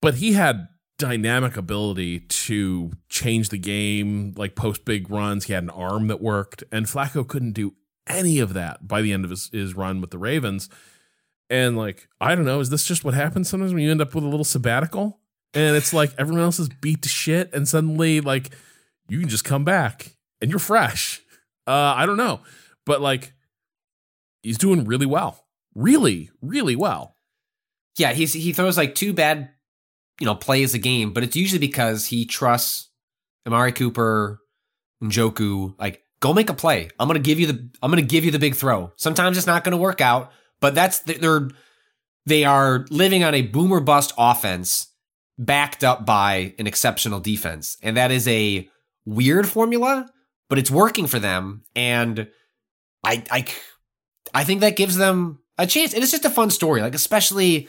[0.00, 5.46] but he had dynamic ability to change the game, like post big runs.
[5.46, 7.74] He had an arm that worked, and Flacco couldn't do
[8.06, 10.68] any of that by the end of his, his run with the Ravens.
[11.50, 14.14] And like, I don't know, is this just what happens sometimes when you end up
[14.14, 15.20] with a little sabbatical?
[15.52, 18.50] And it's like everyone else is beat to shit, and suddenly like
[19.08, 21.20] you can just come back and you're fresh.
[21.66, 22.40] Uh, I don't know,
[22.84, 23.32] but like
[24.42, 27.16] he's doing really well, really, really well.
[27.96, 29.50] yeah, he's he throws like two bad,
[30.20, 32.90] you know, plays a game, but it's usually because he trusts
[33.46, 34.40] Amari Cooper,
[35.02, 35.78] Njoku.
[35.78, 36.90] Like, go make a play.
[36.98, 38.92] I'm gonna give you the I'm gonna give you the big throw.
[38.96, 41.50] Sometimes it's not gonna work out, but that's they're
[42.26, 44.88] they are living on a boomer bust offense
[45.38, 48.68] backed up by an exceptional defense, and that is a
[49.04, 50.08] weird formula,
[50.54, 52.28] but it's working for them, and
[53.04, 53.44] I I
[54.32, 56.80] I think that gives them a chance, and it's just a fun story.
[56.80, 57.68] Like especially,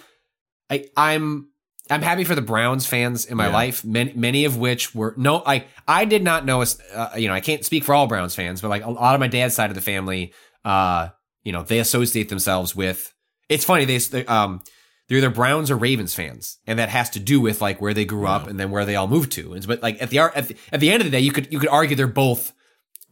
[0.70, 1.50] I I'm
[1.90, 3.54] I'm happy for the Browns fans in my Yeah.
[3.54, 3.84] life.
[3.84, 6.62] Many many of which were no, I I did not know.
[6.62, 9.20] Uh, you know, I can't speak for all Browns fans, but like a lot of
[9.20, 10.32] my dad's side of the family,
[10.64, 11.10] uh,
[11.44, 13.12] you know, they associate themselves with.
[13.50, 14.62] It's funny they they, um
[15.08, 18.06] they're either Browns or Ravens fans, and that has to do with like where they
[18.06, 19.54] grew up and then where they all moved to.
[19.54, 21.52] And but like at the at the, at the end of the day, you could
[21.52, 22.54] you could argue they're both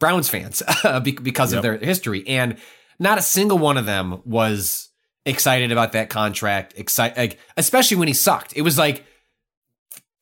[0.03, 0.61] Browns fans
[1.03, 2.57] be- because of their history, and
[2.99, 4.89] not a single one of them was
[5.25, 6.73] excited about that contract.
[6.75, 8.51] Excite, like, especially when he sucked.
[8.57, 9.05] It was like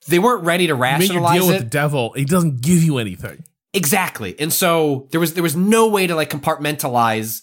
[0.08, 3.44] they weren't ready to You rationalize deal with the devil, he doesn't give you anything.
[3.74, 7.42] exactly, and so there was there was no way to like compartmentalize,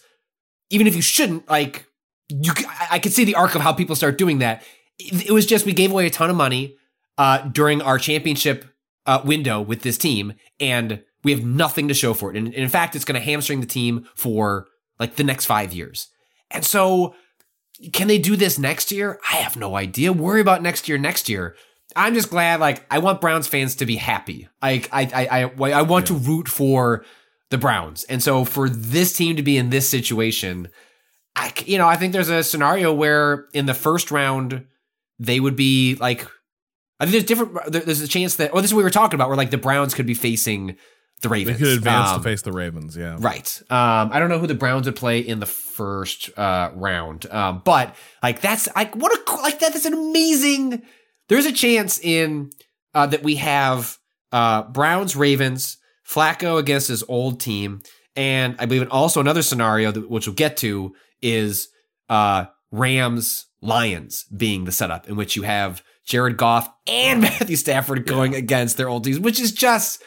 [0.71, 1.49] even if you shouldn't.
[1.51, 1.87] Like
[2.29, 2.53] you,
[2.91, 4.63] I could see the arc of how people start doing that.
[4.99, 6.77] It, it was just we gave away a ton of money
[7.17, 8.65] uh, during our championship
[9.07, 12.39] uh, window with this team, and we have nothing to show for it.
[12.39, 14.67] And, and in fact, it's going to hamstring the team for
[14.99, 16.09] like the next five years.
[16.51, 17.15] And so,
[17.93, 19.21] can they do this next year?
[19.31, 20.11] I have no idea.
[20.11, 20.97] Worry about next year.
[20.97, 21.55] Next year.
[21.95, 22.61] I'm just glad.
[22.61, 24.49] Like I want Browns fans to be happy.
[24.63, 27.05] I I I I, I want to root for
[27.51, 30.69] the Browns, and so for this team to be in this situation,
[31.37, 34.67] I, you know I think there's a scenario where in the first round
[35.19, 36.27] they would be like
[37.01, 37.73] I think there's different.
[37.73, 39.59] There's a chance that, or this is what we were talking about, where like the
[39.59, 40.77] Browns could be facing
[41.19, 41.59] the They Ravens.
[41.59, 42.97] could advance Um, to face the Ravens.
[42.97, 43.63] Yeah, Right.
[43.71, 47.63] Um, I don't know who the Browns would play in the first uh, round, um,
[47.65, 50.83] but like that's like what a like that is an amazing.
[51.29, 52.51] There's a chance in
[52.95, 53.97] uh, that we have
[54.33, 55.77] uh, Browns Ravens
[56.09, 57.83] Flacco against his old team,
[58.17, 61.69] and I believe in also another scenario that which we'll get to is
[62.09, 68.07] uh, Rams Lions being the setup in which you have Jared Goff and Matthew Stafford
[68.07, 70.03] going against their old teams, which is just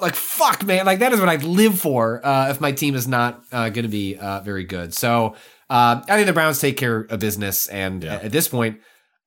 [0.00, 0.86] like fuck, man.
[0.86, 2.24] Like that is what I live for.
[2.24, 5.36] Uh, if my team is not uh, going to be uh, very good, so
[5.68, 8.14] uh, I think the Browns take care of business, and Yeah.
[8.16, 8.80] at this point.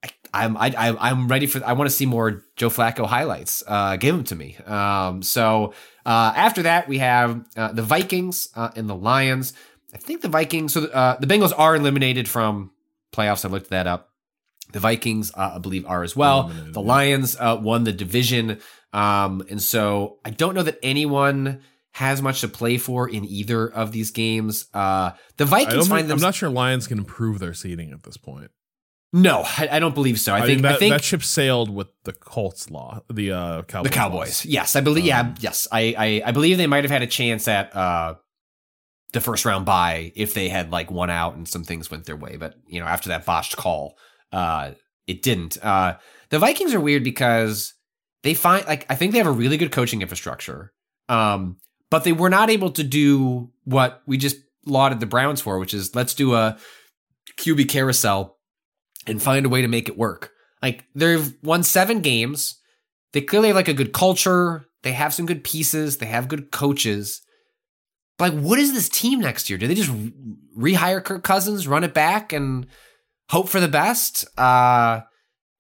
[0.04, 1.64] I- I'm I, I I'm ready for.
[1.64, 3.64] I want to see more Joe Flacco highlights.
[3.68, 4.58] Uh, give them to me.
[4.66, 5.74] Um, so
[6.08, 9.54] uh, after that, we have uh, the Vikings uh, and the Lions.
[9.94, 10.74] I think the Vikings.
[10.74, 12.72] So uh, the Bengals are eliminated from
[13.14, 13.46] playoffs.
[13.46, 14.10] I looked that up.
[14.72, 16.46] The Vikings, uh, I believe, are as well.
[16.48, 16.82] Eliminated, The.
[16.82, 18.60] Lions uh, won the division,
[18.94, 21.62] um, and so I don't know that anyone
[21.92, 24.68] has much to play for in either of these games.
[24.74, 26.18] Uh, the Vikings find them.
[26.18, 28.50] I'm not sure Lions can improve their seating at this point.
[29.12, 30.34] no, I, I don't believe so.
[30.34, 33.90] I, think that, I think that ship sailed with the Colts law, the uh, Cowboys.
[33.90, 34.20] the Cowboys.
[34.20, 34.46] loss.
[34.46, 35.06] Yes, I believe.
[35.06, 38.16] yeah, Um, yes, I, I I believe they might have had a chance at uh
[39.14, 42.16] the first round bye if they had like one out and some things went their
[42.16, 42.36] way.
[42.38, 43.96] But you know, after that botched call,
[44.32, 44.72] uh,
[45.06, 45.64] it didn't.
[45.64, 45.98] Uh,
[46.30, 47.73] the Vikings are weird because
[48.24, 50.74] they find like I think they have a really good coaching infrastructure,
[51.10, 51.58] um,
[51.90, 55.74] but they were not able to do what we just lauded the Browns for, which
[55.74, 56.58] is let's do a
[57.38, 58.38] QB carousel
[59.06, 60.32] and find a way to make it work.
[60.62, 62.60] Like they've won seven games.
[63.12, 64.66] They clearly have like a good culture.
[64.82, 65.98] They have some good pieces.
[65.98, 67.22] They have good coaches.
[68.18, 69.60] But like, what is this team next year?
[69.60, 69.92] Do they just
[70.58, 72.68] rehire Kirk Cousins, run it back, and
[73.30, 74.26] hope for the best?
[74.38, 75.02] Uh,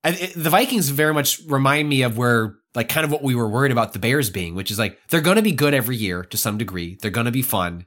[0.04, 3.36] I, it- the Vikings very much remind me of where, like, kind of what we
[3.36, 5.96] were worried about the Bears being, which is like they're going to be good every
[5.96, 6.98] year to some degree.
[7.02, 7.86] They're going to be fun,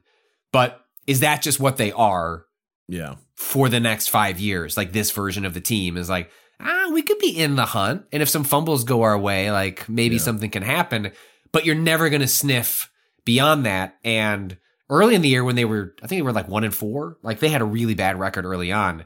[0.51, 2.43] but is that just what they are?
[2.89, 3.15] Yeah.
[3.35, 4.77] for the next five years.
[4.77, 6.31] Like this version of the team is like,
[6.61, 8.05] ah, we could be in the hunt.
[8.13, 10.21] And if some fumbles go our way, like maybe Yeah.
[10.21, 11.11] something can happen,
[11.51, 12.89] but you're never going to sniff
[13.25, 13.97] beyond that.
[14.05, 14.55] And
[14.89, 17.17] early in the year when they were, I think they were like one and four,
[17.23, 19.03] like they had a really bad record early on.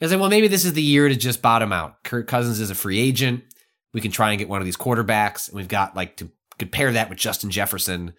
[0.00, 2.02] It's like, well, maybe this is the year to just bottom out.
[2.04, 3.42] Kirk Cousins is a free agent.
[3.92, 5.48] We can try and get one of these quarterbacks.
[5.48, 8.14] And we've got like to compare that with Justin Jefferson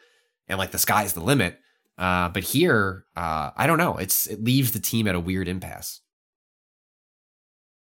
[0.47, 1.60] and like the sky's the limit.
[1.97, 3.97] Uh, but here, uh, I don't know.
[3.97, 6.01] It's it leaves the team at a weird impasse.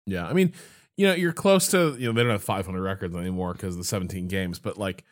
[0.06, 0.54] Yeah, I mean,
[0.98, 3.84] you know, you're close to you know they don't have 500 records anymore because the
[3.84, 5.06] 17 games, but like,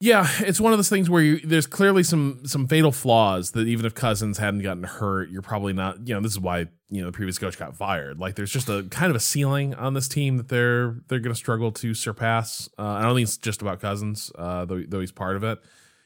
[0.00, 3.66] yeah, it's one of those things where you there's clearly some some fatal flaws that
[3.66, 6.06] even if Cousins hadn't gotten hurt, you're probably not.
[6.06, 8.20] You know, this is why you know the previous coach got fired.
[8.20, 11.34] Like, there's just a kind of a ceiling on this team that they're they're going
[11.34, 12.68] to struggle to surpass.
[12.78, 15.58] Uh, I don't think it's just about Cousins, uh, though though he's part of it.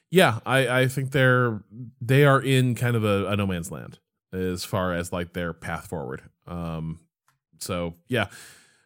[0.09, 1.61] Yeah, I I think they're
[2.01, 3.99] they are in kind of a, a no man's land
[4.31, 6.23] as far as like their path forward.
[6.47, 7.01] Um,
[7.59, 8.25] so yeah,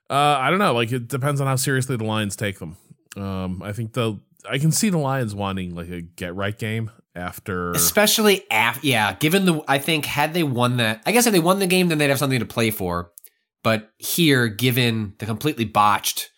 [0.10, 0.74] uh, I don't know.
[0.74, 2.76] Like it depends on how seriously the Lions take them.
[3.16, 6.91] Um, I think the I can see the Lions wanting like a get right game
[7.15, 7.72] after.
[7.72, 11.40] Especially after, yeah, given the, I think had they won that, I guess if they
[11.40, 13.11] won the game, then they'd have something to play for.
[13.64, 16.30] But here, given the completely botched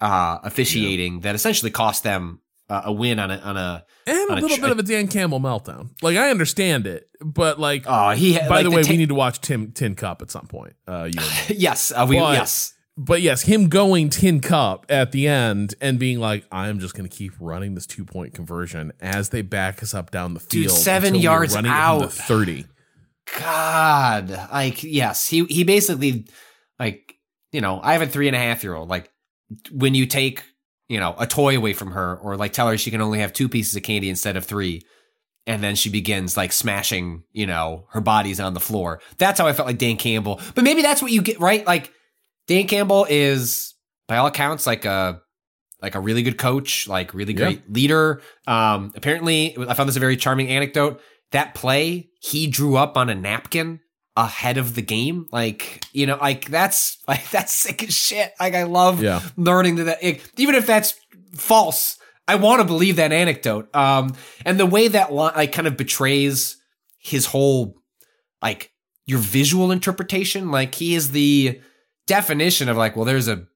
[0.00, 2.40] uh, officiating that essentially cost them
[2.70, 4.78] uh, a win on a, on a, and a on a little ch- bit of
[4.78, 5.90] a Dan Campbell meltdown.
[6.02, 8.96] Like I understand it, but like oh, he, had- by like the way, ta- we
[8.96, 10.74] need to watch Tim Tin Cup at some point.
[10.86, 11.56] Uh, you and me.
[11.56, 12.72] yes, uh, we, But- yes.
[12.98, 17.08] But yes, him going tin cup at the end and being like, "I'm just going
[17.08, 20.66] to keep running this two point conversion as they back us up down the Dude,
[20.66, 22.12] field, seven until we're yards running it from the out.
[22.12, 22.66] thirty."
[23.38, 26.26] God, like yes, he he basically
[26.80, 27.14] like
[27.52, 28.88] you know I have a three and a half year old.
[28.88, 29.10] Like
[29.70, 30.42] when you take
[30.88, 33.32] you know a toy away from her, or like tell her she can only have
[33.32, 34.82] two pieces of candy instead of three,
[35.46, 39.00] and then she begins like smashing you know her body's on the floor.
[39.18, 40.40] That's how I felt like Dan Campbell.
[40.56, 41.64] But maybe that's what you get right.
[41.64, 41.92] Like
[42.48, 43.74] Dan Campbell is
[44.08, 45.20] by all accounts like a
[45.80, 47.44] like a really good coach, like really Yeah.
[47.44, 48.20] great leader.
[48.48, 51.00] Um, apparently, I found this a very charming anecdote.
[51.30, 53.80] That play he drew up on a napkin
[54.16, 58.32] ahead of the game, like you know, like that's like that's sick as shit.
[58.40, 59.20] Like I love Yeah.
[59.36, 60.02] learning that,
[60.36, 60.94] even if that's
[61.34, 61.96] false.
[62.26, 63.74] I want to believe that anecdote.
[63.74, 64.14] Um,
[64.44, 66.56] and the way that like kind of betrays
[66.98, 67.74] his whole
[68.42, 68.70] like
[69.06, 70.50] your visual interpretation.
[70.50, 71.60] Like he is the
[72.08, 73.46] definition of like, well, there's a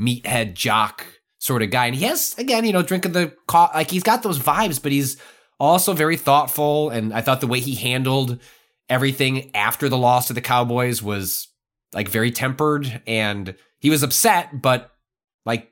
[0.00, 1.04] meathead jock
[1.38, 4.38] sort of guy, and he has again, you know, drinking the like he's got those
[4.38, 5.16] vibes, but he's
[5.58, 6.90] also very thoughtful.
[6.90, 8.40] And I thought the way he handled
[8.88, 11.48] everything after the loss to the Cowboys was
[11.92, 14.92] like very tempered, and he was upset, but
[15.44, 15.70] like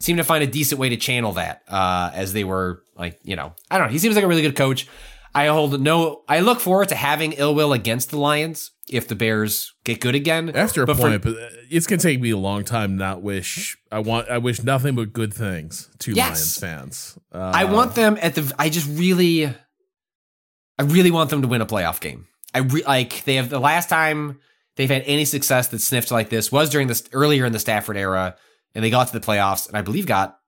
[0.00, 3.36] seemed to find a decent way to channel that uh, as they were like, you
[3.36, 3.92] know, I don't know.
[3.92, 4.88] He seems like a really good coach.
[5.34, 6.24] I hold no.
[6.28, 10.14] I look forward to having ill will against the Lions if the Bears get good
[10.14, 10.50] again.
[10.54, 12.96] After a But for- point, but uh, it's gonna take me a long time.
[12.96, 14.28] Not wish I want.
[14.28, 16.28] I wish nothing but good things to Yes.
[16.28, 17.18] Lions fans.
[17.32, 18.52] Uh, I want them at the.
[18.58, 22.26] I just really, I really want them to win a playoff game.
[22.54, 24.38] I re- like they have the last time
[24.76, 27.96] they've had any success that sniffed like this was during this earlier in the Stafford
[27.96, 28.36] era,
[28.74, 30.38] and they got to the playoffs, and I believe got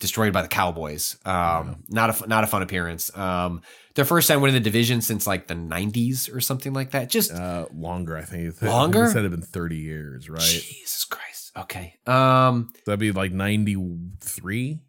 [0.00, 1.16] destroyed by the Cowboys.
[1.24, 3.16] Um, not a not a fun appearance.
[3.16, 3.62] Um,
[4.00, 7.10] their first time winning the division since like the '90s or something like that.
[7.10, 8.60] Just Uh, longer, I think.
[8.62, 9.04] Longer?
[9.04, 10.40] It said it'd been 30 years, right?
[10.40, 11.52] Jesus Christ.
[11.56, 11.94] Okay.
[12.06, 12.72] Um.
[12.86, 14.80] That'd be like 93.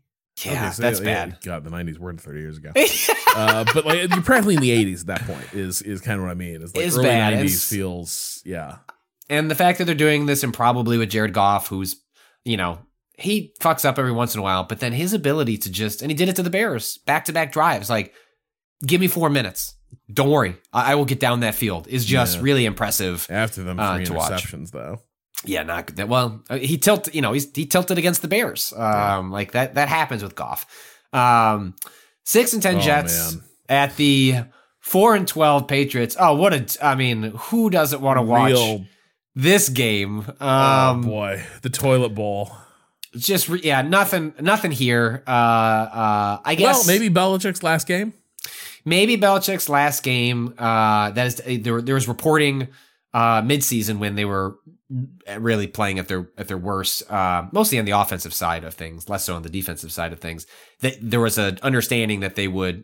[0.45, 1.37] Yeah, Okay, so that's yeah, bad.
[1.43, 2.71] God, the 90s were 30 years ago.
[3.35, 6.23] uh, but like you're practically in the 80s at that point is is kind of
[6.25, 6.61] what I mean.
[6.61, 7.33] It's like It's early bad.
[7.33, 8.77] 90s It's- feels yeah.
[9.29, 11.95] And the fact that they're doing this improbably with Jared Goff, who's,
[12.43, 12.79] you know,
[13.17, 16.09] he fucks up every once in a while, but then his ability to just, and
[16.11, 18.13] he did it to the Bears, back to back drives, like,
[18.85, 19.75] give me four minutes.
[20.13, 20.55] Don't worry.
[20.73, 22.41] I, I will get down that field, is just Yeah.
[22.43, 23.27] really impressive.
[23.29, 24.31] After them Uh, three watch.
[24.31, 25.01] interceptions though.
[25.45, 26.07] Yeah, not good.
[26.07, 28.73] Well, uh, he tilted, you know, he's, he tilted against the Bears.
[28.75, 30.65] Um, like that, that happens with Goff.
[31.13, 31.75] Um,
[32.25, 33.43] six and 10 Oh, Jets man.
[33.67, 34.35] at the
[34.79, 36.15] four and 12 Patriots.
[36.19, 38.85] Oh, what a, I mean, who doesn't want to watch Real
[39.35, 40.25] this game?
[40.39, 42.51] oh Um, boy, the toilet bowl.
[43.17, 45.23] just re- yeah, nothing, nothing here.
[45.27, 48.13] Uh, uh, I guess Well, maybe Belichick's last game.
[48.85, 50.53] Maybe Belichick's last game.
[50.57, 51.81] Uh, that is there.
[51.81, 52.67] There was reporting
[53.13, 54.57] uh, midseason when they were
[55.37, 59.09] really playing at their at their worst, uh, mostly on the offensive side of things,
[59.09, 60.45] less so on the defensive side of things.
[60.81, 62.83] That there was an understanding that they would,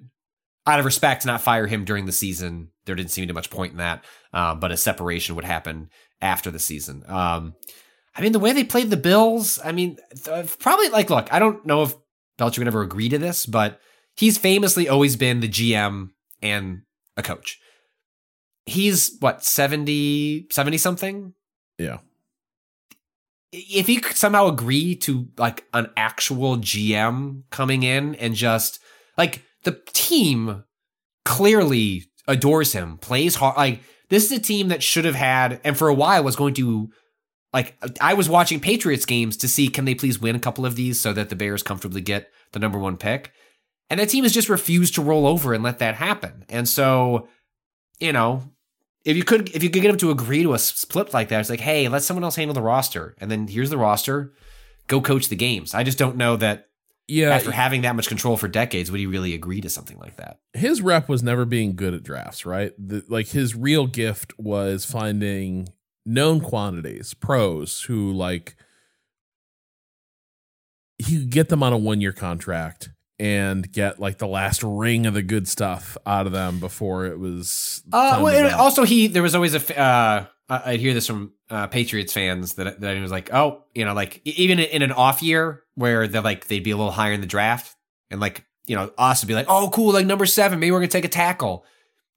[0.65, 2.69] out of respect, not fire him during the season.
[2.85, 5.89] There didn't seem to be much point in that, uh, but a separation would happen
[6.21, 7.03] after the season.
[7.07, 7.55] Um,
[8.15, 9.97] I mean, the way they played the Bills, I mean,
[10.59, 11.95] probably like, look, I don't know if
[12.39, 13.79] Belichick would ever agree to this, but
[14.17, 16.09] he's famously always been the GM
[16.41, 16.81] and
[17.15, 17.59] a coach.
[18.65, 21.33] He's what, 70, 70 something?
[21.77, 21.99] Yeah.
[23.53, 28.79] If he could somehow agree to like an actual GM coming in and just
[29.17, 30.63] like the team
[31.23, 33.55] clearly adores him, plays hard.
[33.55, 36.53] Like this is a team that should have had, and for a while was going
[36.55, 36.89] to
[37.53, 40.75] like I was watching Patriots games to see can they please win a couple of
[40.75, 43.31] these so that the Bears comfortably get the number one pick.
[43.89, 46.43] And that team has just refused to roll over and let that happen.
[46.49, 47.27] And so,
[47.99, 48.43] you know,
[49.05, 51.39] if you could if you could get them to agree to a split like that,
[51.39, 53.15] it's like, hey, let someone else handle the roster.
[53.19, 54.33] And then here's the roster.
[54.87, 55.73] Go coach the games.
[55.73, 56.67] I just don't know that
[57.07, 60.17] Yeah, after having that much control for decades, would he really agree to something like
[60.17, 60.39] that?
[60.53, 62.73] his rep was never being good at drafts, right?
[62.77, 65.69] The, like his real gift was finding
[66.05, 68.55] known quantities, pros who like
[70.97, 72.89] he could get them on a one year contract
[73.19, 77.19] and get like the last ring of the good stuff out of them before it
[77.19, 77.83] was.
[77.91, 81.67] Uh, well, and also he there was always a uh, I hear this from uh,
[81.67, 85.21] Patriots fans that that he was like, oh, you know, like even in an off
[85.21, 87.75] year where they're like they'd be a little higher in the draft,
[88.09, 90.79] and like you know us would be like, oh, cool, like number seven, maybe we're
[90.79, 91.65] gonna take a tackle.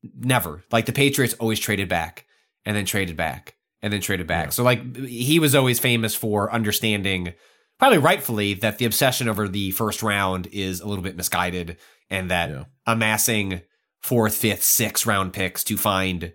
[0.02, 2.24] Never, like the Patriots always traded back
[2.64, 4.52] and then traded back and then traded back.
[4.52, 7.34] So like he was always famous for understanding,
[7.80, 11.76] probably rightfully, that the obsession over the first round is a little bit misguided,
[12.08, 12.64] and that Yeah.
[12.86, 13.62] amassing
[14.00, 16.32] fourth, fifth, sixth round picks to find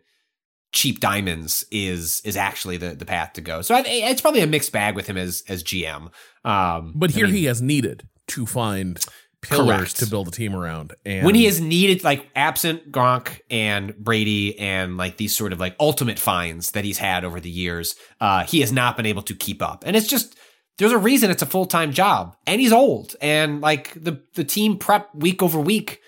[0.73, 3.61] cheap diamonds is is actually the the path to go.
[3.61, 6.09] So I, it's probably a mixed bag with him as as GM.
[6.43, 8.99] Um, but I here mean, he has needed to find
[9.41, 9.97] pillars Correct.
[9.97, 10.93] to build a team around.
[11.05, 15.59] And when he is needed, like absent Gronk and Brady and like these sort of
[15.59, 19.21] like ultimate finds that he's had over the years, uh, he has not been able
[19.21, 19.83] to keep up.
[19.85, 20.35] And it's just
[20.77, 24.43] there's a reason it's a full time job, and he's old, and like the the
[24.43, 26.01] team prep week over week,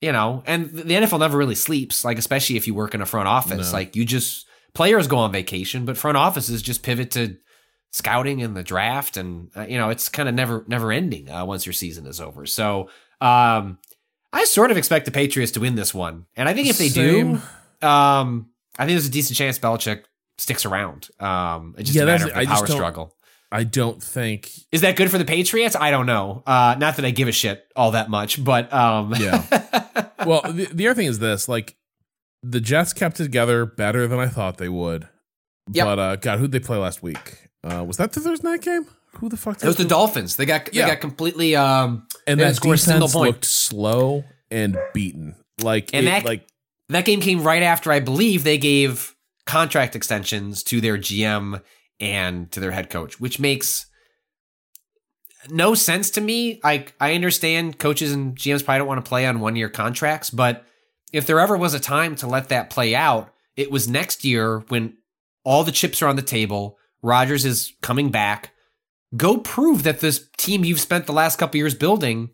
[0.00, 3.06] you know, and the NFL never really sleeps, like especially if you work in a
[3.06, 3.78] front office, No.
[3.78, 7.36] like you just players go on vacation, but front offices just pivot to
[7.94, 11.44] scouting and the draft and uh, you know it's kind of never never ending uh,
[11.44, 12.46] once your season is over.
[12.46, 12.88] So
[13.20, 13.78] um
[14.32, 16.24] i sort of expect the patriots to win this one.
[16.34, 17.34] And i think if they Same.
[17.80, 18.48] do um
[18.78, 20.04] i think there's a decent chance Belichick
[20.38, 21.10] sticks around.
[21.20, 23.14] Um it's just Yeah, a matter of the I power struggle
[23.52, 27.04] I don't think is that good for the patriots i don't know uh not that
[27.04, 29.44] i give a shit all that much but um Yeah.
[30.26, 31.76] well, the, the other thing is this: like
[32.42, 35.08] the Jets kept together better than I thought they would.
[35.72, 35.84] Yep.
[35.86, 37.48] But uh, God, who'd they play last week?
[37.62, 38.86] Uh, was that the Thursday night game?
[39.16, 39.62] Who the fuck?
[39.62, 40.86] it was the did- dolphins they got Yeah.
[40.86, 43.26] they got completely um And that didn't single point.
[43.34, 45.34] looked slow and beaten.
[45.62, 46.46] Like And it- that- like
[46.88, 49.14] That game came right after I believe they gave
[49.46, 51.60] contract extensions to their GM
[52.00, 53.86] and to their head coach, which makes
[55.48, 56.60] no sense to me.
[56.64, 60.30] I I understand coaches and GMs probably don't want to play on one year contracts,
[60.30, 60.64] but
[61.12, 64.60] if there ever was a time to let that play out, it was next year
[64.68, 64.96] when
[65.44, 66.78] all the chips are on the table.
[67.02, 68.52] Rodgers is coming back.
[69.16, 72.30] Go prove that this team you've spent the last couple years building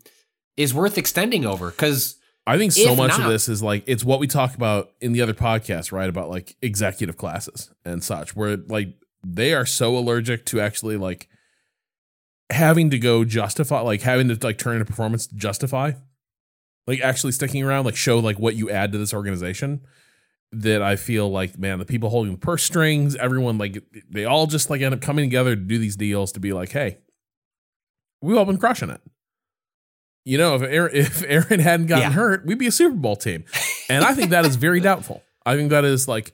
[0.55, 2.15] is worth extending over because
[2.47, 5.21] I think so much of this is like it's what we talk about in the
[5.21, 6.09] other podcast, right?
[6.09, 11.27] About like executive classes and such, where like they are so allergic to actually like
[12.49, 15.91] having to go justify, like having to like turn in a performance to justify,
[16.87, 19.81] like actually sticking around, like show like what you add to this organization.
[20.51, 24.47] That I feel like, man, the people holding the purse strings, everyone like they all
[24.47, 26.97] just like end up coming together to do these deals to be like, hey,
[28.19, 28.99] we've all been crushing it.
[30.25, 32.11] You know, if Aaron, if Aaron hadn't gotten Yeah.
[32.13, 33.45] hurt, we'd be a Super Bowl team.
[33.89, 35.21] And I think that is very doubtful.
[35.45, 36.33] I think that is like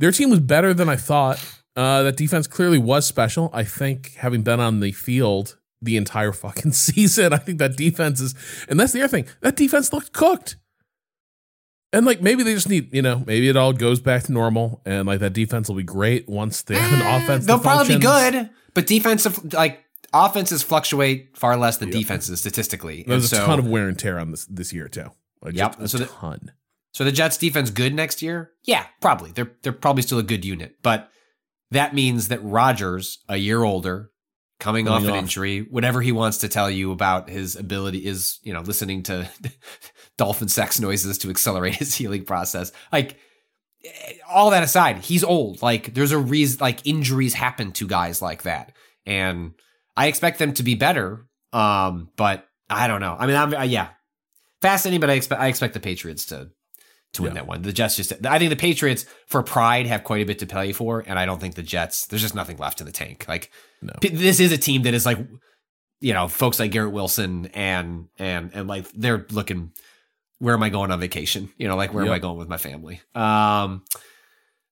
[0.00, 1.38] their team was better than I thought.
[1.76, 3.50] Uh, that defense clearly was special.
[3.52, 8.20] I think having been on the field the entire fucking season, I think that defense
[8.20, 8.34] is,
[8.68, 9.26] and that's the other thing.
[9.40, 10.56] That defense looked cooked.
[11.92, 14.82] And like maybe they just need, you know, maybe it all goes back to normal,
[14.84, 17.44] and like that defense will be great once they have an offense.
[17.44, 19.80] Eh, They'll probably be good, but defensive like
[20.12, 23.04] offenses fluctuate far less than defenses statistically.
[23.06, 25.10] There's and a so, ton of wear and tear on this this year too.
[25.40, 25.80] Like, Yep.
[25.80, 26.50] a So the- ton.
[26.92, 28.52] So the Jets defense good next year?
[28.64, 29.30] Yeah, probably.
[29.32, 31.10] They're they're probably still a good unit, but
[31.74, 34.10] that means that Rodgers, a year older,
[34.58, 38.38] coming, Coming off an injury, whatever he wants to tell you about his ability is,
[38.42, 39.28] you know, listening to
[40.16, 42.72] dolphin sex noises to accelerate his healing process.
[42.92, 43.18] Like
[43.84, 45.62] eh, all that aside, he's old.
[45.62, 48.72] Like there's a reason like injuries happen to guys like that.
[49.06, 49.52] And
[49.96, 51.26] I expect them to be better.
[51.52, 53.16] Um, but I don't know.
[53.18, 53.88] I mean, I'm uh, yeah.
[54.62, 56.50] Fascinating, but I expect I expect the Patriots to
[57.14, 57.40] to win Yeah.
[57.40, 57.62] that one.
[57.62, 60.72] The Jets just I think the Patriots for pride have quite a bit to play
[60.72, 63.24] for, and I don't think the Jets there's just nothing left in the tank.
[63.28, 63.50] Like
[63.82, 63.92] No.
[64.00, 65.18] this is a team that is like
[66.00, 69.72] you know, folks like Garrett Wilson and and and like they're looking
[70.38, 71.48] where am I going on vacation?
[71.56, 73.00] You know, like where am I going with my family?
[73.14, 73.84] Um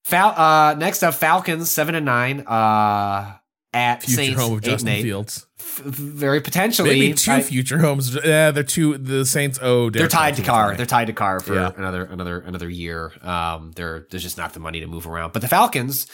[0.05, 3.36] Fal- uh next up Falcons 7 and 9 uh
[3.73, 5.02] at Future Saints home of 8 and Justin 8.
[5.02, 5.47] Fields.
[5.78, 8.15] Very potentially Maybe two I- future homes.
[8.24, 8.99] Yeah, they're two.
[8.99, 9.59] The Saints.
[9.62, 10.74] Oh, they're tied to Carr.
[10.77, 11.73] They're tied to Carr for Yeah.
[11.77, 13.12] another another another year.
[13.23, 15.32] Um, they're there's just not the money to move around.
[15.32, 16.07] But the Falcons,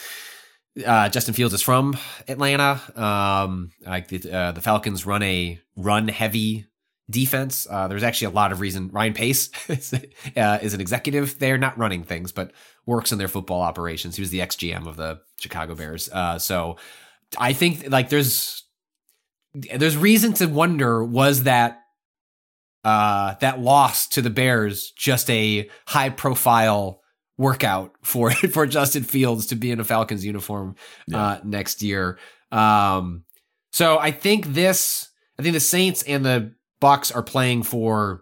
[0.85, 2.81] uh, Justin Fields is from Atlanta.
[2.95, 6.65] Um, like the uh, the Falcons run a run heavy
[7.09, 7.65] defense.
[7.69, 8.89] Uh, there's actually a lot of reason.
[8.93, 9.93] Ryan Pace is,
[10.37, 12.51] uh, is an executive there, not running things, but
[12.85, 14.15] works in their football operations.
[14.15, 16.07] He was the ex GM of the Chicago Bears.
[16.11, 16.77] Uh, so
[17.37, 18.63] I think like there's
[19.53, 21.81] there's reason to wonder was that
[22.83, 27.01] uh that loss to the Bears just a high profile
[27.37, 30.75] workout for for Justin Fields to be in a Falcons uniform
[31.13, 32.19] uh next year.
[32.51, 33.23] Um
[33.71, 38.21] so I think this I think the Saints and the Bucks are playing for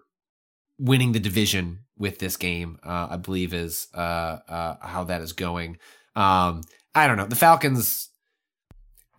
[0.80, 2.80] winning the division with this game.
[2.84, 5.78] Uh I believe is uh uh how that is going.
[6.16, 6.62] Um
[6.96, 7.28] I don't know.
[7.28, 8.10] The Falcons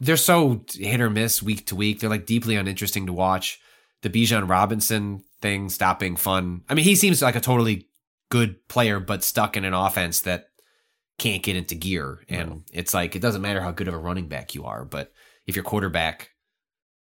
[0.01, 2.01] they're so hit or miss week to week.
[2.01, 3.61] They're like deeply uninteresting to watch.
[4.03, 6.63] The Bijan Robinson thing stop being fun.
[6.69, 7.89] I mean, he seems like a totally
[8.31, 10.49] good player, but stuck in an offense that
[11.19, 12.25] can't get into gear.
[12.29, 15.13] And it's like it doesn't matter how good of a running back you are, but
[15.47, 16.31] if your quarterback,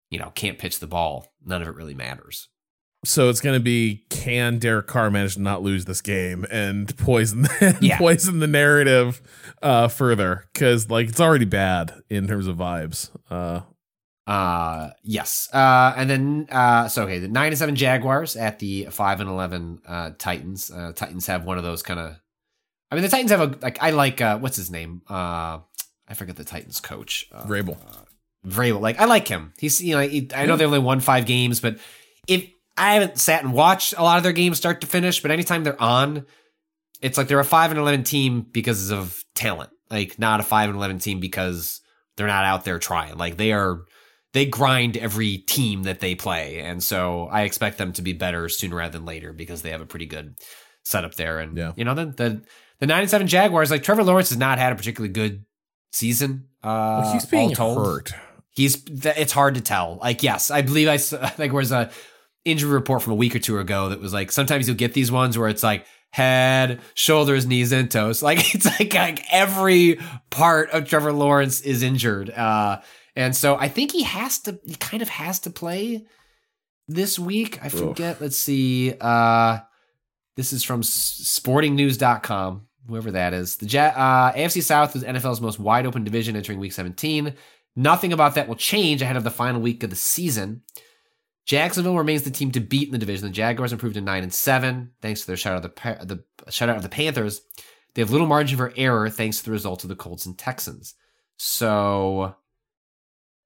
[0.10, 2.48] you know, can't pitch the ball, none of it really matters.
[3.06, 6.96] So it's going to be can Derek Carr manage to not lose this game and
[6.98, 7.48] poison
[7.82, 7.98] Yeah.
[7.98, 9.22] poison the narrative
[9.62, 13.10] uh, further because like it's already bad in terms of vibes.
[13.30, 13.62] Uh,
[14.28, 15.48] Uh yes.
[15.54, 19.30] Uh and then uh so okay, the 9 and 7 Jaguars at the 5 and
[19.30, 20.70] 11 uh Titans.
[20.70, 22.16] Uh Titans have one of those kind of
[22.92, 25.02] I mean the Titans have a like I like uh what's his name?
[25.10, 25.60] Uh
[26.08, 27.28] I forget the Titans coach.
[27.32, 27.78] Uh, Vrabel.
[28.46, 28.82] Vrabel.
[28.82, 29.54] Like I like him.
[29.58, 31.78] He's you know he, I know they only won 5 games, but
[32.28, 32.48] if
[32.80, 35.64] I haven't sat and watched a lot of their games start to finish, but anytime
[35.64, 36.26] they're on,
[37.02, 39.70] it's like they're a 5 and 11 team because of talent.
[39.90, 41.82] Like not a 5 and 11 team because
[42.18, 43.18] they're not out there trying.
[43.18, 43.82] Like they are
[44.34, 46.60] they grind every team that they play.
[46.60, 49.82] And so I expect them to be better sooner rather than later because they have
[49.82, 50.36] a pretty good
[50.84, 51.40] setup there.
[51.40, 51.74] And Yeah.
[51.76, 52.42] you know, the the
[52.80, 55.46] the nine and seven Jaguars, like Trevor Lawrence has not had a particularly good
[55.92, 56.46] season.
[56.64, 57.78] Uh well, he's being all told.
[57.88, 58.14] hurt.
[58.52, 59.98] He's it's hard to tell.
[60.02, 61.90] Like, yes, I believe I s- like there was a
[62.46, 65.12] injury report from a week or two ago that was like sometimes you'll get these
[65.12, 68.24] ones where it's like head, shoulders, knees, and toes.
[68.30, 70.00] Like it's like like every
[70.30, 72.30] part of Trevor Lawrence is injured.
[72.30, 72.82] Uh
[73.16, 76.06] and so I think he has to he kind of has to play
[76.88, 77.64] this week.
[77.64, 78.22] I forget.
[78.22, 78.94] Let's see.
[79.00, 79.60] Uh
[80.36, 83.58] this is from sportingnews.com, whoever that is.
[83.58, 87.34] The Ja- uh, AFC South is NFL's most wide open division entering week 17.
[87.76, 90.62] Nothing about that will change ahead of the final week of the season.
[91.50, 93.26] Jacksonville remains the team to beat in the division.
[93.28, 96.76] The Jaguars improved to 9 and 7 thanks to their shutout of the the shutout
[96.76, 97.42] of the Panthers.
[97.96, 100.94] They have little margin for error thanks to the results of the Colts and Texans.
[101.38, 102.36] So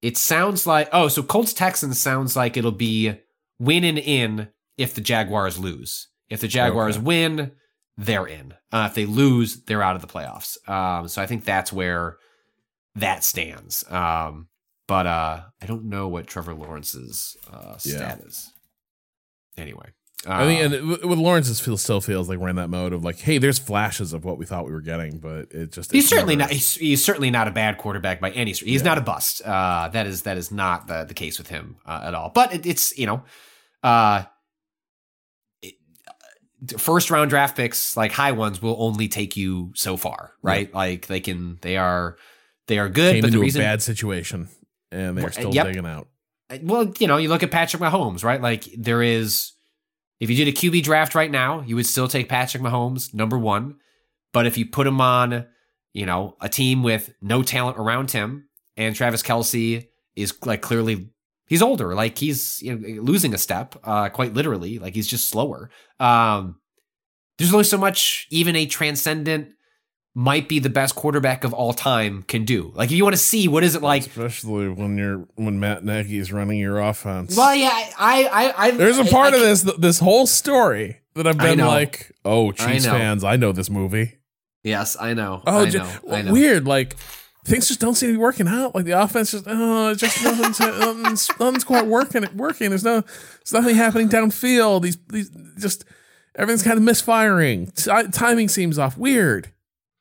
[0.02, 3.14] it sounds like oh, so Colts Texans sounds like it'll be
[3.58, 6.08] win and in if the Jaguars lose.
[6.28, 7.04] If the Jaguars Okay.
[7.06, 7.52] win,
[7.96, 8.52] they're in.
[8.70, 10.58] Uh, if they lose, they're out of the playoffs.
[10.68, 12.18] Um, so I think that's where
[12.96, 13.82] that stands.
[13.90, 14.48] Um,
[14.86, 17.96] but uh, I don't know what Trevor Lawrence's uh, Yeah.
[17.96, 18.52] stat is.
[19.56, 19.90] Anyway,
[20.26, 22.70] I mean, uh, and it- with Lawrence, it feels, still feels like we're in that
[22.70, 25.70] mode of like, hey, there's flashes of what we thought we were getting, but it
[25.72, 26.52] just He's certainly never- not.
[26.52, 28.52] He's, he's certainly not a bad quarterback by any.
[28.52, 28.68] stretch.
[28.68, 28.88] He's Yeah.
[28.88, 29.42] not a bust.
[29.44, 32.30] Uh, that is that is not the the case with him uh, at all.
[32.34, 33.22] But it, it's you know,
[33.84, 34.24] uh,
[35.62, 35.74] it,
[36.08, 40.72] uh, first round draft picks like high ones will only take you so far, right?
[40.74, 42.16] Like they can they are
[42.66, 44.48] they are good, came but the into reason a bad situation
[44.94, 45.66] and they're still yep.
[45.66, 46.08] digging out.
[46.62, 48.40] well, you know, you look at Patrick Mahomes, right?
[48.40, 49.52] Like there is,
[50.20, 53.38] if you did a QB draft right now, you would still take Patrick Mahomes number
[53.38, 53.76] one.
[54.32, 55.46] But if you put him on,
[55.92, 61.10] you know, a team with no talent around him, and Travis Kelce is like clearly
[61.46, 65.28] he's older, like he's you know, losing a step, uh, quite literally, like he's just
[65.28, 65.70] slower.
[66.00, 66.56] Um,
[67.38, 69.50] there's only so much even a transcendent
[70.14, 72.72] might be the best quarterback of all time can do.
[72.74, 75.84] Like if you want to see what is it like Especially when you're when Matt
[75.84, 77.36] Nagy is running your offense.
[77.36, 77.68] Well, yeah,
[77.98, 81.58] I, I, I There's a part I of this this whole story that I've been
[81.58, 84.18] like, oh, Chiefs fans, I know this movie.
[84.62, 85.42] Yes, I know.
[85.46, 85.90] Oh, I know.
[86.10, 86.32] I know.
[86.32, 86.66] weird.
[86.66, 86.96] Like
[87.44, 88.74] things just don't seem to be working out.
[88.74, 92.22] Like the offense just oh, it's just nothing's, nothing's nothing's quite working.
[92.22, 92.70] It's working.
[92.70, 94.82] There's no there's nothing happening downfield.
[94.82, 95.84] These these just
[96.36, 97.66] everything's kind of misfiring.
[97.72, 98.96] Ti timing seems off.
[98.96, 99.50] Weird.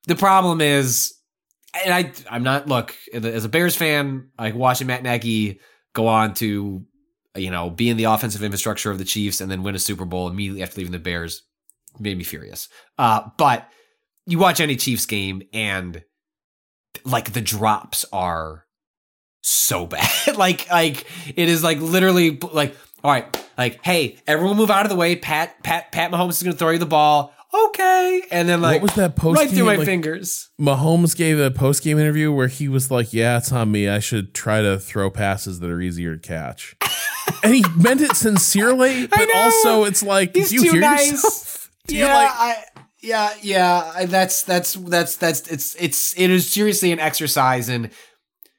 [0.08, 1.14] The problem is,
[1.86, 2.68] and I, I'm not.
[2.68, 5.60] Look, as a Bears fan, like watching Matt Nagy
[5.94, 6.84] go on to,
[7.36, 10.06] you know, be in the offensive infrastructure of the Chiefs and then win a Super
[10.06, 11.44] Bowl immediately after leaving the Bears,
[12.00, 12.70] made me furious.
[12.98, 13.68] Uh, but
[14.26, 16.04] you watch any Chiefs game and
[17.06, 18.66] like the drops are
[19.42, 20.36] so bad.
[20.36, 21.06] like, like
[21.36, 25.16] it is like literally like, all right, like, hey, everyone move out of the way.
[25.16, 27.34] Pat, Pat, Pat Mahomes is going to throw you the ball.
[27.54, 30.50] Okay, and then like what was that post right through my like, fingers.
[30.60, 33.88] Mahomes gave a post game interview where he was like, "Yeah, it's on me.
[33.88, 36.76] I should try to throw passes that are easier to catch."
[37.44, 41.12] and he meant it sincerely, but also it's like, He's do you too hear nice.
[41.12, 41.60] yourself?
[41.90, 42.64] Yeah, like- I,
[43.02, 44.06] yeah, yeah.
[44.06, 47.90] That's that's that's that's it's it's it is seriously an exercise and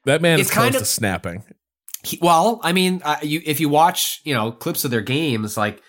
[0.05, 1.43] that man is close kind to of- snapping.
[2.03, 5.57] He, well, I mean, uh, you if you watch you know clips of their games,
[5.57, 5.81] like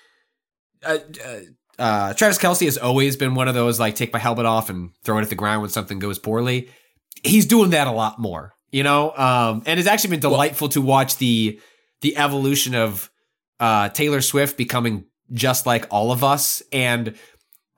[0.83, 1.39] uh, uh,
[1.78, 4.90] uh, Travis Kelce has always been one of those like take my helmet off and
[5.05, 6.69] throw it at the ground when something goes poorly.
[7.23, 10.81] He's doing that a lot more, you know, um, and it's actually been delightful to
[10.81, 11.61] watch the
[12.03, 13.11] the evolution of
[13.61, 17.16] uh, Taylor Swift becoming just like all of us and.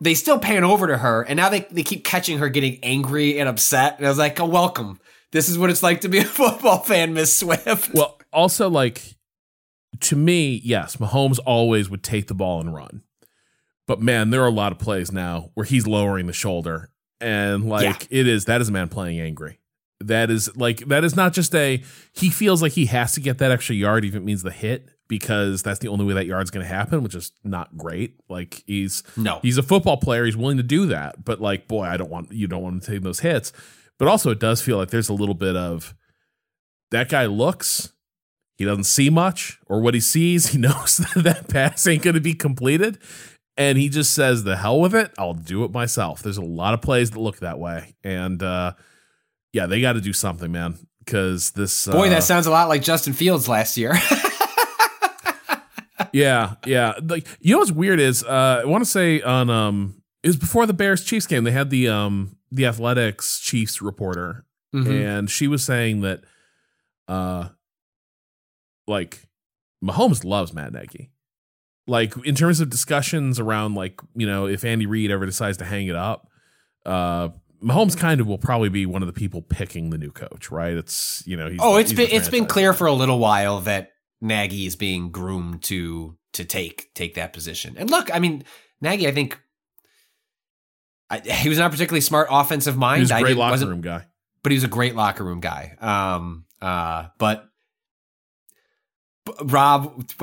[0.00, 3.40] They still pan over to her, and now they, they keep catching her getting angry
[3.40, 3.96] and upset.
[3.98, 5.00] And I was like, "Oh, welcome!
[5.32, 9.16] This is what it's like to be a football fan, Miss Swift." Well, also like
[10.00, 13.02] to me, yes, Mahomes always would take the ball and run.
[13.88, 16.90] But man, there are a lot of plays now where he's lowering the shoulder
[17.20, 19.58] and like it is that is a man playing angry.
[20.00, 21.82] That is like that is not just a
[22.12, 24.52] he feels like he has to get that extra yard even if it means the
[24.52, 28.14] hit because that's the only way that yard's going to happen, which is not great.
[28.28, 29.40] Like he's No.
[29.42, 32.30] he's a football player, he's willing to do that, but like boy, I don't want
[32.30, 33.52] you don't want him to take those hits.
[33.98, 35.94] But also it does feel like there's a little bit of
[36.90, 37.92] that guy looks
[38.56, 42.14] he doesn't see much or what he sees he knows that that pass ain't going
[42.14, 42.98] to be completed
[43.58, 46.72] and he just says the hell with it i'll do it myself there's a lot
[46.72, 48.72] of plays that look that way and uh
[49.52, 52.68] yeah they got to do something man because this Boy, uh, that sounds a lot
[52.68, 53.94] like Justin Fields last year.
[56.12, 60.00] yeah yeah like you know what's weird is uh i want to say on um
[60.22, 64.44] it was before the bears chiefs game they had the um the athletics chiefs reporter
[64.74, 64.92] Mm-hmm.
[64.92, 66.20] and she was saying that
[67.08, 67.48] uh
[68.86, 69.26] like
[69.82, 71.10] Mahomes loves Matt Nagy.
[71.88, 75.64] Like in terms of discussions around like, you know, if Andy Reid ever decides to
[75.64, 76.28] hang it up,
[76.86, 80.50] uh Mahomes kind of will probably be one of the people picking the new coach,
[80.52, 80.74] right?
[80.74, 83.60] It's you know, he's oh, it's he's been it's been clear for a little while
[83.62, 83.90] that
[84.20, 87.74] Nagy is being groomed to to take take that position.
[87.76, 88.44] And look, I mean,
[88.80, 89.40] Nagy, I think
[91.10, 92.98] I, he was not particularly smart offensive mind.
[92.98, 94.04] He was a great locker room guy.
[94.42, 95.74] but he was a great locker room guy.
[95.80, 97.48] Um, uh, but,
[99.24, 100.04] but Rob,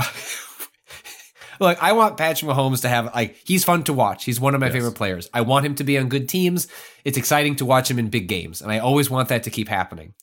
[1.59, 4.23] look, I want Patrick Mahomes to have like he's fun to watch.
[4.25, 4.73] He's one of my Yes.
[4.73, 5.29] favorite players.
[5.33, 6.67] I want him to be on good teams.
[7.03, 9.67] It's exciting to watch him in big games, and I always want that to keep
[9.67, 10.13] happening.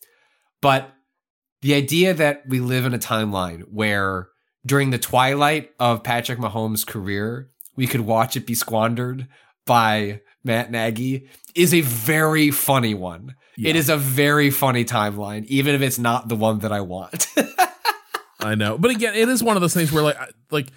[0.60, 0.92] But
[1.62, 4.28] the idea that we live in a timeline where
[4.66, 9.26] during the twilight of Patrick Mahomes' career, we could watch it be squandered
[9.66, 13.34] by Matt Nagy is a very funny one.
[13.56, 13.74] It Yeah.
[13.74, 17.26] is a very funny timeline, even if it's not the one that I want.
[18.40, 18.76] I know.
[18.78, 20.18] But again, it is one of those things where like
[20.50, 20.68] like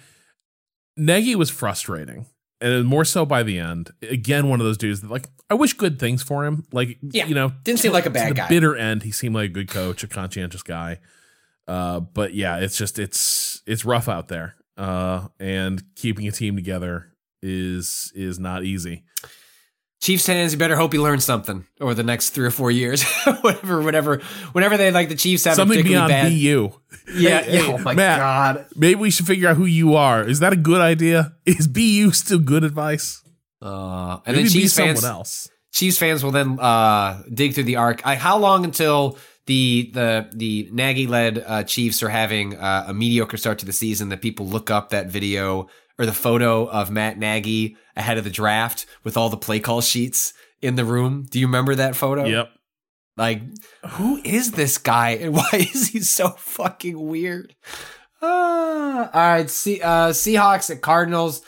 [0.96, 2.26] Nagy was frustrating.
[2.60, 3.90] and more so by the end.
[4.02, 6.64] Again, one of those dudes that like I wish good things for him.
[6.72, 8.48] Like Yeah, you know, didn't seem like a bad the guy.
[8.48, 10.98] bitter end, he seemed like a good coach, a conscientious guy.
[11.68, 14.54] Uh, but yeah, it's just it's it's rough out there.
[14.76, 17.12] Uh, and keeping a team together
[17.42, 19.04] is is not easy.
[20.00, 23.02] Chiefs fans, you better hope he learns something over the next three or four years.
[23.40, 24.18] whatever, whatever,
[24.52, 26.28] whenever they like the Chiefs have a Something beyond bad.
[26.30, 26.72] BU.
[27.14, 27.72] Yeah, Hey, yeah.
[27.72, 28.66] oh my Matt, god.
[28.74, 30.22] Maybe we should figure out who you are.
[30.28, 31.34] Is that a good idea?
[31.46, 33.22] Is BU still good advice?
[33.62, 35.48] Uh, and Maybe then be Chiefs someone fans, else.
[35.72, 38.04] Chiefs fans will then uh, dig through the arc.
[38.06, 42.94] I, how long until the the the Nagy led uh, Chiefs are having uh, a
[42.94, 45.68] mediocre start to the season that people look up that video
[45.98, 49.80] or the photo of Matt Nagy ahead of the draft with all the play call
[49.80, 51.26] sheets in the room?
[51.30, 52.24] Do you remember that photo?
[52.24, 52.50] Yep.
[53.16, 53.42] Like,
[53.90, 57.54] who is this guy and why is he so fucking weird?
[58.22, 61.42] Ah, all right, see, uh, Seahawks at Cardinals.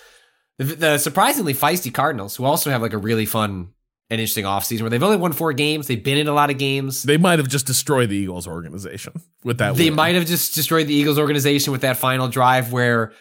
[0.59, 3.73] The, the surprisingly feisty Cardinals, who also have like a really fun
[4.11, 5.87] and interesting offseason where they've only won four games.
[5.87, 7.03] They've been in a lot of games.
[7.03, 9.13] They might have just destroyed the Eagles organization
[9.45, 9.77] with that.
[9.77, 9.97] They win.
[9.97, 13.13] might have just destroyed the Eagles organization with that final drive where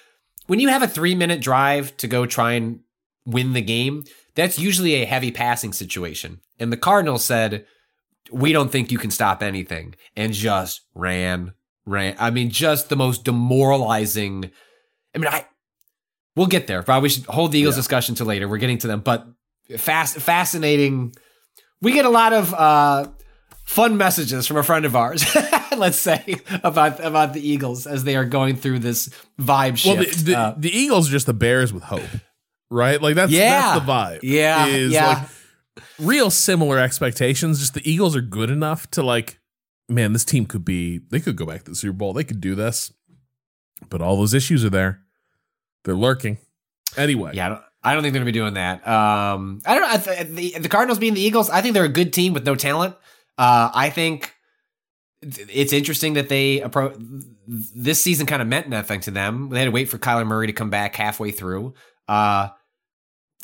[0.48, 2.80] when you have a three minute drive to go try and
[3.26, 4.03] win the game,
[4.36, 6.40] that's usually a heavy passing situation.
[6.60, 7.65] And the Cardinals said,
[8.32, 11.53] we don't think you can stop anything and just ran,
[11.86, 12.15] ran.
[12.19, 14.52] I mean, just the most demoralizing.
[15.15, 15.45] I mean, I,
[16.36, 16.84] we'll get there.
[16.84, 17.80] Probably should hold the Eagles Yeah.
[17.80, 18.48] discussion to later.
[18.48, 19.28] We're getting to them, but
[19.78, 21.14] fast, fascinating.
[21.82, 23.07] We get a lot of, uh,
[23.65, 25.24] fun messages from a friend of ours,
[25.85, 29.09] let's say, about about the Eagles as they are going through this
[29.39, 30.17] vibe Well, shift.
[30.25, 32.01] the, the, Uh, the Eagles are just the Bears with hope,
[32.69, 33.01] right?
[33.01, 33.61] Like that's Yeah.
[33.73, 34.19] that's the vibe.
[34.23, 35.07] Yeah, is yeah.
[35.07, 37.59] like real similar expectations.
[37.59, 39.39] Just the Eagles are good enough to like,
[39.89, 40.99] man, this team could be.
[41.09, 42.13] They could go back to the Super Bowl.
[42.13, 42.91] They could do this,
[43.89, 45.01] but all those issues are there.
[45.85, 46.37] They're lurking.
[46.97, 48.85] Anyway, yeah, I don't, I don't think they're going to be doing that.
[48.87, 49.93] Um, I don't know.
[49.93, 52.45] I th- the, the Cardinals being the Eagles, I think they're a good team with
[52.45, 52.95] no talent.
[53.37, 54.31] Uh, I think th-
[55.22, 56.95] it's interesting that they approach
[57.48, 59.49] this season kind of meant nothing to them.
[59.49, 61.73] They had to wait for Kyler Murray to come back halfway through.
[62.07, 62.49] Uh,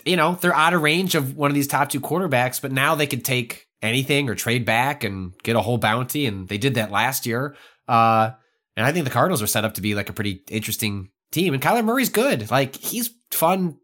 [0.05, 2.95] you know, they're out of range of one of these top two quarterbacks, but now
[2.95, 6.25] they could take anything or trade back and get a whole bounty.
[6.25, 7.55] And they did that last year.
[7.87, 8.31] Uh,
[8.75, 11.53] and I think the Cardinals are set up to be like a pretty interesting team.
[11.53, 12.51] And Kyler Murray's good.
[12.51, 13.77] Like he's fun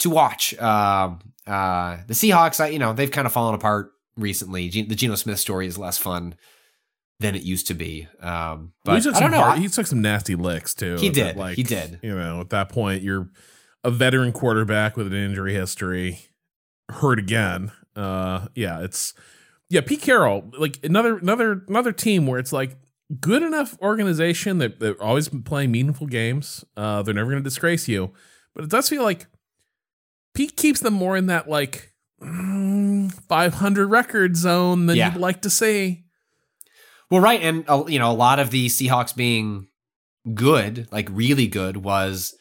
[0.00, 0.58] to watch.
[0.58, 4.68] Um, uh, the Seahawks, I, you know, they've kind of fallen apart recently.
[4.68, 6.34] Ge- the Geno Smith story is less fun
[7.20, 8.08] than it used to be.
[8.20, 9.44] Um, but he took I don't some know.
[9.44, 10.96] hard- he took some nasty licks too.
[10.96, 11.36] He that, did.
[11.36, 12.00] Like He did.
[12.02, 13.28] You know, at that point, you're
[13.84, 16.20] a veteran quarterback with an injury history,
[16.90, 17.70] hurt again.
[17.94, 19.14] Uh, yeah, it's
[19.68, 19.80] yeah.
[19.82, 22.76] Pete Carroll, like another another another team where it's like
[23.20, 26.64] good enough organization that they're always playing meaningful games.
[26.76, 28.12] Uh, they're never going to disgrace you,
[28.54, 29.26] but it does feel like
[30.34, 31.92] Pete keeps them more in that like
[32.22, 35.12] mm, 500 record zone than Yeah.
[35.12, 36.04] you'd like to see.
[37.10, 39.68] Well, right, and uh, you know, a lot of the Seahawks being
[40.34, 42.34] good, like really good, was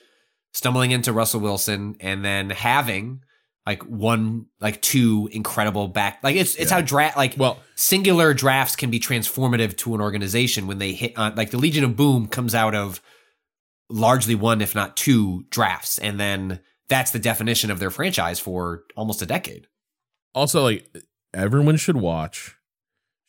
[0.53, 3.21] stumbling into Russell Wilson and then having
[3.65, 6.19] like one, like two incredible back.
[6.23, 6.77] Like it's it's Yeah.
[6.77, 11.17] how draft like Well, singular drafts can be transformative to an organization when they hit
[11.17, 13.01] on like the Legion of Boom comes out of
[13.89, 16.59] largely one, if not two drafts, and then
[16.89, 19.67] that's the definition of their franchise for almost a decade.
[20.33, 20.87] Also, like
[21.33, 22.55] everyone should watch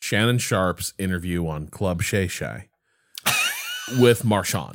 [0.01, 2.69] Shannon Sharpe's interview on Club Shay Shay
[3.99, 4.73] with Marshawn.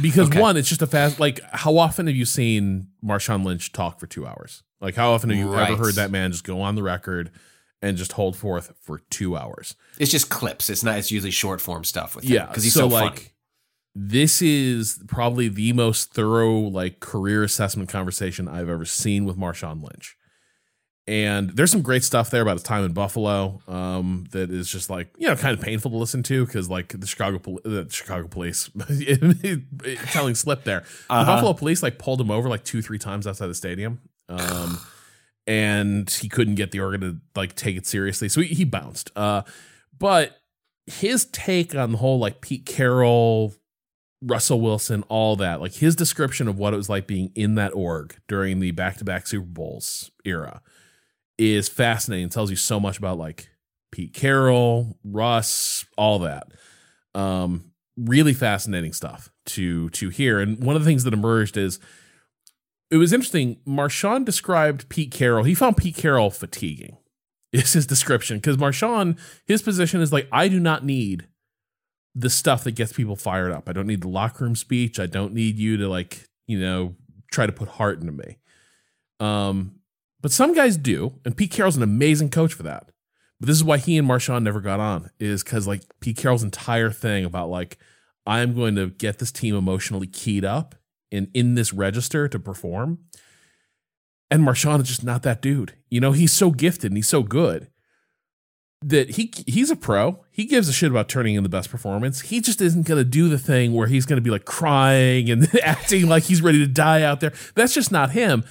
[0.00, 0.38] Because Okay.
[0.40, 4.06] one, it's just a fast like how often have you seen Marshawn Lynch talk for
[4.06, 4.62] two hours?
[4.80, 5.70] Like how often have you Right.
[5.70, 7.30] ever heard that man just go on the record
[7.82, 9.76] and just hold forth for two hours?
[9.98, 10.68] It's just clips.
[10.68, 10.98] It's not.
[10.98, 13.28] It's usually short form stuff with Yeah, because he's so, like funny.
[13.94, 19.82] this is probably the most thorough like career assessment conversation I've ever seen with Marshawn
[19.82, 20.16] Lynch.
[21.10, 24.88] And there's some great stuff there about his time in Buffalo um, that is just
[24.90, 27.88] like you know kind of painful to listen to because like the Chicago pol- the
[27.90, 28.70] Chicago police
[30.12, 30.84] telling slip there.
[31.08, 31.24] The Uh-huh.
[31.34, 34.78] Buffalo police like pulled him over like two three times outside the stadium, um,
[35.48, 39.10] and he couldn't get the organ to like take it seriously, so he, he bounced.
[39.16, 39.42] Uh,
[39.98, 40.38] but
[40.86, 43.52] his take on the whole like Pete Carroll,
[44.22, 47.74] Russell Wilson, all that, like his description of what it was like being in that
[47.74, 50.62] org during the back to back Super Bowls era
[51.40, 52.26] is fascinating.
[52.26, 53.48] It tells you so much about like
[53.90, 56.48] Pete Carroll, Russ, all that.
[57.14, 60.38] Um, really fascinating stuff to to hear.
[60.40, 61.80] And one of the things that emerged is
[62.90, 63.56] it was interesting.
[63.66, 65.44] Marshawn described Pete Carroll.
[65.44, 66.96] He found Pete Carroll fatiguing.
[67.52, 71.26] Is his description because Marshawn, his position is like, I do not need
[72.14, 73.68] the stuff that gets people fired up.
[73.68, 75.00] I don't need the locker room speech.
[75.00, 76.94] I don't need you to like, you know,
[77.32, 78.38] try to put heart into me.
[79.18, 79.79] Um,
[80.22, 82.90] but some guys do, and Pete Carroll's an amazing coach for that.
[83.38, 86.42] But this is why he and Marshawn never got on, is because like Pete Carroll's
[86.42, 87.78] entire thing about like
[88.26, 90.74] I'm going to get this team emotionally keyed up
[91.10, 92.98] and in this register to perform.
[94.30, 95.74] And Marshawn is just not that dude.
[95.88, 97.68] You know, he's so gifted and he's so good
[98.82, 100.24] that he he's a pro.
[100.30, 102.20] He gives a shit about turning in the best performance.
[102.20, 105.30] He just isn't going to do the thing where he's going to be like crying
[105.30, 107.32] and acting like he's ready to die out there.
[107.54, 108.44] That's just not him.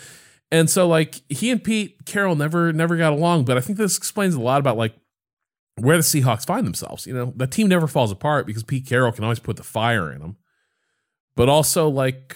[0.51, 3.97] And so like he and Pete Carroll never never got along, but I think this
[3.97, 4.95] explains a lot about like
[5.75, 7.05] where the Seahawks find themselves.
[7.05, 10.11] You know, the team never falls apart because Pete Carroll can always put the fire
[10.11, 10.37] in them.
[11.35, 12.35] But also like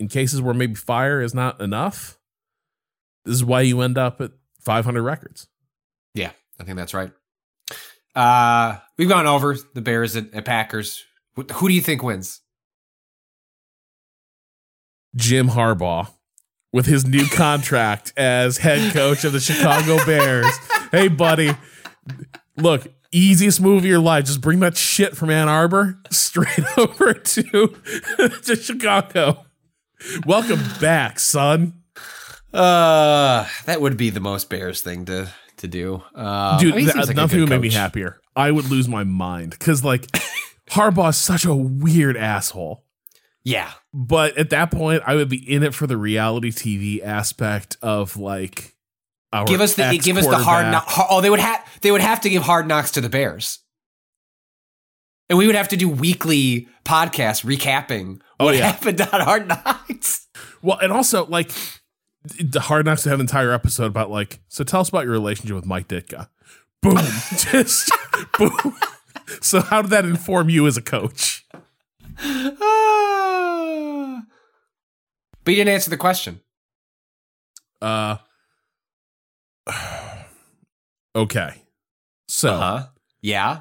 [0.00, 2.18] in cases where maybe fire is not enough,
[3.24, 5.46] this is why you end up at 500 records.
[6.14, 7.12] Yeah, I think that's right.
[8.14, 11.04] Uh, we've gone over the Bears at, at Packers.
[11.36, 12.40] Who do you think wins?
[15.14, 16.08] Jim Harbaugh
[16.72, 20.46] with his new contract as head coach of the Chicago Bears.
[20.90, 21.52] hey, buddy,
[22.56, 24.24] look, easiest move of your life.
[24.24, 27.76] Just bring that shit from Ann Arbor straight over to,
[28.44, 29.44] to Chicago.
[30.26, 31.74] Welcome back, son.
[32.52, 36.02] Uh, that would be the most Bears thing to to do.
[36.14, 38.20] Uh, Dude, I mean, that, like nothing would make me happier.
[38.34, 40.06] I would lose my mind because, like,
[40.70, 42.84] Harbaugh's such a weird asshole.
[43.44, 47.76] Yeah, But at that point, I would be in it for the reality TV aspect
[47.82, 48.74] of like
[49.32, 50.88] our give us the give us the hard knock.
[51.10, 53.58] Oh, they would have they would have to give hard knocks to the Bears,
[55.28, 58.70] and we would have to do weekly podcasts recapping Oh, what yeah.
[58.70, 60.28] happened on Hard Knocks.
[60.62, 61.50] Well, and also like
[62.40, 64.38] the hard knocks to have an entire episode about like.
[64.48, 66.28] So tell us about your relationship with Mike Ditka.
[66.80, 66.96] Boom,
[67.36, 67.90] just
[68.38, 68.76] boom.
[69.40, 71.44] So how did that inform you as a coach?
[72.18, 72.91] Ah,
[73.72, 74.22] Ah.
[75.44, 76.40] but you didn't answer the question.
[77.80, 78.16] Uh,
[81.16, 81.62] okay.
[82.28, 82.86] So Uh huh.
[83.20, 83.60] Yeah.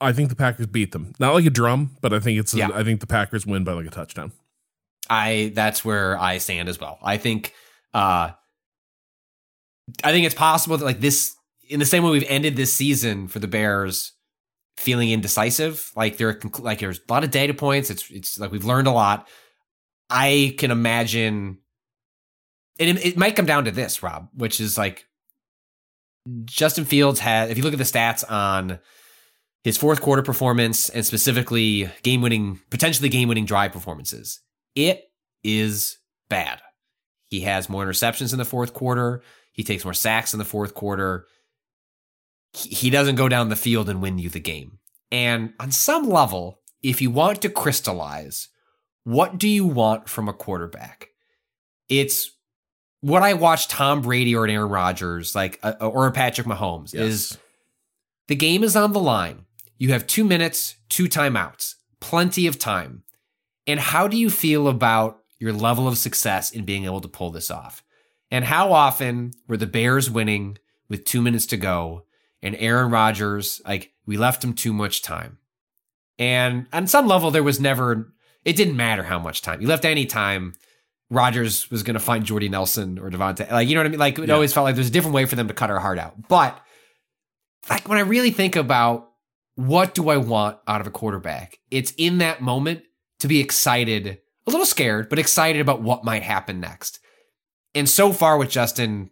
[0.00, 1.12] I think the Packers beat them.
[1.20, 2.54] Not like a drum, but I think it's.
[2.54, 2.70] Yeah.
[2.74, 4.32] I think the Packers win by like a touchdown.
[5.08, 6.98] I that's where I stand as well.
[7.02, 7.52] I think
[7.94, 8.30] uh
[10.04, 11.34] I think it's possible that like this
[11.68, 14.12] in the same way we've ended this season for the Bears
[14.76, 18.52] feeling indecisive, like there are like there's a lot of data points, it's it's like
[18.52, 19.28] we've learned a lot.
[20.10, 21.58] I can imagine
[22.78, 25.06] and it, it might come down to this, Rob, which is like
[26.44, 28.78] Justin Fields had if you look at the stats on
[29.64, 34.40] his fourth quarter performance and specifically game winning potentially game winning drive performances
[34.74, 35.04] it
[35.44, 36.60] is bad.
[37.28, 39.22] He has more interceptions in the fourth quarter.
[39.52, 41.26] He takes more sacks in the fourth quarter.
[42.52, 44.78] He doesn't go down the field and win you the game.
[45.10, 48.48] And on some level, if you want to crystallize,
[49.04, 51.08] what do you want from a quarterback?
[51.88, 52.30] It's
[53.00, 56.94] what I watch Tom Brady or an Aaron Rodgers, like uh, or a Patrick Mahomes,
[56.94, 57.36] is
[58.28, 59.46] the game is on the line.
[59.78, 63.02] You have two minutes, two timeouts, plenty of time.
[63.66, 67.30] And how do you feel about your level of success in being able to pull
[67.30, 67.82] this off?
[68.30, 70.58] And how often were the Bears winning
[70.88, 72.04] with two minutes to go
[72.42, 75.38] and Aaron Rodgers, like, we left him too much time?
[76.18, 78.12] And on some level, there was never,
[78.44, 79.60] it didn't matter how much time.
[79.60, 80.54] You left any time,
[81.10, 83.50] Rodgers was going to find Jordy Nelson or Davante.
[83.50, 84.00] Like, you know what I mean?
[84.00, 84.34] Like, it Yeah.
[84.34, 86.28] always felt like there's a different way for them to cut our heart out.
[86.28, 86.58] But,
[87.68, 89.08] like, when I really think about
[89.54, 92.82] what do I want out of a quarterback, it's in that moment
[93.20, 96.98] to be excited, a little scared, but excited about what might happen next.
[97.74, 99.10] And so far with Justin,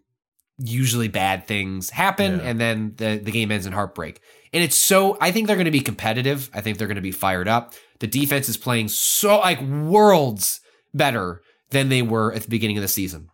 [0.63, 2.43] usually bad things happen Yeah.
[2.45, 4.21] and then the, the game ends in heartbreak.
[4.53, 6.49] And it's so, I think they're going to be competitive.
[6.53, 7.73] I think they're going to be fired up.
[7.99, 10.59] The defense is playing so, like, worlds
[10.93, 13.29] better than they were at the beginning of the season.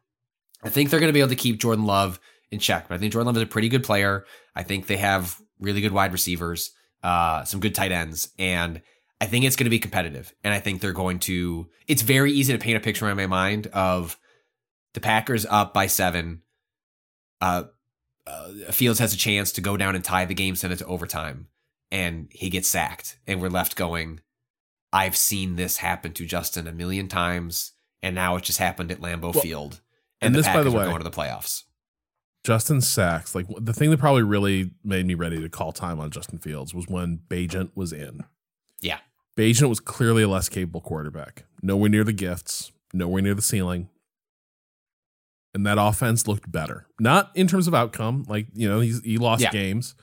[0.64, 2.20] I think they're going to be able to keep Jordan Love
[2.52, 2.88] in check.
[2.88, 4.26] But I think Jordan Love is a pretty good player.
[4.56, 6.72] I think they have really good wide receivers,
[7.04, 8.82] uh, some good tight ends, and
[9.20, 10.32] I think it's going to be competitive.
[10.44, 11.68] And I think they're going to.
[11.88, 14.18] It's very easy to paint a picture in my mind of
[14.94, 16.44] the Packers up by seven.
[17.42, 17.64] Uh,
[18.26, 20.86] uh, Fields has a chance to go down and tie the game, send it to
[20.86, 21.48] overtime,
[21.92, 24.20] and he gets sacked, and we're left going.
[24.94, 29.00] I've seen this happen to Justin a million times, and now it just happened at
[29.00, 29.82] Lambeau Well, Field,
[30.22, 31.64] and and, the this, by Packers the are way- going to the playoffs.
[32.44, 36.12] Justin Sacks, like the thing that probably really made me ready to call time on
[36.12, 38.22] Justin Fields was when Bagent was in.
[38.80, 39.00] Yeah.
[39.36, 41.44] Bagent was clearly a less capable quarterback.
[41.62, 43.90] Nowhere near the gifts, nowhere near the ceiling.
[45.58, 46.86] And that offense looked better.
[47.00, 49.50] Not in terms of outcome, like, you know, he's, he lost Yeah.
[49.52, 49.96] games,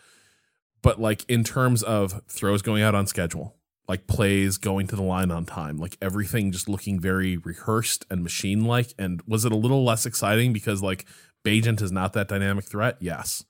[0.83, 3.55] but like in terms of throws going out on schedule,
[3.87, 8.25] like plays going to the line on time, like everything just looking very rehearsed and
[8.25, 8.95] machine like.
[8.99, 11.07] And was it a little less exciting because like
[11.45, 12.97] Bagent is not that dynamic threat?
[12.99, 13.45] Yes.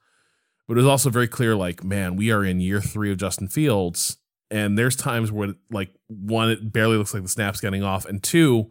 [0.68, 3.48] But it was also very clear, like, man, we are in year three of Justin
[3.48, 4.18] Fields.
[4.50, 8.04] And there's times where, like, one, it barely looks like the snap's getting off.
[8.06, 8.70] And two,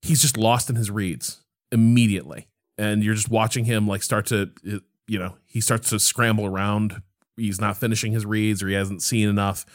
[0.00, 2.48] he's just lost in his reads immediately.
[2.78, 6.46] And you're just watching him, like, start to, uh, you know, he starts to scramble
[6.46, 7.02] around.
[7.36, 9.66] He's not finishing his reads or he hasn't seen enough.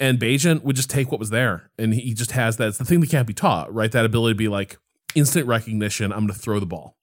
[0.00, 1.70] And Bagent would just take what was there.
[1.78, 2.68] And he just has that.
[2.68, 3.90] It's the thing that can't be taught, right?
[3.92, 4.76] That ability to be like,
[5.14, 6.96] instant recognition, I'm going to throw the ball.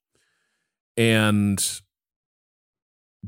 [0.96, 1.58] And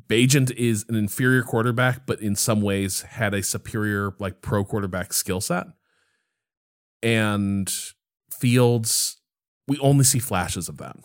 [0.09, 5.13] Bagent is an inferior quarterback, but in some ways had a superior, like pro quarterback
[5.13, 5.67] skill set.
[7.03, 7.73] And
[8.31, 9.21] Fields,
[9.67, 10.97] we only see flashes of that.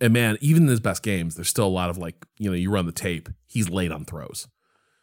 [0.00, 2.56] And man, even in his best games, there's still a lot of like, you know,
[2.56, 4.48] you run the tape, he's late on throws.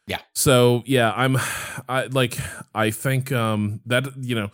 [0.08, 0.20] Yeah.
[0.34, 1.38] So yeah, I'm
[1.90, 2.38] I like
[2.74, 4.52] I think um that you know,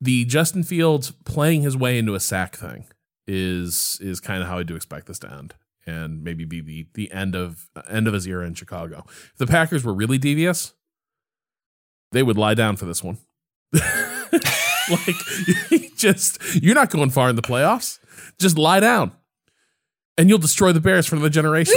[0.00, 2.86] the Justin Fields playing his way into a sack thing
[3.26, 5.54] is is kind of how I do expect this to end
[5.86, 9.04] and maybe be the the end of end of his era in Chicago.
[9.08, 10.74] If the Packers were really devious,
[12.12, 13.18] they would lie down for this one.
[13.72, 15.16] like
[15.96, 17.98] just you're not going far in the playoffs.
[18.38, 19.12] Just lie down,
[20.18, 21.74] and you'll destroy the Bears for the generation.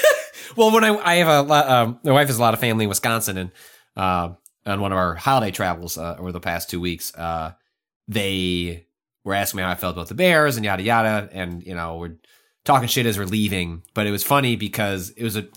[0.56, 2.88] well, when I I have a um, my wife has a lot of family in
[2.88, 3.50] Wisconsin, and
[3.96, 4.30] uh,
[4.66, 7.52] on one of our holiday travels uh, over the past two weeks, uh,
[8.06, 8.86] they
[9.24, 11.96] were asking me how I felt about the Bears and yada yada, and you know
[11.96, 12.16] we're
[12.64, 13.82] talking shit as we're leaving.
[13.94, 15.48] But it was funny because it was a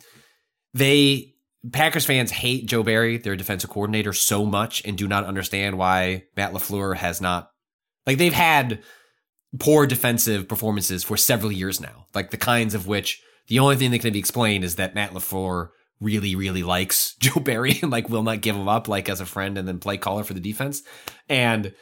[0.73, 1.35] they
[1.71, 6.23] Packers fans hate Joe Barry, their defensive coordinator, so much and do not understand why
[6.35, 7.51] Matt LaFleur has not
[8.07, 8.81] like they've had
[9.59, 12.07] poor defensive performances for several years now.
[12.13, 15.11] Like the kinds of which the only thing that can be explained is that Matt
[15.11, 15.69] LaFleur
[15.99, 19.25] really, really likes Joe Barry and like will not give him up like as a
[19.25, 20.83] friend and then play caller for the defense.
[21.29, 21.73] And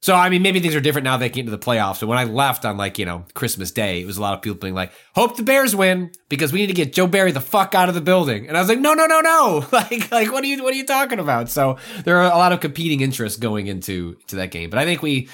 [0.00, 1.98] so, I mean, maybe things are different now they get into the playoffs.
[1.98, 4.42] But when I left on like, you know, Christmas Day, it was a lot of
[4.42, 7.40] people being like, hope the Bears win because we need to get Joe Barry the
[7.40, 8.46] fuck out of the building.
[8.46, 9.66] And I was like, no, no, no, no.
[9.72, 11.48] Like, like, what are you, what are you talking about?
[11.48, 14.70] So there are a lot of competing interests going into, to that game.
[14.70, 15.28] But I think we,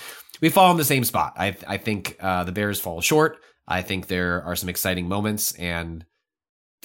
[0.45, 1.33] we fall in the same spot.
[1.39, 3.39] I, I think, uh, the Bears fall short.
[3.67, 5.53] I think there are some exciting moments.
[5.53, 6.05] And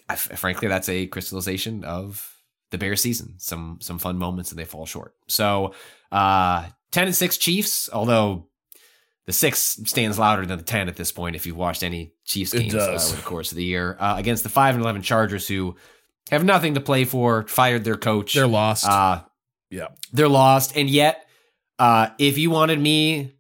[0.08, 2.38] I, frankly, that's a crystallization of
[2.72, 3.34] the Bears season.
[3.38, 5.14] Some, some fun moments and they fall short.
[5.28, 5.74] So,
[6.10, 8.48] uh, 10 and 6 Chiefs, although
[9.26, 12.54] the 6 stands louder than the 10 at this point if you've watched any Chiefs
[12.54, 13.98] games uh, over the course of the year.
[14.00, 15.76] Uh, against the 5 and 11 Chargers who
[16.32, 18.36] have nothing to play for, fired their coach.
[18.36, 18.88] They're lost.
[18.88, 19.24] Uh,
[19.70, 19.90] yeah.
[20.14, 20.78] They're lost.
[20.78, 21.28] And yet,
[21.78, 23.36] uh, if you wanted me,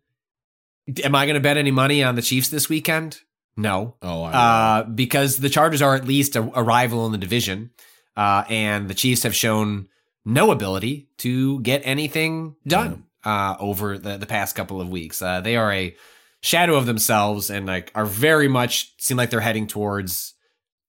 [1.03, 3.22] am I going to bet any money on the Chiefs this weekend?
[3.57, 3.95] No.
[4.02, 7.72] Oh, uh, because the Chargers are at least a, a rival in the division.
[8.16, 9.88] Uh, and the Chiefs have shown
[10.26, 15.22] no ability to get anything done uh, over the, the past couple of weeks.
[15.22, 15.95] Uh, they are a
[16.41, 20.34] shadow of themselves and like are very much seem like they're heading towards.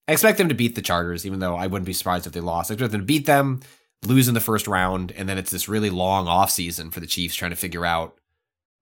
[0.08, 2.40] I expect them to beat the Chargers, even though I wouldn't be surprised if they
[2.40, 2.70] lost.
[2.70, 3.60] I expect them to beat them,
[4.04, 7.06] lose in the first round, and then it's this really long off season for the
[7.06, 8.16] Chiefs trying to figure out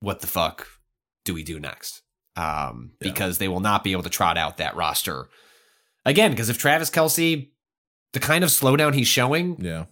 [0.01, 0.69] what the fuck
[1.29, 2.03] do we do next.
[2.37, 3.11] Um, yeah.
[3.11, 5.29] because they will not be able to trot out that roster
[6.07, 6.31] again.
[6.31, 7.49] Because if Travis Kelce,
[8.13, 9.85] the kind of slowdown he's showing, yeah,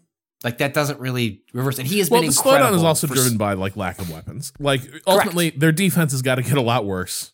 [0.43, 1.79] like that doesn't really reverse.
[1.79, 4.53] And he has well, been the slowdown is also driven by like lack of weapons.
[4.59, 5.61] Like ultimately, Correct.
[5.61, 7.33] their defense has got to get a lot worse,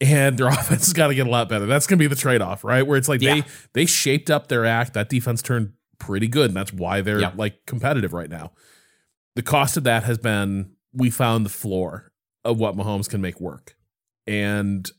[0.00, 1.66] and their offense has got to get a lot better.
[1.66, 2.86] That's going to be the trade off, right?
[2.86, 3.34] Where it's like yeah.
[3.34, 3.44] they
[3.74, 4.94] they shaped up their act.
[4.94, 7.32] That defense turned pretty good, and that's why they're yeah.
[7.36, 8.52] like competitive right now.
[9.34, 12.07] The cost of that has been we found the floor
[12.44, 13.76] of what Mahomes can make work,
[14.26, 14.90] and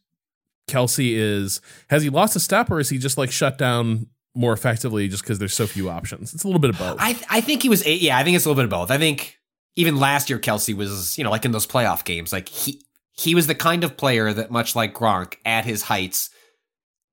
[0.69, 4.53] Kelce is has he lost a step or is he just like shut down more
[4.53, 6.33] effectively just because there's so few options.
[6.33, 6.97] It's a little bit of both.
[6.99, 8.91] I I think he was eight, yeah, I think it's a little bit of both.
[8.91, 9.37] I think
[9.75, 13.35] even last year Kelce was, you know, like in those playoff games, like he he
[13.35, 16.29] was the kind of player that much like Gronk at his heights,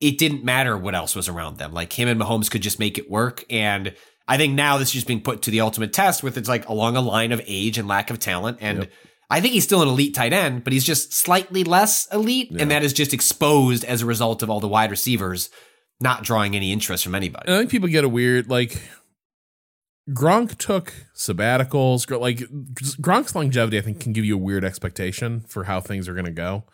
[0.01, 1.73] it didn't matter what else was around them.
[1.73, 3.45] Like him and Mahomes could just make it work.
[3.51, 3.95] And
[4.29, 6.69] I think now this is just being put to the ultimate test with it's like
[6.69, 8.59] along a line of age and lack of talent.
[8.61, 8.93] And yep.
[9.29, 12.53] I think he's still an elite tight end, but he's just slightly less elite.
[12.53, 12.63] Yeah.
[12.63, 15.51] And that is just exposed as a result of all the wide receivers
[16.01, 17.51] not drawing any interest from anybody.
[17.51, 18.81] I think people get a weird like
[20.11, 22.09] Gronk took sabbaticals.
[22.21, 22.39] Like
[23.01, 26.27] Gronk's longevity, I think, can give you a weird expectation for how things are going
[26.27, 26.65] to go.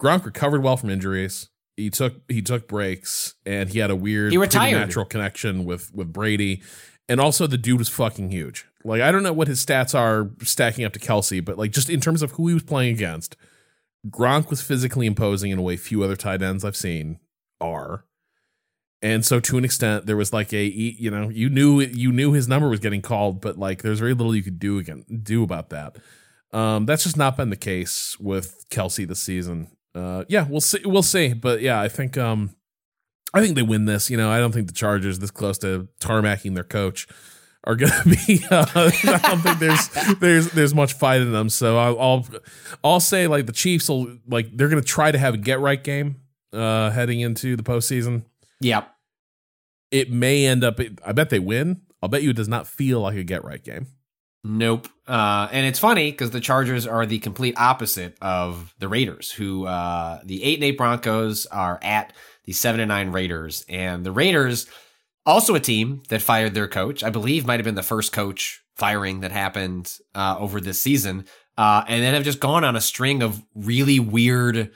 [0.00, 1.50] Gronk recovered well from injuries.
[1.76, 4.76] He took he took breaks, and he had a weird, he retired.
[4.76, 6.62] natural connection with with Brady.
[7.08, 8.66] And also, the dude was fucking huge.
[8.84, 11.90] Like I don't know what his stats are stacking up to Kelce, but like just
[11.90, 13.36] in terms of who he was playing against,
[14.08, 17.18] Gronk was physically imposing in a way few other tight ends I've seen
[17.60, 18.04] are
[19.02, 22.32] And so to an extent, there was like a you know you knew you knew
[22.32, 25.42] his number was getting called, but like there's very little you could do again do
[25.42, 25.96] about that.
[26.52, 29.68] Um, that's just not been the case with Kelce this season.
[29.94, 30.80] Uh, yeah, we'll see.
[30.84, 31.34] We'll see.
[31.34, 32.54] But yeah, I think um,
[33.34, 34.10] I think they win this.
[34.10, 37.06] You know, I don't think the Chargers this close to tarmacking their coach
[37.64, 38.44] are going to be.
[38.50, 39.88] Uh, I don't think there's
[40.20, 41.48] there's there's much fight in them.
[41.48, 42.26] So I'll I'll,
[42.84, 45.60] I'll say like the Chiefs will like they're going to try to have a get
[45.60, 46.16] right game
[46.52, 48.24] uh, heading into the postseason.
[48.60, 48.90] Yep.
[49.90, 50.80] It may end up.
[51.04, 51.82] I bet they win.
[52.02, 53.88] I'll bet you it does not feel like a get right game.
[54.44, 54.88] Nope.
[55.06, 59.66] Uh, and it's funny because the Chargers are the complete opposite of the Raiders, who
[59.66, 62.12] uh, the eight and eight Broncos are at
[62.44, 64.66] the seven and nine Raiders, and the Raiders
[65.28, 67.04] also a team that fired their coach.
[67.04, 71.26] I believe might have been the first coach firing that happened uh, over this season,
[71.56, 74.70] uh, and then have just gone on a string of really weird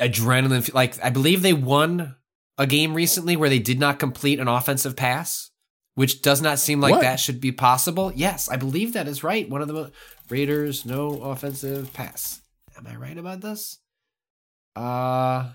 [0.00, 0.72] adrenaline.
[0.74, 2.16] Like I believe they won
[2.58, 5.50] a game recently where they did not complete an offensive pass
[5.96, 7.00] which does not seem like What?
[7.00, 8.12] that should be possible.
[8.14, 9.48] Yes, I believe that is right.
[9.48, 9.90] One of the
[10.28, 12.42] Raiders no offensive pass.
[12.76, 13.78] Am I right about this?
[14.76, 15.52] Uh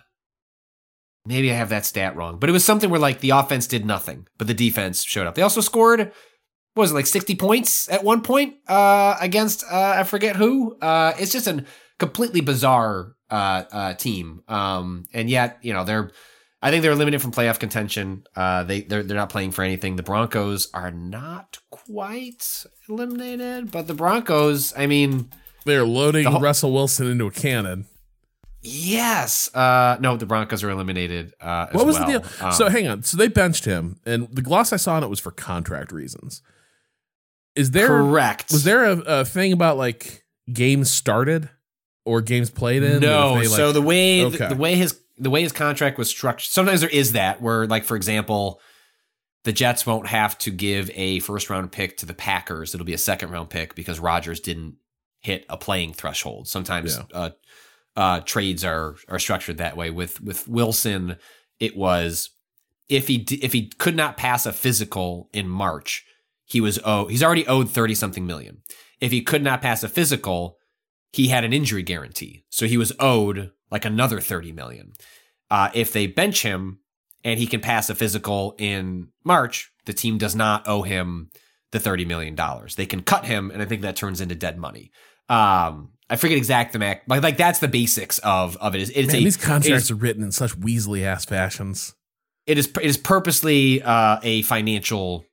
[1.26, 3.86] maybe I have that stat wrong, but it was something where like the offense did
[3.86, 5.36] nothing, but the defense showed up.
[5.36, 6.12] They also scored
[6.74, 10.78] what was it like 60 points at one point uh against uh I forget who.
[10.80, 11.66] Uh it's just a
[12.00, 14.42] completely bizarre uh uh team.
[14.48, 16.12] Um and yet, you know, they're
[16.64, 18.24] I think they're eliminated from playoff contention.
[18.36, 19.96] Uh, they they're they're not playing for anything.
[19.96, 25.32] The Broncos are not quite eliminated, but the Broncos, I mean,
[25.66, 27.86] They're loading The whole- Russell Wilson into a cannon.
[28.62, 31.34] Yes, uh, no, the Broncos are eliminated.
[31.42, 32.08] Uh, as What was well.
[32.12, 32.46] the deal?
[32.46, 33.04] Um, so hang on.
[33.04, 36.42] So they benched him, and the gloss I saw on it was for contract reasons.
[37.56, 38.52] Is there correct?
[38.52, 41.50] was there a, a thing about like games started
[42.06, 43.02] or games played in?
[43.02, 43.36] no?
[43.36, 44.48] They, like- so the way Okay.
[44.48, 47.84] the way his the way his contract was structured, sometimes there is that where, like,
[47.84, 48.60] for example.
[49.44, 52.76] The Jets won't have to give a first round pick to the Packers.
[52.76, 54.76] It'll be a second round pick because Rodgers didn't
[55.20, 56.48] hit a playing threshold.
[56.48, 57.04] Sometimes Yeah.
[57.12, 57.30] uh,
[57.96, 59.90] uh, trades are are structured that way.
[59.90, 61.18] With with Wilson,
[61.60, 62.30] it was
[62.90, 66.06] if he if he could not pass a physical in March,
[66.46, 68.62] he was oh he's already owed thirty something million.
[69.00, 70.58] If he could not pass a physical,
[71.12, 74.94] he had an injury guarantee, so he was owed like another thirty million.
[75.50, 76.80] Uh, if they bench him
[77.24, 81.30] and he can pass a physical in March, the team does not owe him
[81.72, 82.76] the thirty million dollars.
[82.76, 84.92] They can cut him, and I think that turns into dead money.
[85.30, 88.82] Um, I forget exact the mac, like like that's the basics of of it.
[88.82, 91.96] Is it's Man, a, these contracts is- are written in such Weasley ass fashions.
[92.46, 95.26] it is it is purposely uh, a financial.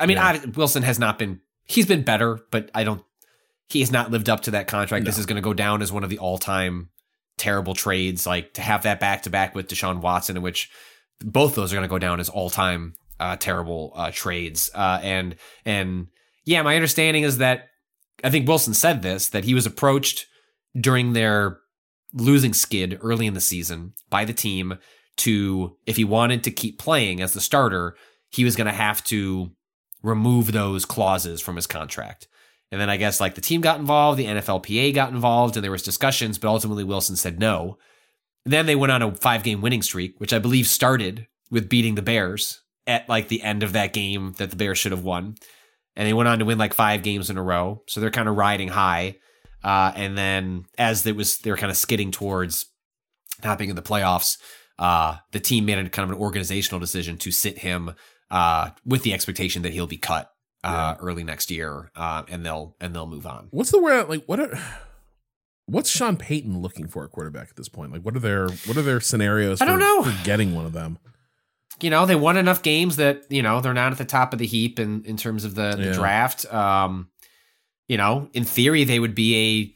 [0.00, 0.40] I mean, Yeah.
[0.44, 1.40] I, Wilson has not been.
[1.66, 3.02] He's been better, but I don't.
[3.68, 5.04] He has not lived up to that contract.
[5.06, 6.90] This is going to go down as one of the all time
[7.38, 8.26] terrible trades.
[8.26, 10.68] Like to have that back to back with Deshaun Watson, in which
[11.20, 14.68] both those are going to go down as all time uh, terrible uh, trades.
[14.74, 16.08] Uh, and and
[16.44, 17.68] yeah, my understanding is that
[18.24, 20.26] I think Wilson said this that he was approached
[20.78, 21.60] during their
[22.12, 24.78] losing skid early in the season by the team
[25.18, 27.96] to if he wanted to keep playing as the starter,
[28.30, 29.50] he was going to have to
[30.02, 32.26] remove those clauses from his contract.
[32.72, 35.70] And then I guess like the team got involved, the NFLPA got involved, and there
[35.70, 37.78] was discussions, but ultimately Wilson said no.
[38.44, 41.68] And Then they went on a five game winning streak, which I believe started with
[41.68, 45.04] beating the Bears at like the end of that game that the Bears should have
[45.04, 45.36] won.
[45.96, 47.82] And they went on to win like five games in a row.
[47.86, 49.16] So they're kind of riding high.
[49.62, 52.66] Uh, and then as it was, they were kind of skidding towards
[53.42, 54.36] not being in the playoffs.
[54.78, 57.94] Uh, the team made a kind of an organizational decision to sit him
[58.30, 60.30] uh, with the expectation that he'll be cut
[60.64, 63.48] uh, early next year, uh, and they'll and they'll move on.
[63.50, 64.08] What's the word?
[64.08, 64.40] Like what?
[64.40, 64.58] Are,
[65.66, 67.92] what's Sean Payton looking for a quarterback at this point?
[67.92, 69.60] Like what are their what are their scenarios?
[69.60, 70.02] I don't for- know.
[70.10, 70.98] for getting one of them.
[71.80, 74.38] You know they won enough games that you know they're not at the top of
[74.38, 75.92] the heap in in terms of the, the Yeah.
[75.92, 76.52] draft.
[76.52, 77.08] Um,
[77.88, 79.74] you know, in theory, they would be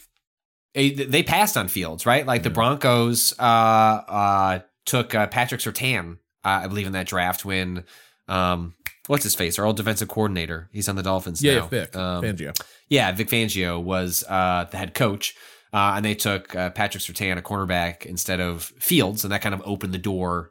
[0.75, 2.25] a, a they passed on Fields, right?
[2.27, 6.15] Like the Broncos uh, uh, took uh, Patrick Surtain,
[6.45, 7.85] uh, I believe, in that draft when
[8.29, 8.75] um,
[9.09, 11.51] what's his face, our old defensive coordinator, he's on the Dolphins now.
[11.51, 11.67] Yeah, now.
[11.69, 12.61] Vic Um, Fangio.
[12.89, 15.35] yeah, Vic Fangio was uh, the head coach,
[15.73, 19.55] uh, and they took uh, Patrick Surtain, a cornerback, instead of Fields, and that kind
[19.55, 20.51] of opened the door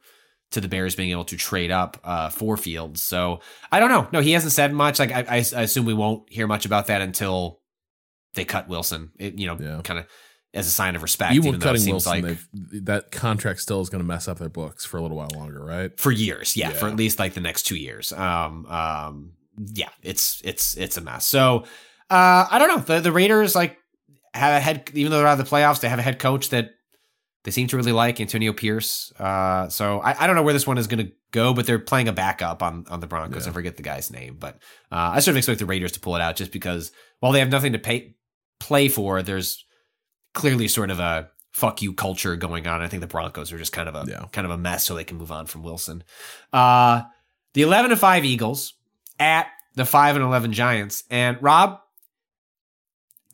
[0.52, 3.03] to the Bears being able to trade up uh, for Fields.
[3.03, 3.41] So
[3.72, 4.07] I don't know.
[4.14, 4.99] No, he hasn't said much.
[4.99, 7.60] Like I, I, I assume we won't hear much about that until
[8.34, 9.11] they cut Wilson.
[9.19, 9.82] It, you know, Yeah.
[9.84, 10.06] kind of
[10.53, 11.34] as a sign of respect.
[11.36, 12.38] Even even cutting seems Wilson, like
[12.86, 15.64] that contract still is going to mess up their books for a little while longer,
[15.64, 15.98] right?
[15.99, 19.34] for years yeah, for at least like the next two years um um
[19.74, 21.64] yeah it's it's it's a mess so
[22.10, 23.78] uh i don't know the the raiders like
[24.34, 26.49] have a head even though they're out of the playoffs they have a head coach
[26.49, 26.69] that
[27.48, 29.14] They seem to really like Antonio Pierce.
[29.18, 31.80] Uh, so I, I don't know where this one is going to go, but they're
[31.80, 33.45] playing a backup on on the Broncos.
[33.45, 33.52] Yeah.
[33.52, 34.56] I forget the guy's name, but
[34.91, 36.91] uh, I sort of expect the Raiders to pull it out just because
[37.22, 38.18] while they have nothing to pay
[38.60, 39.64] play for, there's
[40.34, 42.82] clearly sort of a fuck you culture going on.
[42.82, 44.26] I think the Broncos are just kind of a Yeah.
[44.34, 46.03] kind of a mess, so they can move on from Wilson.
[46.52, 47.03] Uh,
[47.53, 48.74] the eleven and five Eagles
[49.22, 51.80] at the five and eleven Giants, and Rob,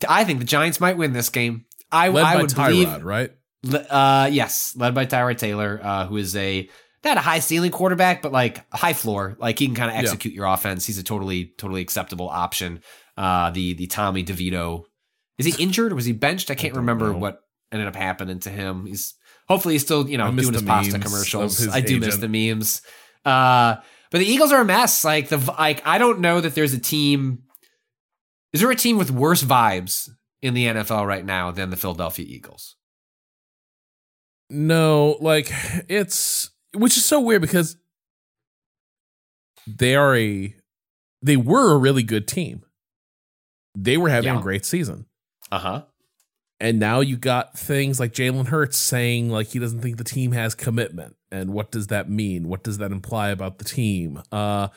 [0.08, 1.64] I think the Giants might win this game.
[1.90, 3.32] I, Led I would Tyrod, believe right?
[3.72, 6.68] Uh, yes, led by Tyrod Taylor, uh, who is a
[7.04, 9.36] not a high ceiling quarterback, but like a high floor.
[9.38, 10.02] Like he can kind of Yeah.
[10.02, 10.86] execute your offense.
[10.86, 12.80] He's a totally totally acceptable option.
[13.16, 14.84] Uh, the the Tommy DeVito
[15.38, 16.50] is he injured or was he benched?
[16.50, 17.18] I can't don't remember know.
[17.18, 17.40] what
[17.72, 18.86] ended up happening to him.
[18.86, 19.14] He's
[19.48, 21.68] hopefully he's still you know doing his pasta commercials.
[21.68, 22.82] I do miss the memes.
[23.24, 23.76] Uh,
[24.10, 25.04] but the Eagles are a mess.
[25.04, 27.40] Like the like I don't know that there's a team.
[28.52, 30.08] Is there a team with worse vibes
[30.40, 32.76] in the NFL right now than the Philadelphia Eagles?
[34.50, 35.50] No, like
[35.88, 37.76] it's which is so weird because
[39.66, 40.54] they are a
[41.22, 42.64] they were a really good team.
[43.76, 44.38] They were having Yeah.
[44.40, 45.06] a great season.
[45.50, 45.82] Uh huh.
[46.60, 50.32] And now you got things like Jalen Hurts saying like he doesn't think the team
[50.32, 51.16] has commitment.
[51.30, 52.48] And what does that mean?
[52.48, 54.22] What does that imply about the team?
[54.30, 54.68] Uh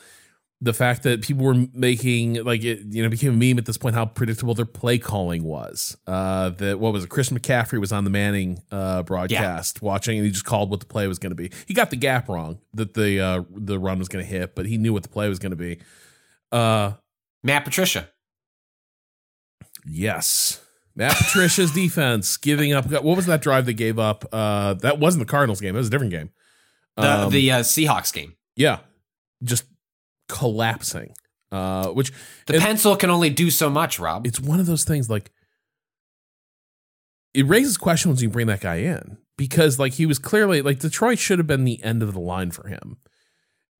[0.60, 3.76] the fact that people were making like it you know became a meme at this
[3.78, 5.96] point how predictable their play calling was.
[6.06, 7.10] Uh that what was it?
[7.10, 10.86] Chris McCaffrey was on the Manning uh broadcast watching and he just called what the
[10.86, 11.50] play was going to be.
[11.66, 14.66] He got the gap wrong that the uh the run was going to hit, but
[14.66, 15.78] he knew what the play was going to be.
[16.50, 16.92] Uh
[17.44, 18.08] Matt Patricia.
[19.86, 20.60] Yes.
[20.96, 22.90] Matt Patricia's defense giving up.
[22.90, 24.24] What was that drive they gave up?
[24.32, 25.74] Uh, that wasn't the Cardinals game.
[25.76, 26.30] It was a different game.
[26.96, 28.34] The Um, the uh, Seahawks game.
[28.56, 28.80] yeah,
[29.44, 29.64] just
[30.28, 31.12] collapsing.
[31.50, 32.12] Uh, which
[32.46, 34.26] The it- pencil can only do so much, Rob.
[34.26, 35.30] it's one of those things like
[37.34, 40.78] it raises questions when you bring that guy in because like he was clearly like
[40.80, 42.96] Detroit should have been the end of the line for him.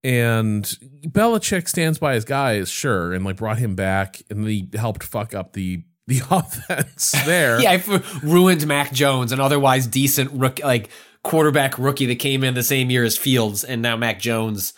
[0.05, 0.65] And
[1.09, 5.35] Belichick stands by his guys, sure, and like brought him back and he helped fuck
[5.35, 7.61] up the the offense there.
[7.61, 10.89] yeah, I f- ruined Mac Jones, an otherwise decent rook, like
[11.23, 14.73] quarterback rookie that came in the same year as Fields, and now Mac Jones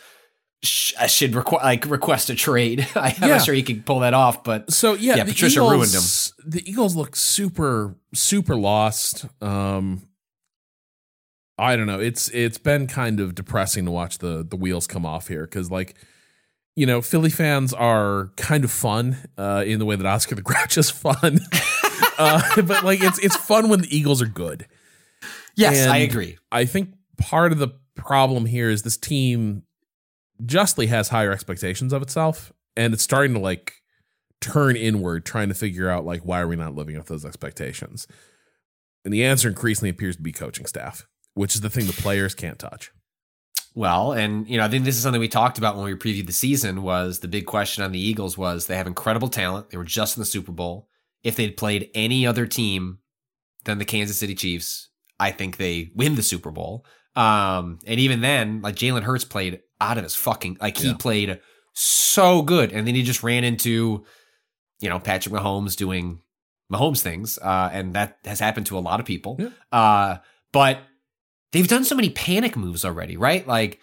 [0.63, 2.87] sh- uh, should requ- like request a trade.
[2.95, 3.27] I'm Yeah.
[3.29, 6.51] not sure he could pull that off, but So yeah, Yeah, Patricia Eagles, ruined him.
[6.51, 9.27] The Eagles look super, super lost.
[9.43, 10.03] Um,
[11.59, 12.01] I don't know.
[12.01, 15.71] It's it's been kind of depressing to watch the the wheels come off here because
[15.71, 15.95] like.
[16.77, 20.41] You know, Philly fans are kind of fun uh, in the way that Oscar the
[20.41, 21.41] Grouch is fun,
[22.19, 24.67] uh, but like it's it's fun when the Eagles are good.
[25.57, 26.39] yes, I agree.
[26.51, 29.65] I think part of the problem here is this team
[30.45, 33.75] justly has higher expectations of itself, and it's starting to like
[34.41, 38.07] turn inward, trying to figure out like why are we not living up those expectations?
[39.05, 42.35] And the answer increasingly appears to be coaching staff, which is the thing the players
[42.35, 42.91] can't touch.
[43.75, 46.27] Well, and you know, I think this is something we talked about when we previewed
[46.27, 46.83] the season.
[46.83, 49.71] Was the big question on the Eagles was they have incredible talent.
[49.71, 50.89] They were just in the Super Bowl.
[51.23, 52.99] If they'd played any other team
[53.65, 54.89] than the Kansas City Chiefs,
[55.19, 56.85] I think they win the Super Bowl.
[57.15, 61.41] Um, and even then, like Jalen Hurts played out of his fucking like he played
[61.73, 64.05] so good, and then he just ran into,
[64.81, 66.21] you know, Patrick Mahomes doing
[66.73, 69.37] Mahomes things, uh, and that has happened to a lot of people.
[69.39, 69.49] Yeah.
[69.73, 70.19] Uh,
[70.53, 70.81] but
[71.53, 73.47] they've done so many panic moves already, right?
[73.47, 73.81] Like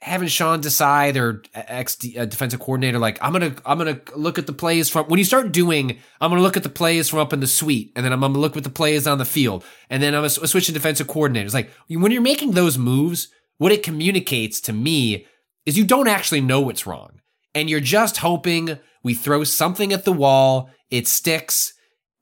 [0.00, 4.46] having Sean Desai, their ex uh, defensive coordinator, like I'm gonna I'm gonna look at
[4.46, 7.32] the plays from when you start doing I'm gonna look at the plays from up
[7.32, 10.02] in the suite, and then I'm gonna look at the plays on the field, and
[10.02, 11.54] then I'm gonna switch to defensive coordinators.
[11.54, 13.28] Like when you're making those moves,
[13.58, 15.26] what it communicates to me
[15.66, 17.20] is you don't actually know what's wrong,
[17.54, 21.72] and you're just hoping we throw something at the wall, it sticks,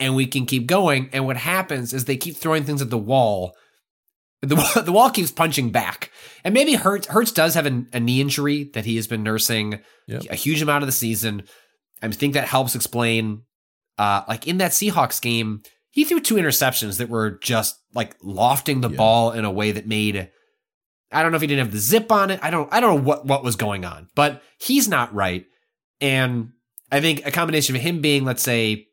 [0.01, 1.09] and we can keep going.
[1.13, 3.55] And what happens is they keep throwing things at the wall
[4.47, 6.11] the, the wall keeps punching back.
[6.45, 9.81] And maybe Hurts, Hurts does have a, a knee injury that he has been nursing
[10.07, 10.25] Yep.
[10.31, 11.45] a huge amount of the season.
[12.03, 13.43] I think that helps explain,
[13.97, 18.83] uh, like in that Seahawks game, he threw two interceptions that were just like lofting
[18.83, 18.97] the Yeah.
[18.97, 20.29] ball in a way that made,
[21.15, 22.41] I don't know if he didn't have the zip on it.
[22.43, 25.47] I don't, I don't know what, what was going on, but he's not right.
[26.01, 26.53] And
[26.91, 28.89] I think a combination of him being, let's say,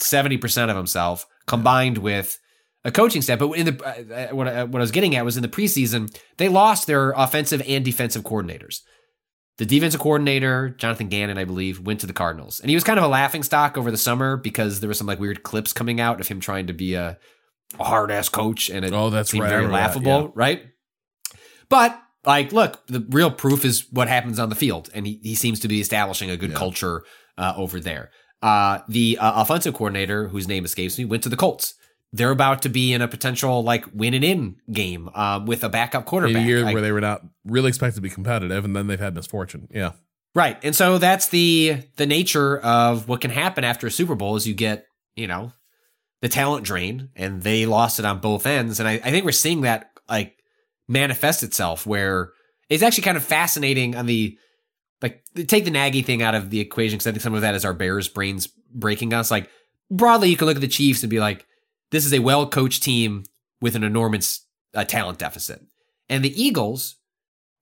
[0.00, 2.38] 70% of himself combined with
[2.84, 3.38] a coaching staff.
[3.38, 6.14] But in the uh, what, I, what I was getting at was in the preseason,
[6.36, 8.80] they lost their offensive and defensive coordinators.
[9.58, 12.58] The defensive coordinator, Jonathan Gannon, I believe, went to the Cardinals.
[12.60, 15.06] And he was kind of a laughing stock over the summer because there were some
[15.06, 17.18] like weird clips coming out of him trying to be a,
[17.78, 19.50] a hard ass coach and it Oh, that's seemed right.
[19.50, 20.32] Very remember that, laughable, yeah.
[20.34, 20.62] right?
[21.72, 25.34] But like, look, the real proof is what happens on the field, and he, he
[25.34, 26.56] seems to be establishing a good Yeah.
[26.64, 27.04] culture
[27.36, 28.10] uh, over there.
[28.42, 31.74] Uh, the uh, offensive coordinator, whose name escapes me, went to the Colts.
[32.14, 35.68] they're about to be in a potential like win and in game um, with a
[35.70, 36.42] backup In quarterback.
[36.44, 39.00] a year Like, where they were not really expected to be competitive, and then they've
[39.00, 39.66] had misfortune.
[39.72, 39.92] Yeah.
[40.34, 40.58] Right.
[40.62, 44.46] And so that's the the nature of what can happen after a Super Bowl is
[44.46, 44.86] you get,
[45.16, 45.52] you know,
[46.20, 48.78] the talent drain and they lost it on both ends.
[48.80, 50.36] And I, I think we're seeing that like
[50.92, 52.30] manifest itself where
[52.68, 54.38] it's actually kind of fascinating on the
[55.00, 57.54] like take the Nagy thing out of the equation because I think some of that
[57.54, 59.30] is our Bears brains breaking us.
[59.30, 59.50] Like
[59.90, 61.46] broadly, you can look at the Chiefs and be like,
[61.90, 63.24] this is a well coached team
[63.60, 65.60] with an enormous uh, talent deficit.
[66.08, 66.96] And the Eagles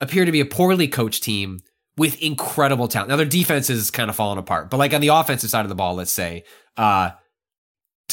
[0.01, 1.61] appear to be a poorly coached team
[1.97, 3.11] with incredible talent.
[3.11, 5.69] Now their defense is kind of falling apart, but like on the offensive side of
[5.69, 6.44] the ball, let's say,
[6.77, 7.11] uh,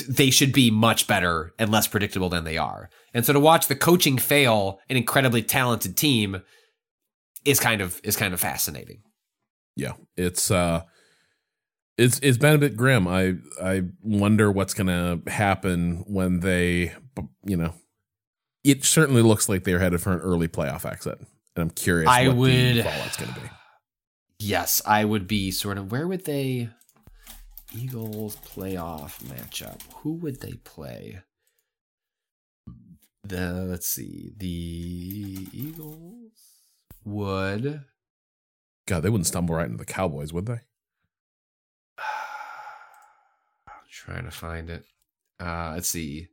[0.07, 2.89] they should be much better and less predictable than they are.
[3.17, 6.43] And so to watch the coaching fail an incredibly talented team
[7.45, 9.01] is kind of is kind of fascinating.
[9.75, 9.93] Yeah.
[10.15, 10.83] It's uh
[11.97, 13.07] it's it's been a bit grim.
[13.07, 16.93] I I wonder what's gonna happen when they
[17.43, 17.73] you know
[18.63, 21.17] it certainly looks like they're headed for an early playoff exit.
[21.55, 22.39] And I'm curious I what the
[22.75, 23.49] would- fallout's gonna be.
[24.39, 26.69] Yes, I would be sort of where would they
[27.75, 29.81] Eagles playoff matchup?
[30.03, 31.21] Who would they play?
[33.27, 34.31] The let's see.
[34.37, 36.31] The Eagles
[37.03, 37.83] would
[38.85, 40.53] God, they wouldn't stumble right into the Cowboys, would they?
[43.67, 44.85] I'm trying to find it.
[45.39, 46.29] Uh, let's see.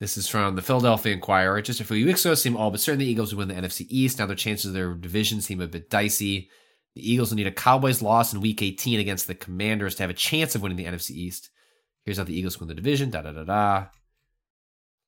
[0.00, 1.60] This is from the Philadelphia Inquirer.
[1.60, 3.62] Just a few weeks ago, it seemed all but certain the Eagles would win the
[3.62, 4.18] NFC East.
[4.18, 6.50] Now their chances of their division seem a bit dicey.
[6.94, 10.10] The Eagles will need a Cowboys loss in Week 18 against the Commanders to have
[10.10, 11.50] a chance of winning the NFC East.
[12.04, 13.10] Here's how the Eagles win the division.
[13.10, 13.86] Da da da da.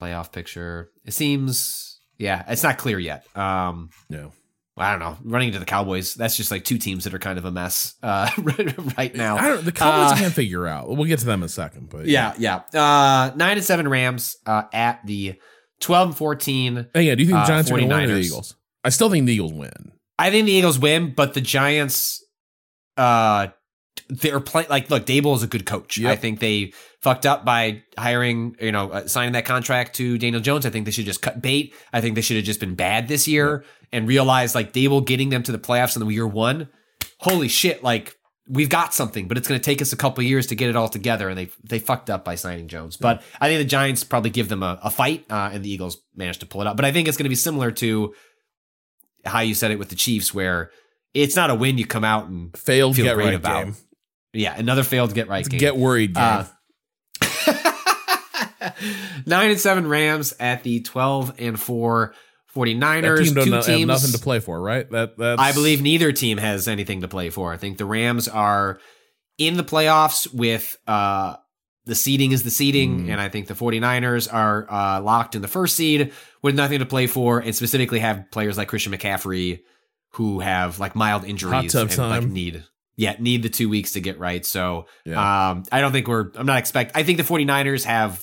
[0.00, 0.90] Playoff picture.
[1.04, 3.24] It seems, yeah, it's not clear yet.
[3.36, 4.32] Um, No.
[4.80, 5.18] I don't know.
[5.24, 7.96] Running into the Cowboys, that's just like two teams that are kind of a mess
[8.00, 8.30] uh,
[8.96, 9.36] right now.
[9.36, 10.88] I don't the Cowboys Uh, can't figure out.
[10.88, 12.58] We'll get to them in a second, but Yeah, yeah.
[12.72, 15.34] Uh, nine and seven Rams uh, at the
[15.80, 16.86] twelve and fourteen.
[16.94, 18.54] Hey, yeah, do you think the Uh, Giants are gonna win or the Eagles?
[18.84, 19.90] I still think the Eagles win.
[20.16, 22.24] I think the Eagles win, but the Giants,
[22.96, 23.48] uh,
[24.08, 24.68] they're playing.
[24.68, 25.98] Like, look, Daboll is a good coach.
[25.98, 26.12] Yep.
[26.12, 30.40] I think they fucked up by hiring, you know, uh, signing that contract to Daniel
[30.40, 30.66] Jones.
[30.66, 31.74] I think they should just cut bait.
[31.92, 35.28] I think they should have just been bad this year and realized like Daboll getting
[35.28, 36.68] them to the playoffs in the year one.
[37.20, 37.82] Holy shit!
[37.82, 38.14] Like.
[38.50, 40.74] We've got something, but it's going to take us a couple years to get it
[40.74, 42.96] all together, and they they fucked up by signing Jones.
[42.96, 45.98] But I think the Giants probably give them a, a fight, uh, and the Eagles
[46.16, 46.74] managed to pull it out.
[46.74, 48.14] But I think it's going to be similar to
[49.26, 50.70] how you said it with the Chiefs, where
[51.12, 53.64] it's not a win you come out and Failed feel get great right about.
[53.64, 53.76] game.
[54.32, 55.60] Yeah, another failed get right game.
[55.60, 56.24] get worried game.
[56.24, 56.44] Uh,
[59.26, 62.14] Nine and seven Rams at the twelve and four
[62.54, 63.02] 49ers.
[63.02, 63.86] that team two don't have teams.
[63.86, 64.90] nothing to play for, right?
[64.90, 67.52] That that's I believe neither team has anything to play for.
[67.52, 68.80] I think the Rams are
[69.36, 71.36] in the playoffs with uh
[71.84, 73.12] the seeding is the seeding, Mm.
[73.12, 76.12] and I think the 49ers are uh, locked in the first seed
[76.42, 79.60] with nothing to play for, and specifically have players like Christian McCaffrey
[80.12, 82.64] who have like mild injuries and like need
[82.96, 84.44] yeah, need the two weeks to get right.
[84.44, 85.50] So Yeah.
[85.50, 88.22] um I don't think we're I'm not expect I think the 49ers have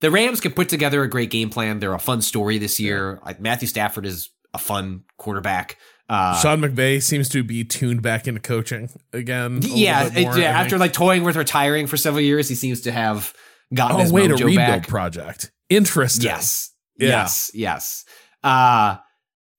[0.00, 1.78] the Rams can put together a great game plan.
[1.80, 3.20] They're a fun story this year.
[3.24, 5.76] Like Matthew Stafford is a fun quarterback.
[6.08, 9.60] Uh, Sean McVay seems to be tuned back into coaching again.
[9.62, 10.48] yeah, little bit it- more, yeah.
[10.58, 10.80] I After think.
[10.80, 13.34] like toying with retiring for several years, he seems to have
[13.74, 14.88] gotten oh his a mojo rebuild back.
[14.88, 15.50] project.
[15.68, 16.24] Interesting.
[16.24, 17.08] Yes, Yeah.
[17.08, 18.04] yes, yes.
[18.42, 18.96] Uh,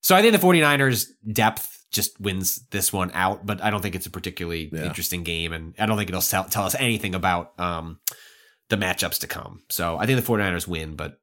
[0.02, 3.94] so I think the 49ers depth just wins this one out, but I don't think
[3.94, 4.86] it's a particularly Yeah.
[4.86, 8.00] interesting game, and I don't think it'll tell, tell us anything about um
[8.70, 9.62] the matchups to come.
[9.68, 11.20] So I think the 49ers win, but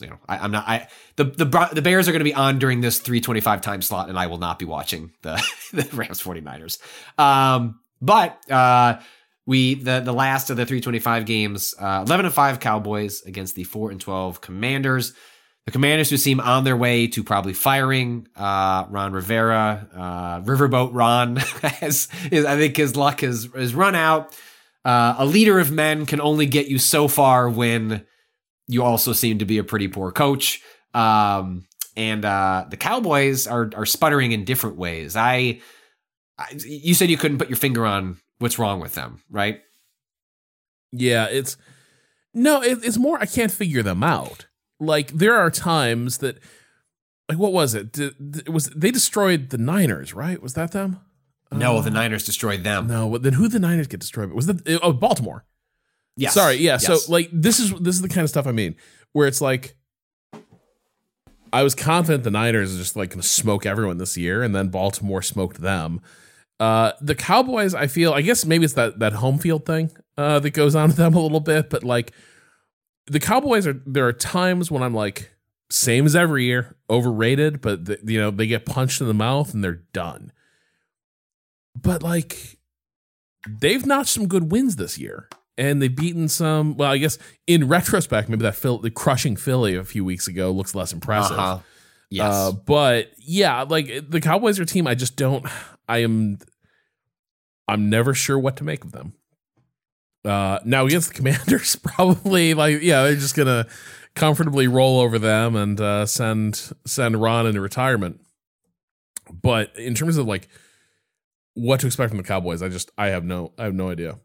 [0.00, 0.68] you know, I, I'm not.
[0.68, 4.08] I the the the Bears are going to be on during this 325 time slot,
[4.08, 6.78] and I will not be watching the the Rams 49ers.
[7.18, 9.00] Um, but uh,
[9.46, 13.64] we the the last of the 325 games, uh, 11 and five Cowboys against the
[13.64, 15.14] four and 12 Commanders.
[15.66, 20.90] The Commanders who seem on their way to probably firing uh, Ron Rivera, uh, Riverboat
[20.92, 21.36] Ron,
[21.80, 24.34] has, is, I think his luck has, has run out.
[24.84, 28.06] Uh, a leader of men can only get you so far when
[28.66, 30.62] you also seem to be a pretty poor coach.
[30.94, 31.66] Um,
[31.96, 35.16] and uh, the Cowboys are are sputtering in different ways.
[35.16, 35.60] I,
[36.38, 39.60] I, you said you couldn't put your finger on what's wrong with them, right?
[40.92, 41.56] Yeah, it's
[42.32, 43.20] no, it, it's more.
[43.20, 44.46] I can't figure them out.
[44.78, 46.38] Like there are times that,
[47.28, 47.98] like, what was it?
[47.98, 50.14] It was they destroyed the Niners?
[50.14, 50.40] Right?
[50.40, 51.00] Was that them?
[51.52, 52.86] No, Uh, the Niners destroyed them.
[52.86, 54.30] No, then who the Niners get destroyed?
[54.32, 55.44] Was that oh Baltimore?
[56.16, 56.34] Yes.
[56.34, 56.78] Sorry, yeah.
[56.80, 56.86] Yes.
[57.04, 58.76] So like this is this is the kind of stuff I mean,
[59.12, 59.74] where it's like
[61.52, 64.54] I was confident the Niners are just like going to smoke everyone this year, and
[64.54, 66.00] then Baltimore smoked them.
[66.60, 70.38] Uh, the Cowboys, I feel, I guess maybe it's that that home field thing uh,
[70.40, 72.12] that goes on with them a little bit, but like
[73.06, 75.30] the Cowboys are there are times when I'm like
[75.70, 79.54] same as every year, overrated, but the, you know, they get punched in the mouth
[79.54, 80.32] and they're done.
[81.74, 82.58] But like
[83.48, 85.28] they've notched some good wins this year.
[85.58, 86.76] And they've beaten some.
[86.78, 90.50] Well, I guess in retrospect, maybe that Phil, the crushing Philly a few weeks ago
[90.50, 91.38] looks less impressive.
[91.38, 91.58] Uh-huh.
[92.08, 92.32] Yes.
[92.32, 95.44] Uh, but yeah, like the Cowboys are a team I just don't.
[95.88, 96.38] I am.
[97.68, 99.12] I'm never sure what to make of them.
[100.24, 103.66] Uh, now against the Commanders, probably like yeah, they're just gonna
[104.14, 108.20] comfortably roll over them and uh, send send Ron into retirement.
[109.30, 110.48] But in terms of like
[111.54, 114.18] what to expect from the Cowboys, I just I have no I have no idea.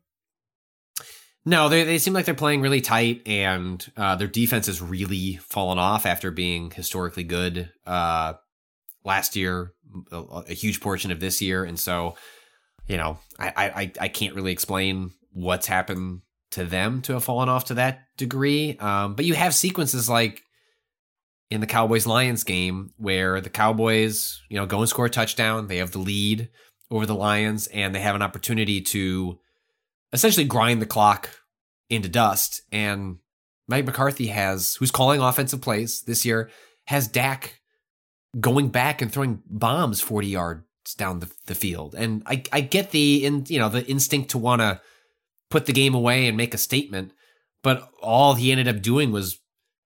[1.46, 5.36] No, they they seem like they're playing really tight, and uh, their defense has really
[5.36, 8.34] fallen off after being historically good uh,
[9.04, 9.74] last year,
[10.12, 12.16] a, a, huge portion of this year, and so
[12.88, 16.22] you know I, I I can't really explain what's happened
[16.52, 18.76] to them to have fallen off to that degree.
[18.80, 20.42] Um, but you have sequences like
[21.52, 25.68] in the Cowboys Lions game where the Cowboys you know go and score a touchdown,
[25.68, 26.50] they have the lead
[26.92, 29.40] over the Lions, and they have an opportunity to
[30.14, 31.30] essentially grind the clock
[31.90, 32.62] into dust.
[32.72, 33.18] And
[33.68, 36.50] Mike McCarthy has, who's calling offensive plays this year,
[36.88, 37.62] has Dak
[38.40, 40.64] going back and throwing bombs 40 yards
[40.98, 41.96] down the, the field.
[41.96, 44.82] And I, I get the, in, you know, the instinct to want to
[45.50, 47.12] put the game away and make a statement.
[47.64, 49.40] But all he ended up doing was,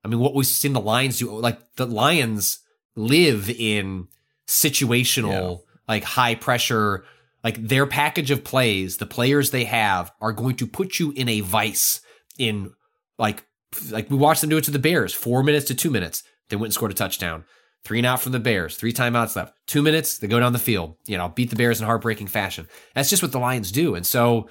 [0.03, 2.59] I mean, what we've seen the Lions do, like the Lions
[2.95, 4.07] live in
[4.47, 5.61] situational.
[5.89, 7.03] Like high pressure,
[7.43, 11.27] like their package of plays, the players they have are going to put you in
[11.27, 11.99] a vice
[12.37, 12.71] in
[13.17, 13.43] like
[13.91, 16.23] like we watched them do it to the Bears, four minutes to two minutes.
[16.49, 17.43] They went and scored a touchdown.
[17.85, 19.53] Three and out from the Bears, three timeouts left.
[19.65, 22.67] Two minutes, they go down the field, you know, beat the Bears in heartbreaking fashion.
[22.93, 23.95] That's just what the Lions do.
[23.95, 24.49] And so,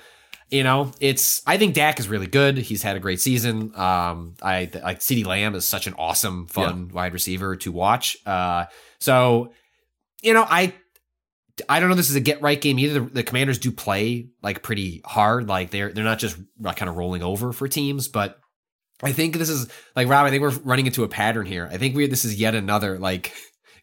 [0.49, 2.57] you know, it's I think Dak is really good.
[2.57, 3.75] He's had a great season.
[3.79, 6.95] Um, I like CeeDee Lamb is such an awesome, fun yeah.
[6.95, 8.17] wide receiver to watch.
[8.25, 8.65] Uh,
[8.99, 9.53] so,
[10.23, 10.73] you know, I
[11.69, 11.95] I don't know.
[11.95, 13.01] This is a get right game either.
[13.01, 15.49] The, the, Commanders do play like pretty hard.
[15.49, 18.39] Like they're they're not just kind of rolling over for teams, but
[19.03, 20.27] I think this is like Rob.
[20.27, 21.69] I think we're running into a pattern here.
[21.71, 23.33] I think we this is yet another like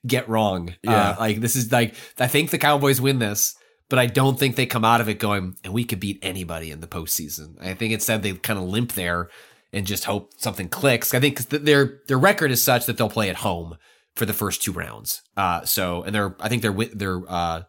[0.08, 0.70] get wrong.
[0.70, 3.56] Uh, yeah, uh, like this is like I think the Cowboys win this,
[3.90, 6.72] but I don't think they come out of it going and we could beat anybody
[6.72, 7.56] in the postseason.
[7.62, 9.30] I think instead they kind of limp there
[9.72, 11.14] and just hope something clicks.
[11.14, 13.78] I think their their record is such that they'll play at home
[14.16, 15.22] for the first two rounds.
[15.36, 17.64] Uh, so and they're I think they're they're uh,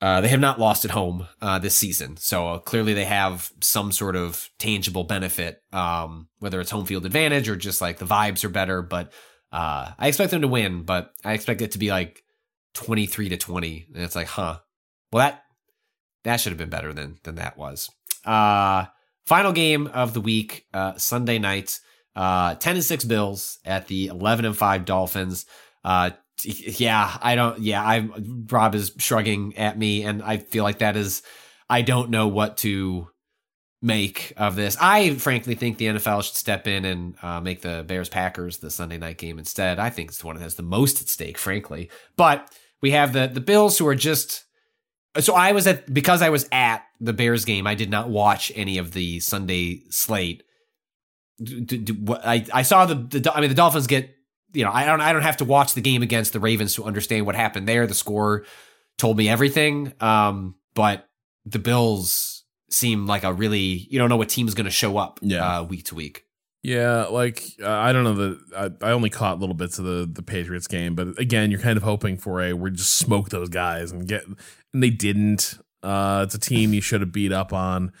[0.00, 3.50] uh, they have not lost at home uh, this season, so uh, clearly they have
[3.60, 8.04] some sort of tangible benefit, um, whether it's home field advantage or just like the
[8.04, 8.82] vibes are better.
[8.82, 9.12] But
[9.52, 12.22] uh, I expect them to win, but I expect it to be like
[12.74, 14.58] twenty three to twenty, and it's like, huh,
[15.12, 15.42] well that
[16.24, 17.88] that should have been better than than that was.
[18.24, 18.86] Uh,
[19.24, 21.80] final game of the week, uh, Sunday night.
[22.16, 25.46] Uh, 10 and 6 Bills at the 11 and 5 Dolphins.
[25.84, 26.10] Uh,
[26.42, 28.08] yeah, I don't, yeah, I,
[28.50, 31.22] Rob is shrugging at me and I feel like that is,
[31.70, 33.08] I don't know what to
[33.82, 34.76] make of this.
[34.80, 38.70] I frankly think the NFL should step in and uh, make the Bears Packers the
[38.70, 39.78] Sunday night game instead.
[39.78, 41.90] I think it's the one that has the most at stake, frankly.
[42.16, 44.44] But we have the the Bills who are just
[45.18, 47.66] so I was at because I was at the Bears game.
[47.66, 50.42] I did not watch any of the Sunday slate.
[51.40, 54.14] I I saw the, the I mean the Dolphins get
[54.52, 56.84] you know I don't I don't have to watch the game against the Ravens to
[56.84, 57.86] understand what happened there.
[57.86, 58.44] The score
[58.98, 59.92] told me everything.
[60.00, 61.08] Um, but
[61.44, 64.96] the Bills seem like a really you don't know what team is going to show
[64.96, 65.58] up yeah.
[65.58, 66.24] uh, week to week.
[66.62, 70.08] Yeah, like uh, I don't know that I, I, only caught little bits of the
[70.10, 73.48] the Patriots game, but again, you're kind of hoping for a we just smoke those
[73.48, 75.58] guys and get and they didn't.
[75.82, 77.92] Uh, it's a team you should have beat up on,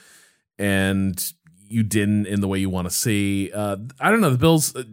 [0.58, 1.32] and
[1.68, 3.50] you didn't in the way you want to see.
[3.52, 4.74] Uh, I don't know the Bills.
[4.74, 4.84] Uh,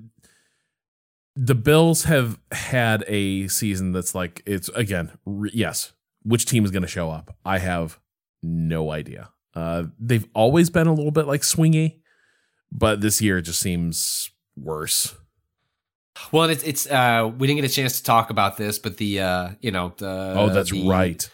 [1.35, 5.93] the Bills have had a season that's like it's again re- yes.
[6.23, 7.35] Which team is going to show up?
[7.43, 7.99] I have
[8.41, 9.29] no idea.
[9.53, 11.99] Uh, they've always been a little bit like swingy,
[12.71, 15.15] but this year it just seems worse.
[16.31, 19.19] Well, it's it's uh, we didn't get a chance to talk about this, but the
[19.19, 21.29] uh, you know the oh that's the, right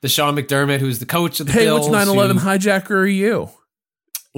[0.00, 1.88] the Sean McDermott who's the coach of the hey Bills.
[1.88, 3.50] which 9/11 who, hijacker are you?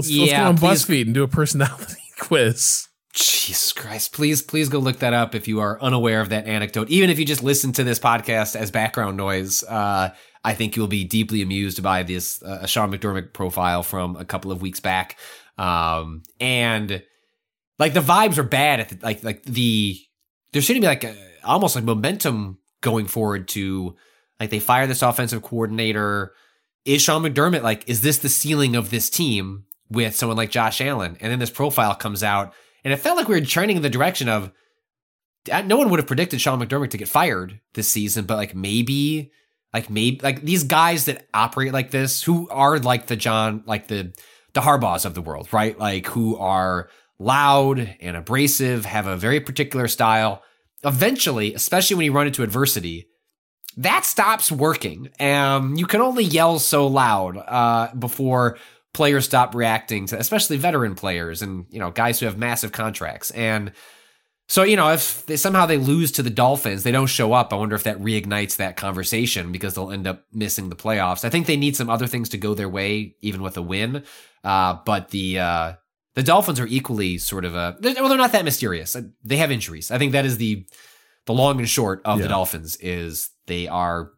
[0.09, 2.89] Let's, yeah, let's go on please, BuzzFeed and do a personality quiz.
[3.13, 4.13] Jesus Christ.
[4.13, 6.89] Please, please go look that up if you are unaware of that anecdote.
[6.91, 10.11] Even if you just listen to this podcast as background noise, uh,
[10.45, 14.53] I think you'll be deeply amused by this uh, Sean McDermott profile from a couple
[14.53, 15.19] of weeks back.
[15.59, 17.03] Um, and
[17.79, 19.99] like the vibes are bad at the, like, like the,
[20.53, 23.97] there shouldn't be like a, almost like momentum going forward to
[24.39, 26.33] like they fire this offensive coordinator.
[26.85, 30.81] Is Sean McDermott like, is this the ceiling of this team with someone like Josh
[30.81, 31.17] Allen?
[31.21, 32.55] And then this profile comes out
[32.85, 34.53] And it felt like we were trending in the direction of
[35.65, 39.33] no one would have predicted Sean McDermott to get fired this season, but like maybe,
[39.73, 43.89] like maybe, like these guys that operate like this, who are like the John, like
[43.89, 44.13] the
[44.53, 45.79] the Harbaughs of the world, right?
[45.79, 50.43] Like who are loud and abrasive, have a very particular style.
[50.85, 53.07] Eventually, especially when you run into adversity,
[53.77, 55.11] that stops working.
[55.21, 58.59] Um, you can only yell so loud uh, before
[58.93, 63.31] players stop reacting to, especially veteran players and you know guys who have massive contracts.
[63.31, 63.73] And
[64.49, 67.53] so you know if they, somehow they lose to the Dolphins, they don't show up.
[67.53, 71.25] I wonder if that reignites that conversation because they'll end up missing the playoffs.
[71.25, 74.05] I think they need some other things to go their way, even with a win.
[74.43, 75.73] Uh, but the uh,
[76.15, 78.97] the Dolphins are equally sort of a well, they're not that mysterious.
[79.23, 79.91] They have injuries.
[79.91, 80.67] I think that is the
[81.27, 82.25] the long and short of yeah.
[82.25, 84.11] the Dolphins is they are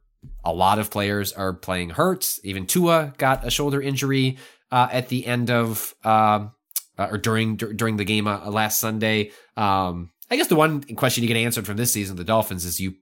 [0.45, 2.39] a lot of players are playing hurt.
[2.45, 4.39] Even Tua got a shoulder injury
[4.73, 6.47] uh, at the end of uh,
[6.99, 9.31] uh, or during d- during the game uh, last Sunday.
[9.57, 12.81] Um, I guess the one question you get answered from this season, the Dolphins, is
[12.81, 12.95] you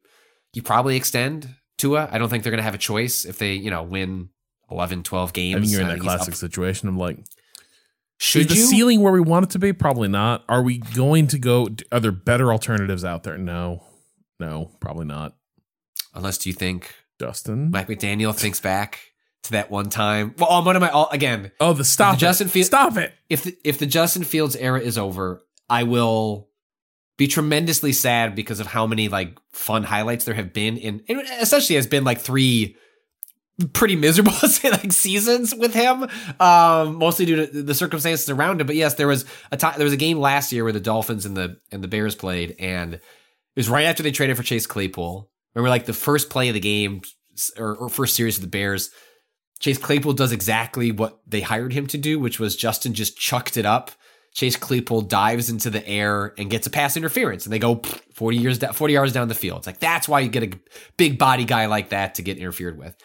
[0.52, 1.48] you probably extend
[1.78, 2.08] Tua.
[2.10, 4.28] I don't think they're going to have a choice if they you know win
[4.70, 5.56] 11, 12 games.
[5.56, 6.88] I think you're in that classic situation.
[6.88, 7.18] I'm like,
[8.18, 9.72] should is the ceiling where we want it to be?
[9.72, 10.44] Probably not.
[10.48, 11.68] Are we going to go?
[11.92, 13.38] Are there better alternatives out there?
[13.38, 13.84] No,
[14.38, 15.36] no, probably not.
[16.14, 19.09] Unless do you think Dustin Mike McDaniel thinks back
[19.44, 20.34] to that one time.
[20.38, 21.52] Well, on one of my all again.
[21.60, 22.68] Oh, the stop the Justin Fields.
[22.68, 23.12] Stop it.
[23.28, 26.48] If the, if the Justin Fields era is over, I will
[27.16, 31.02] be tremendously sad because of how many like fun highlights there have been in.
[31.06, 32.76] It essentially has been like three
[33.72, 34.32] pretty miserable
[34.64, 36.06] like seasons with him,
[36.40, 38.66] um, mostly due to the circumstances around him.
[38.66, 41.26] But yes, there was a t- there was a game last year where the Dolphins
[41.26, 43.02] and the and the Bears played, and it
[43.56, 45.30] was right after they traded for Chase Claypool.
[45.54, 47.02] Remember, like the first play of the game
[47.58, 48.90] or, or first series of the Bears
[49.60, 53.56] Chase Claypool does exactly what they hired him to do, which was Justin just chucked
[53.56, 53.90] it up.
[54.32, 57.82] Chase Claypool dives into the air and gets a pass interference, and they go
[58.14, 59.58] 40 years, 40 yards down the field.
[59.58, 60.58] It's like that's why you get a
[60.96, 62.96] big body guy like that to get interfered with.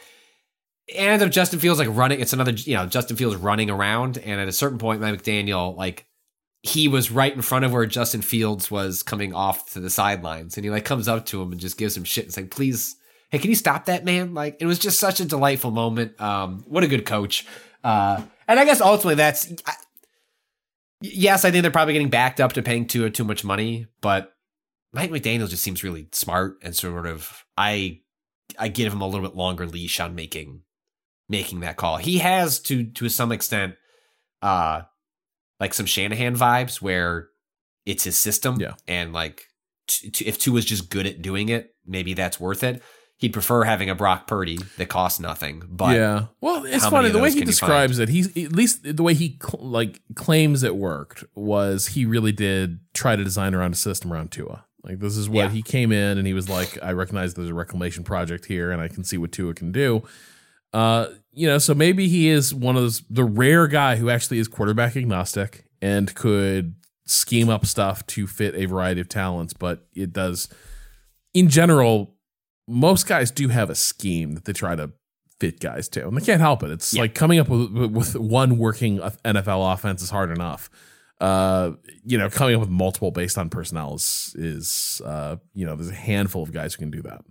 [0.95, 4.39] And if Justin Fields like running, it's another, you know, Justin Fields running around, and
[4.39, 6.05] at a certain point, Mike McDaniel like
[6.61, 10.57] he was right in front of where Justin Fields was coming off to the sidelines,
[10.57, 12.95] and he like comes up to him and just gives him shit and saying, "Please,
[13.35, 14.33] hey, can you stop that man?
[14.33, 16.19] Like it was just such a delightful moment.
[16.21, 17.45] Um, what a good coach.
[17.83, 19.73] Uh, and I guess ultimately that's I,
[21.01, 24.33] yes, I think they're probably getting backed up to paying too too much money, but
[24.93, 27.99] Mike McDaniel just seems really smart and sort of I
[28.57, 30.61] I give him a little bit longer leash on making
[31.27, 31.97] making that call.
[31.97, 33.75] He has to to some extent
[34.41, 34.83] uh
[35.59, 37.27] like some Shanahan vibes where
[37.85, 38.73] it's his system yeah.
[38.87, 39.43] and like
[39.87, 42.81] t- t- if Tua was just good at doing it, maybe that's worth it
[43.17, 45.63] he'd prefer having a Brock Purdy that costs nothing.
[45.69, 48.09] But yeah, well, it's funny the way he describes it.
[48.09, 52.79] He's at least the way he cl- like claims it worked was he really did
[52.93, 54.65] try to design around a system around Tua.
[54.83, 55.49] Like this is what yeah.
[55.49, 58.81] he came in and he was like, I recognize there's a reclamation project here and
[58.81, 60.03] I can see what Tua can do.
[60.73, 64.39] Uh, you know, so maybe he is one of those the rare guy who actually
[64.39, 66.75] is quarterback agnostic and could
[67.07, 70.49] scheme up stuff to fit a variety of talents, but it does
[71.33, 72.14] in general
[72.67, 74.91] most guys do have a scheme that they try to
[75.39, 76.71] fit guys to, and they can't help it.
[76.71, 77.01] It's yeah.
[77.01, 80.69] like coming up with, with one working NFL offense is hard enough.
[81.21, 81.71] Uh,
[82.03, 85.89] you know, coming up with multiple based on personnel is, is uh, you know, there's
[85.89, 87.23] a handful of guys who can do that.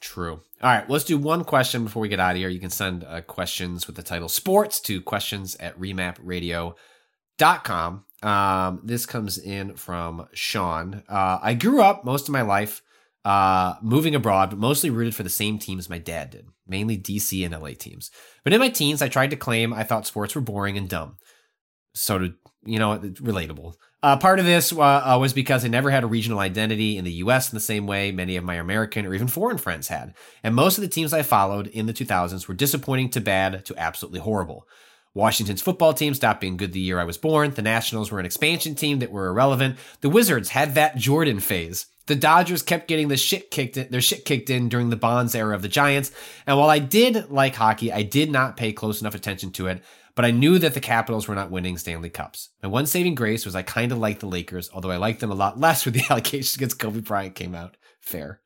[0.00, 0.40] True.
[0.62, 2.48] All right, let's do one question before we get out of here.
[2.48, 8.04] You can send uh, questions with the title sports to questions at remapradio.com.
[8.22, 11.04] Um, this comes in from Sean.
[11.08, 12.82] Uh, I grew up most of my life
[13.28, 17.44] uh, moving abroad, but mostly rooted for the same teams my dad did, mainly DC
[17.44, 18.10] and LA teams.
[18.42, 21.18] But in my teens, I tried to claim I thought sports were boring and dumb.
[21.94, 22.34] So, to,
[22.64, 23.74] you know, relatable.
[24.02, 27.04] Uh, part of this uh, uh, was because I never had a regional identity in
[27.04, 30.14] the US in the same way many of my American or even foreign friends had.
[30.42, 33.74] And most of the teams I followed in the 2000s were disappointing to bad to
[33.76, 34.66] absolutely horrible.
[35.12, 37.50] Washington's football team stopped being good the year I was born.
[37.50, 39.76] The Nationals were an expansion team that were irrelevant.
[40.00, 41.88] The Wizards had that Jordan phase.
[42.08, 45.34] The Dodgers kept getting the shit kicked in, their shit kicked in during the Bonds
[45.34, 46.10] era of the Giants.
[46.46, 49.84] And while I did like hockey, I did not pay close enough attention to it.
[50.14, 52.48] But I knew that the Capitals were not winning Stanley Cups.
[52.62, 55.30] My one saving grace was I kind of liked the Lakers, although I liked them
[55.30, 57.76] a lot less when the allegations against Kobe Bryant came out.
[58.00, 58.40] Fair.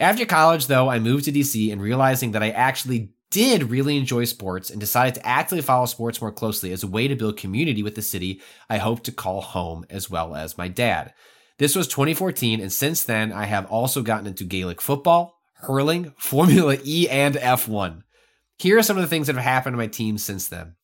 [0.00, 4.24] After college, though, I moved to DC and realizing that I actually did really enjoy
[4.24, 7.82] sports and decided to actively follow sports more closely as a way to build community
[7.82, 11.14] with the city I hope to call home as well as my dad.
[11.58, 16.76] This was 2014, and since then, I have also gotten into Gaelic football, hurling, Formula
[16.84, 18.02] E, and F1.
[18.58, 20.76] Here are some of the things that have happened to my team since then.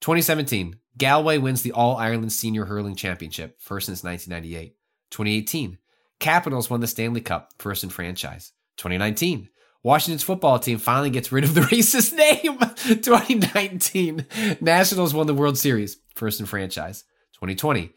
[0.00, 4.74] 2017, Galway wins the All Ireland Senior Hurling Championship, first since 1998.
[5.10, 5.78] 2018,
[6.18, 8.52] Capitals won the Stanley Cup, first in franchise.
[8.78, 9.50] 2019,
[9.82, 12.58] Washington's football team finally gets rid of the racist name.
[13.02, 14.26] 2019,
[14.62, 17.04] Nationals won the World Series, first in franchise.
[17.34, 17.92] 2020,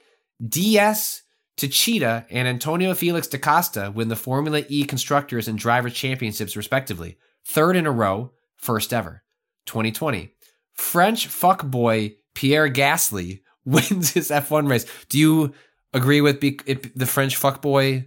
[0.45, 1.21] DS
[1.57, 7.17] Techeetah and Antonio Felix da Costa win the Formula E Constructors and Drivers Championships, respectively,
[7.45, 9.23] third in a row, first ever.
[9.65, 10.31] 2020,
[10.73, 14.85] French fuckboy Pierre Gasly wins his F1 race.
[15.09, 15.53] Do you
[15.93, 18.05] agree with be- it, the French fuckboy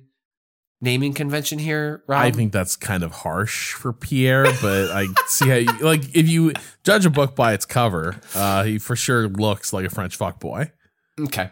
[0.81, 2.23] naming convention here, Rob?
[2.23, 6.29] I think that's kind of harsh for Pierre, but I see how you, like if
[6.29, 6.53] you
[6.85, 10.71] judge a book by its cover, uh, he for sure looks like a French fuckboy.
[11.19, 11.51] Okay.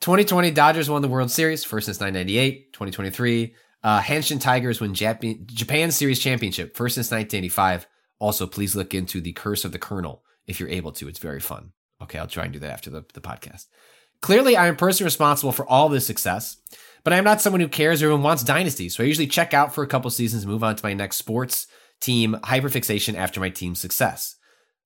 [0.00, 2.72] 2020 Dodgers won the World Series, first since 1998.
[2.72, 7.86] 2023 uh, Hanshin Tigers win Japan, Japan Series Championship, first since 1985.
[8.18, 11.08] Also, please look into The Curse of the Colonel if you're able to.
[11.08, 11.72] It's very fun.
[12.02, 13.66] Okay, I'll try and do that after the, the podcast.
[14.20, 16.56] Clearly, I am personally responsible for all this success,
[17.04, 18.88] but I am not someone who cares or even wants dynasty.
[18.88, 21.68] So I usually check out for a couple seasons, move on to my next sports
[22.00, 24.36] team hyperfixation after my team's success.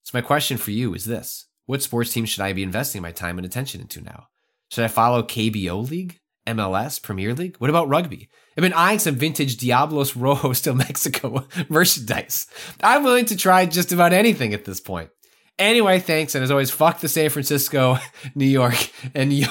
[0.03, 3.13] So my question for you is this: What sports team should I be investing my
[3.13, 4.29] time and attention into now?
[4.73, 7.57] Should I follow KBO League, MLS, Premier League?
[7.59, 8.31] What about rugby?
[8.57, 12.47] I've been eyeing some vintage Diablos Rojos del Mexico merchandise.
[12.83, 15.11] I'm willing to try just about anything at this point.
[15.59, 16.35] Anyway, thanks.
[16.35, 17.99] And as always, fuck the San Francisco,
[18.35, 19.47] New York, and y-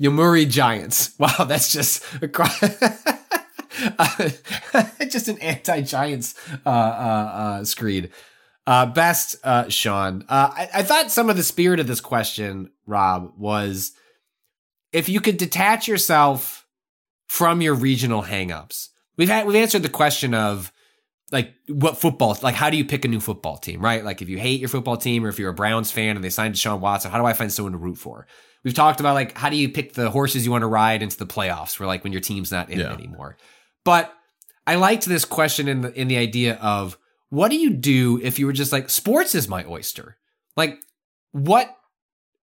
[0.00, 1.18] Yomiuri Giants.
[1.18, 2.02] Wow, that's just
[3.98, 4.30] uh,
[5.10, 6.34] just an anti-Giants
[6.64, 8.10] uh, uh, uh, screed.
[8.66, 10.24] Uh, best, uh, Sean.
[10.30, 13.92] Uh, I, I thought some of the spirit of this question, Rob, was
[14.92, 16.66] if you could detach yourself
[17.28, 18.88] from your regional hangups.
[19.16, 20.72] We've had we've answered the question of
[21.30, 24.04] like what football like how do you pick a new football team, right?
[24.04, 26.30] Like if you hate your football team or if you're a Browns fan and they
[26.30, 28.26] signed Deshaun Watson, how do I find someone to root for?
[28.64, 31.16] We've talked about like how do you pick the horses you want to ride into
[31.16, 32.92] the playoffs where like when your team's not in Yeah.
[32.92, 33.36] anymore.
[33.84, 34.12] But
[34.66, 36.98] I liked this question in the in the idea of
[37.30, 40.16] what do you do if you were just like sports is my oyster?
[40.56, 40.78] Like
[41.32, 41.74] what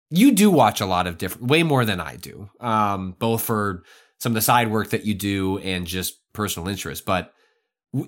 [0.10, 2.50] you do watch a lot of different way more than I do.
[2.60, 3.84] Um both for
[4.20, 7.34] some of the side work that you do and just personal interest, but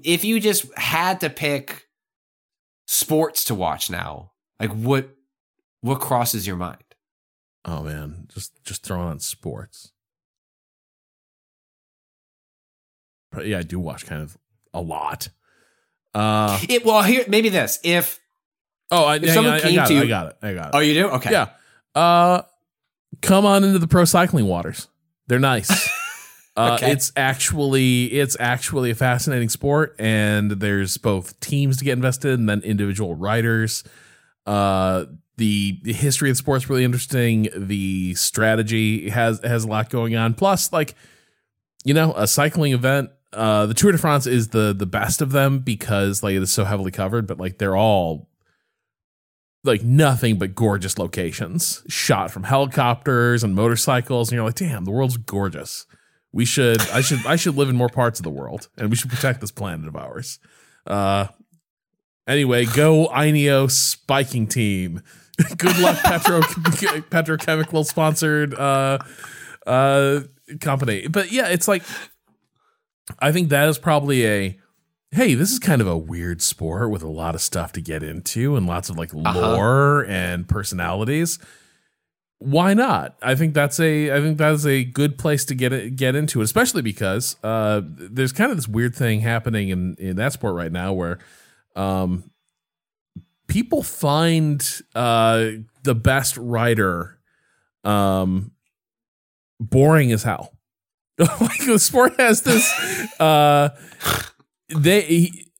[0.03, 1.87] if you just had to pick
[2.87, 5.09] sports to watch now, like what
[5.81, 6.83] what crosses your mind?
[7.65, 9.91] Oh man, just just throwing on sports.
[13.31, 14.37] But yeah, I do watch kind of
[14.73, 15.29] a lot.
[16.13, 17.79] Uh It well here maybe this.
[17.83, 18.19] If
[18.91, 20.37] oh, I, If someone I, I came got to it, you- I got it.
[20.41, 20.71] I got it.
[20.75, 21.07] oh you do?
[21.09, 21.31] Okay.
[21.31, 21.49] Yeah.
[21.97, 22.41] Uh
[23.21, 24.87] come on into the pro cycling waters.
[25.27, 25.89] They're nice.
[26.57, 26.91] Uh, Okay.
[26.91, 32.39] it's actually it's actually a fascinating sport and there's both teams to get invested in
[32.39, 33.83] and then individual riders.
[34.47, 35.05] Uh
[35.37, 37.47] the, the history of the sport's really interesting.
[37.55, 40.33] The strategy has has a lot going on.
[40.33, 40.95] Plus, like,
[41.83, 45.31] you know, a cycling event, uh, the Tour de France is the the best of
[45.33, 48.27] them because like it is so heavily covered, but like they're all
[49.67, 54.91] like nothing but gorgeous locations shot from helicopters and motorcycles and you're like damn the
[54.91, 55.85] world's gorgeous.
[56.31, 58.95] We should i should i should live in more parts of the world and we
[58.95, 60.39] should protect this planet of ours.
[60.85, 61.27] Uh
[62.27, 65.01] anyway go ineos spiking team.
[65.57, 68.99] Good luck petro petrochemical sponsored uh
[69.65, 70.21] uh
[70.61, 71.07] company.
[71.07, 71.83] But yeah it's like
[73.19, 74.59] i think that is probably a
[75.11, 78.03] hey, this is kind of a weird sport with a lot of stuff to get
[78.03, 81.39] into and lots of like lore and personalities.
[82.39, 83.15] Why not?
[83.21, 86.41] I think that's a I think that's a good place to get it, get into
[86.41, 90.53] it, especially because uh, there's kind of this weird thing happening in in that sport
[90.53, 91.17] right now where
[91.75, 92.29] um,
[93.47, 95.49] people find uh,
[95.81, 97.17] the best rider
[97.83, 98.51] um,
[99.59, 100.53] boring as hell.
[101.17, 102.69] like the sport has this
[103.19, 103.69] uh
[104.69, 105.51] they he,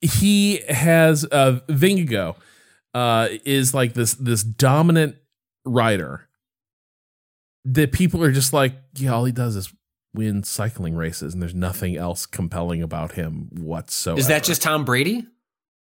[0.00, 2.36] he has uh Vingegaard
[2.94, 5.16] uh is like this this dominant
[5.64, 6.28] rider
[7.64, 9.72] that people are just like yeah all he does is
[10.14, 14.84] win cycling races and there's nothing else compelling about him whatsoever Is that just Tom
[14.84, 15.26] Brady?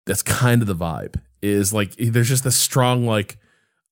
[0.05, 3.37] that's kind of the vibe is like there's just this strong like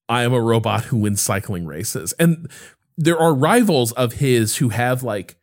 [0.09, 2.49] i am a robot who wins cycling races and
[2.97, 5.37] there are rivals of his who have like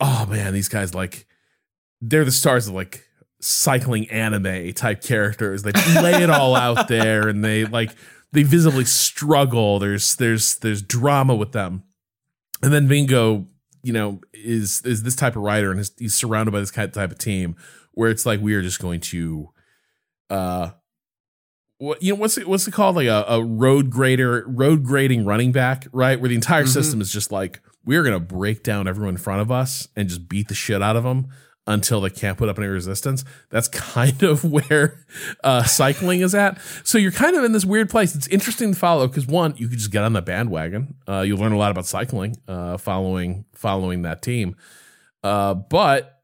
[0.00, 1.26] oh man these guys like
[2.00, 3.04] they're the stars of like
[3.40, 5.62] cycling anime type characters.
[5.62, 7.90] They lay it all out there and they like
[8.32, 9.78] they visibly struggle.
[9.78, 11.84] There's there's there's drama with them.
[12.62, 13.46] And then Vingo,
[13.82, 16.88] you know, is is this type of writer and is, he's surrounded by this kind
[16.88, 17.56] of type of team
[17.92, 19.48] where it's like we are just going to,
[20.28, 20.70] uh,
[21.78, 22.96] what you know what's it what's it called?
[22.96, 26.18] Like a, a road grader road grading running back right?
[26.18, 26.72] Where the entire Mm-hmm.
[26.72, 30.28] system is just like we're gonna break down everyone in front of us and just
[30.28, 31.28] beat the shit out of them
[31.66, 33.24] until they can't put up any resistance.
[33.50, 35.04] That's kind of where
[35.42, 36.58] uh, cycling is at.
[36.84, 38.14] So you're kind of in this weird place.
[38.14, 40.94] It's interesting to follow because one you could just get on the bandwagon.
[41.08, 44.56] Uh, you'll learn a lot about cycling uh, following following that team.
[45.22, 46.22] Uh, but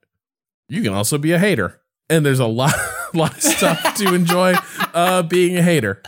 [0.69, 1.81] you can also be a hater.
[2.09, 2.75] And there's a lot
[3.15, 4.55] lot of stuff to enjoy
[4.95, 6.03] uh, being a hater.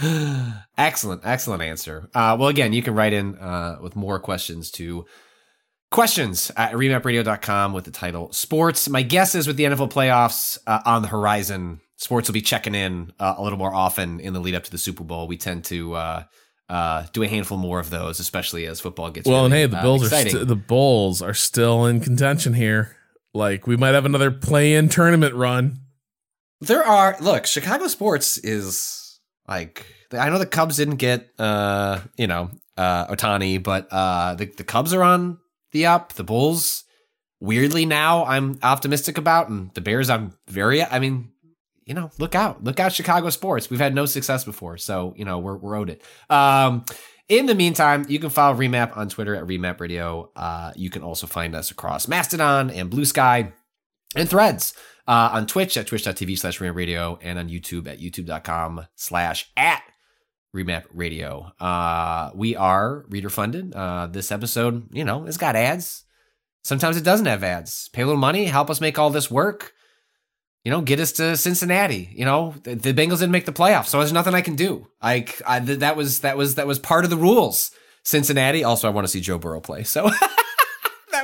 [0.78, 2.10] Excellent, excellent answer.
[2.14, 3.38] Uh, well, again, you can write in
[3.80, 5.06] with more questions to
[5.90, 8.88] questions at remapradio.com with the title Sports.
[8.88, 12.74] My guess is with the NFL playoffs uh, on the horizon, sports will be checking
[12.74, 15.26] in uh, a little more often in the lead up to the Super Bowl.
[15.26, 16.24] We tend to uh,
[16.68, 19.78] uh, do a handful more of those, especially as football gets well and hey the
[19.78, 22.96] uh, bills are st- the bulls are still in contention here
[23.34, 25.78] like we might have another play-in tournament run
[26.60, 32.26] There are look, Chicago sports is like I know the Cubs didn't get uh, you
[32.26, 35.38] know, uh Ohtani, but uh the, the Cubs are on
[35.76, 36.14] the up.
[36.14, 36.84] The Bulls
[37.38, 41.32] weirdly now I'm optimistic about and the Bears I'm very I mean,
[41.84, 42.64] you know, look out.
[42.64, 43.70] Look out Chicago sports.
[43.70, 46.02] We've had no success before, so you know, we're we're owed it.
[46.30, 46.84] Um
[47.28, 50.30] in the meantime, you can follow Remap on Twitter at Remap Radio.
[50.36, 53.52] Uh, you can also find us across Mastodon and Blue Sky
[54.14, 54.74] and threads
[55.08, 59.82] uh, on Twitch at twitch.tv slash radio and on YouTube at youtube.com slash at
[60.56, 61.52] remap radio.
[61.60, 63.74] Uh, we are reader funded.
[63.74, 66.04] Uh, this episode, you know, it's got ads.
[66.64, 67.88] Sometimes it doesn't have ads.
[67.90, 69.72] Pay a little money, help us make all this work.
[70.64, 72.10] You know, get us to Cincinnati.
[72.12, 74.88] You know, the, the Bengals didn't make the playoffs, so there's nothing I can do.
[75.00, 77.70] Like that was that was that was part of the rules.
[78.02, 78.64] Cincinnati.
[78.64, 79.84] Also, I want to see Joe Burrow play.
[79.84, 80.10] So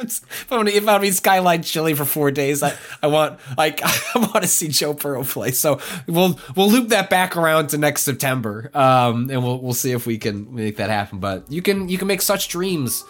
[0.03, 3.81] if I'm gonna if I'm be skyline chili for four days, I, I want like
[3.85, 5.51] I want to see Joe Burrow play.
[5.51, 9.93] So we'll we'll loop that back around to next September, um, and we'll we'll see
[9.93, 11.19] if we can make that happen.
[11.19, 13.05] But you can you can make such dreams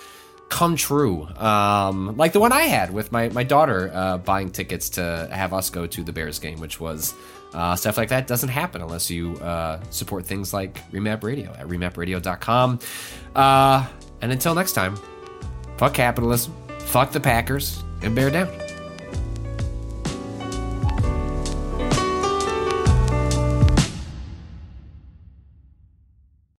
[0.49, 4.91] come true, um, like the one I had with my my daughter uh, buying tickets
[4.91, 7.15] to have us go to the Bears game, which was.
[7.55, 11.69] Uh, stuff like that doesn't happen unless you uh, support things like Remap Radio at
[11.69, 12.79] remapradio.com.
[13.37, 13.87] Uh,
[14.23, 14.97] and until next time,
[15.77, 16.55] fuck capitalism,
[16.93, 18.72] fuck the Packers, and bear down.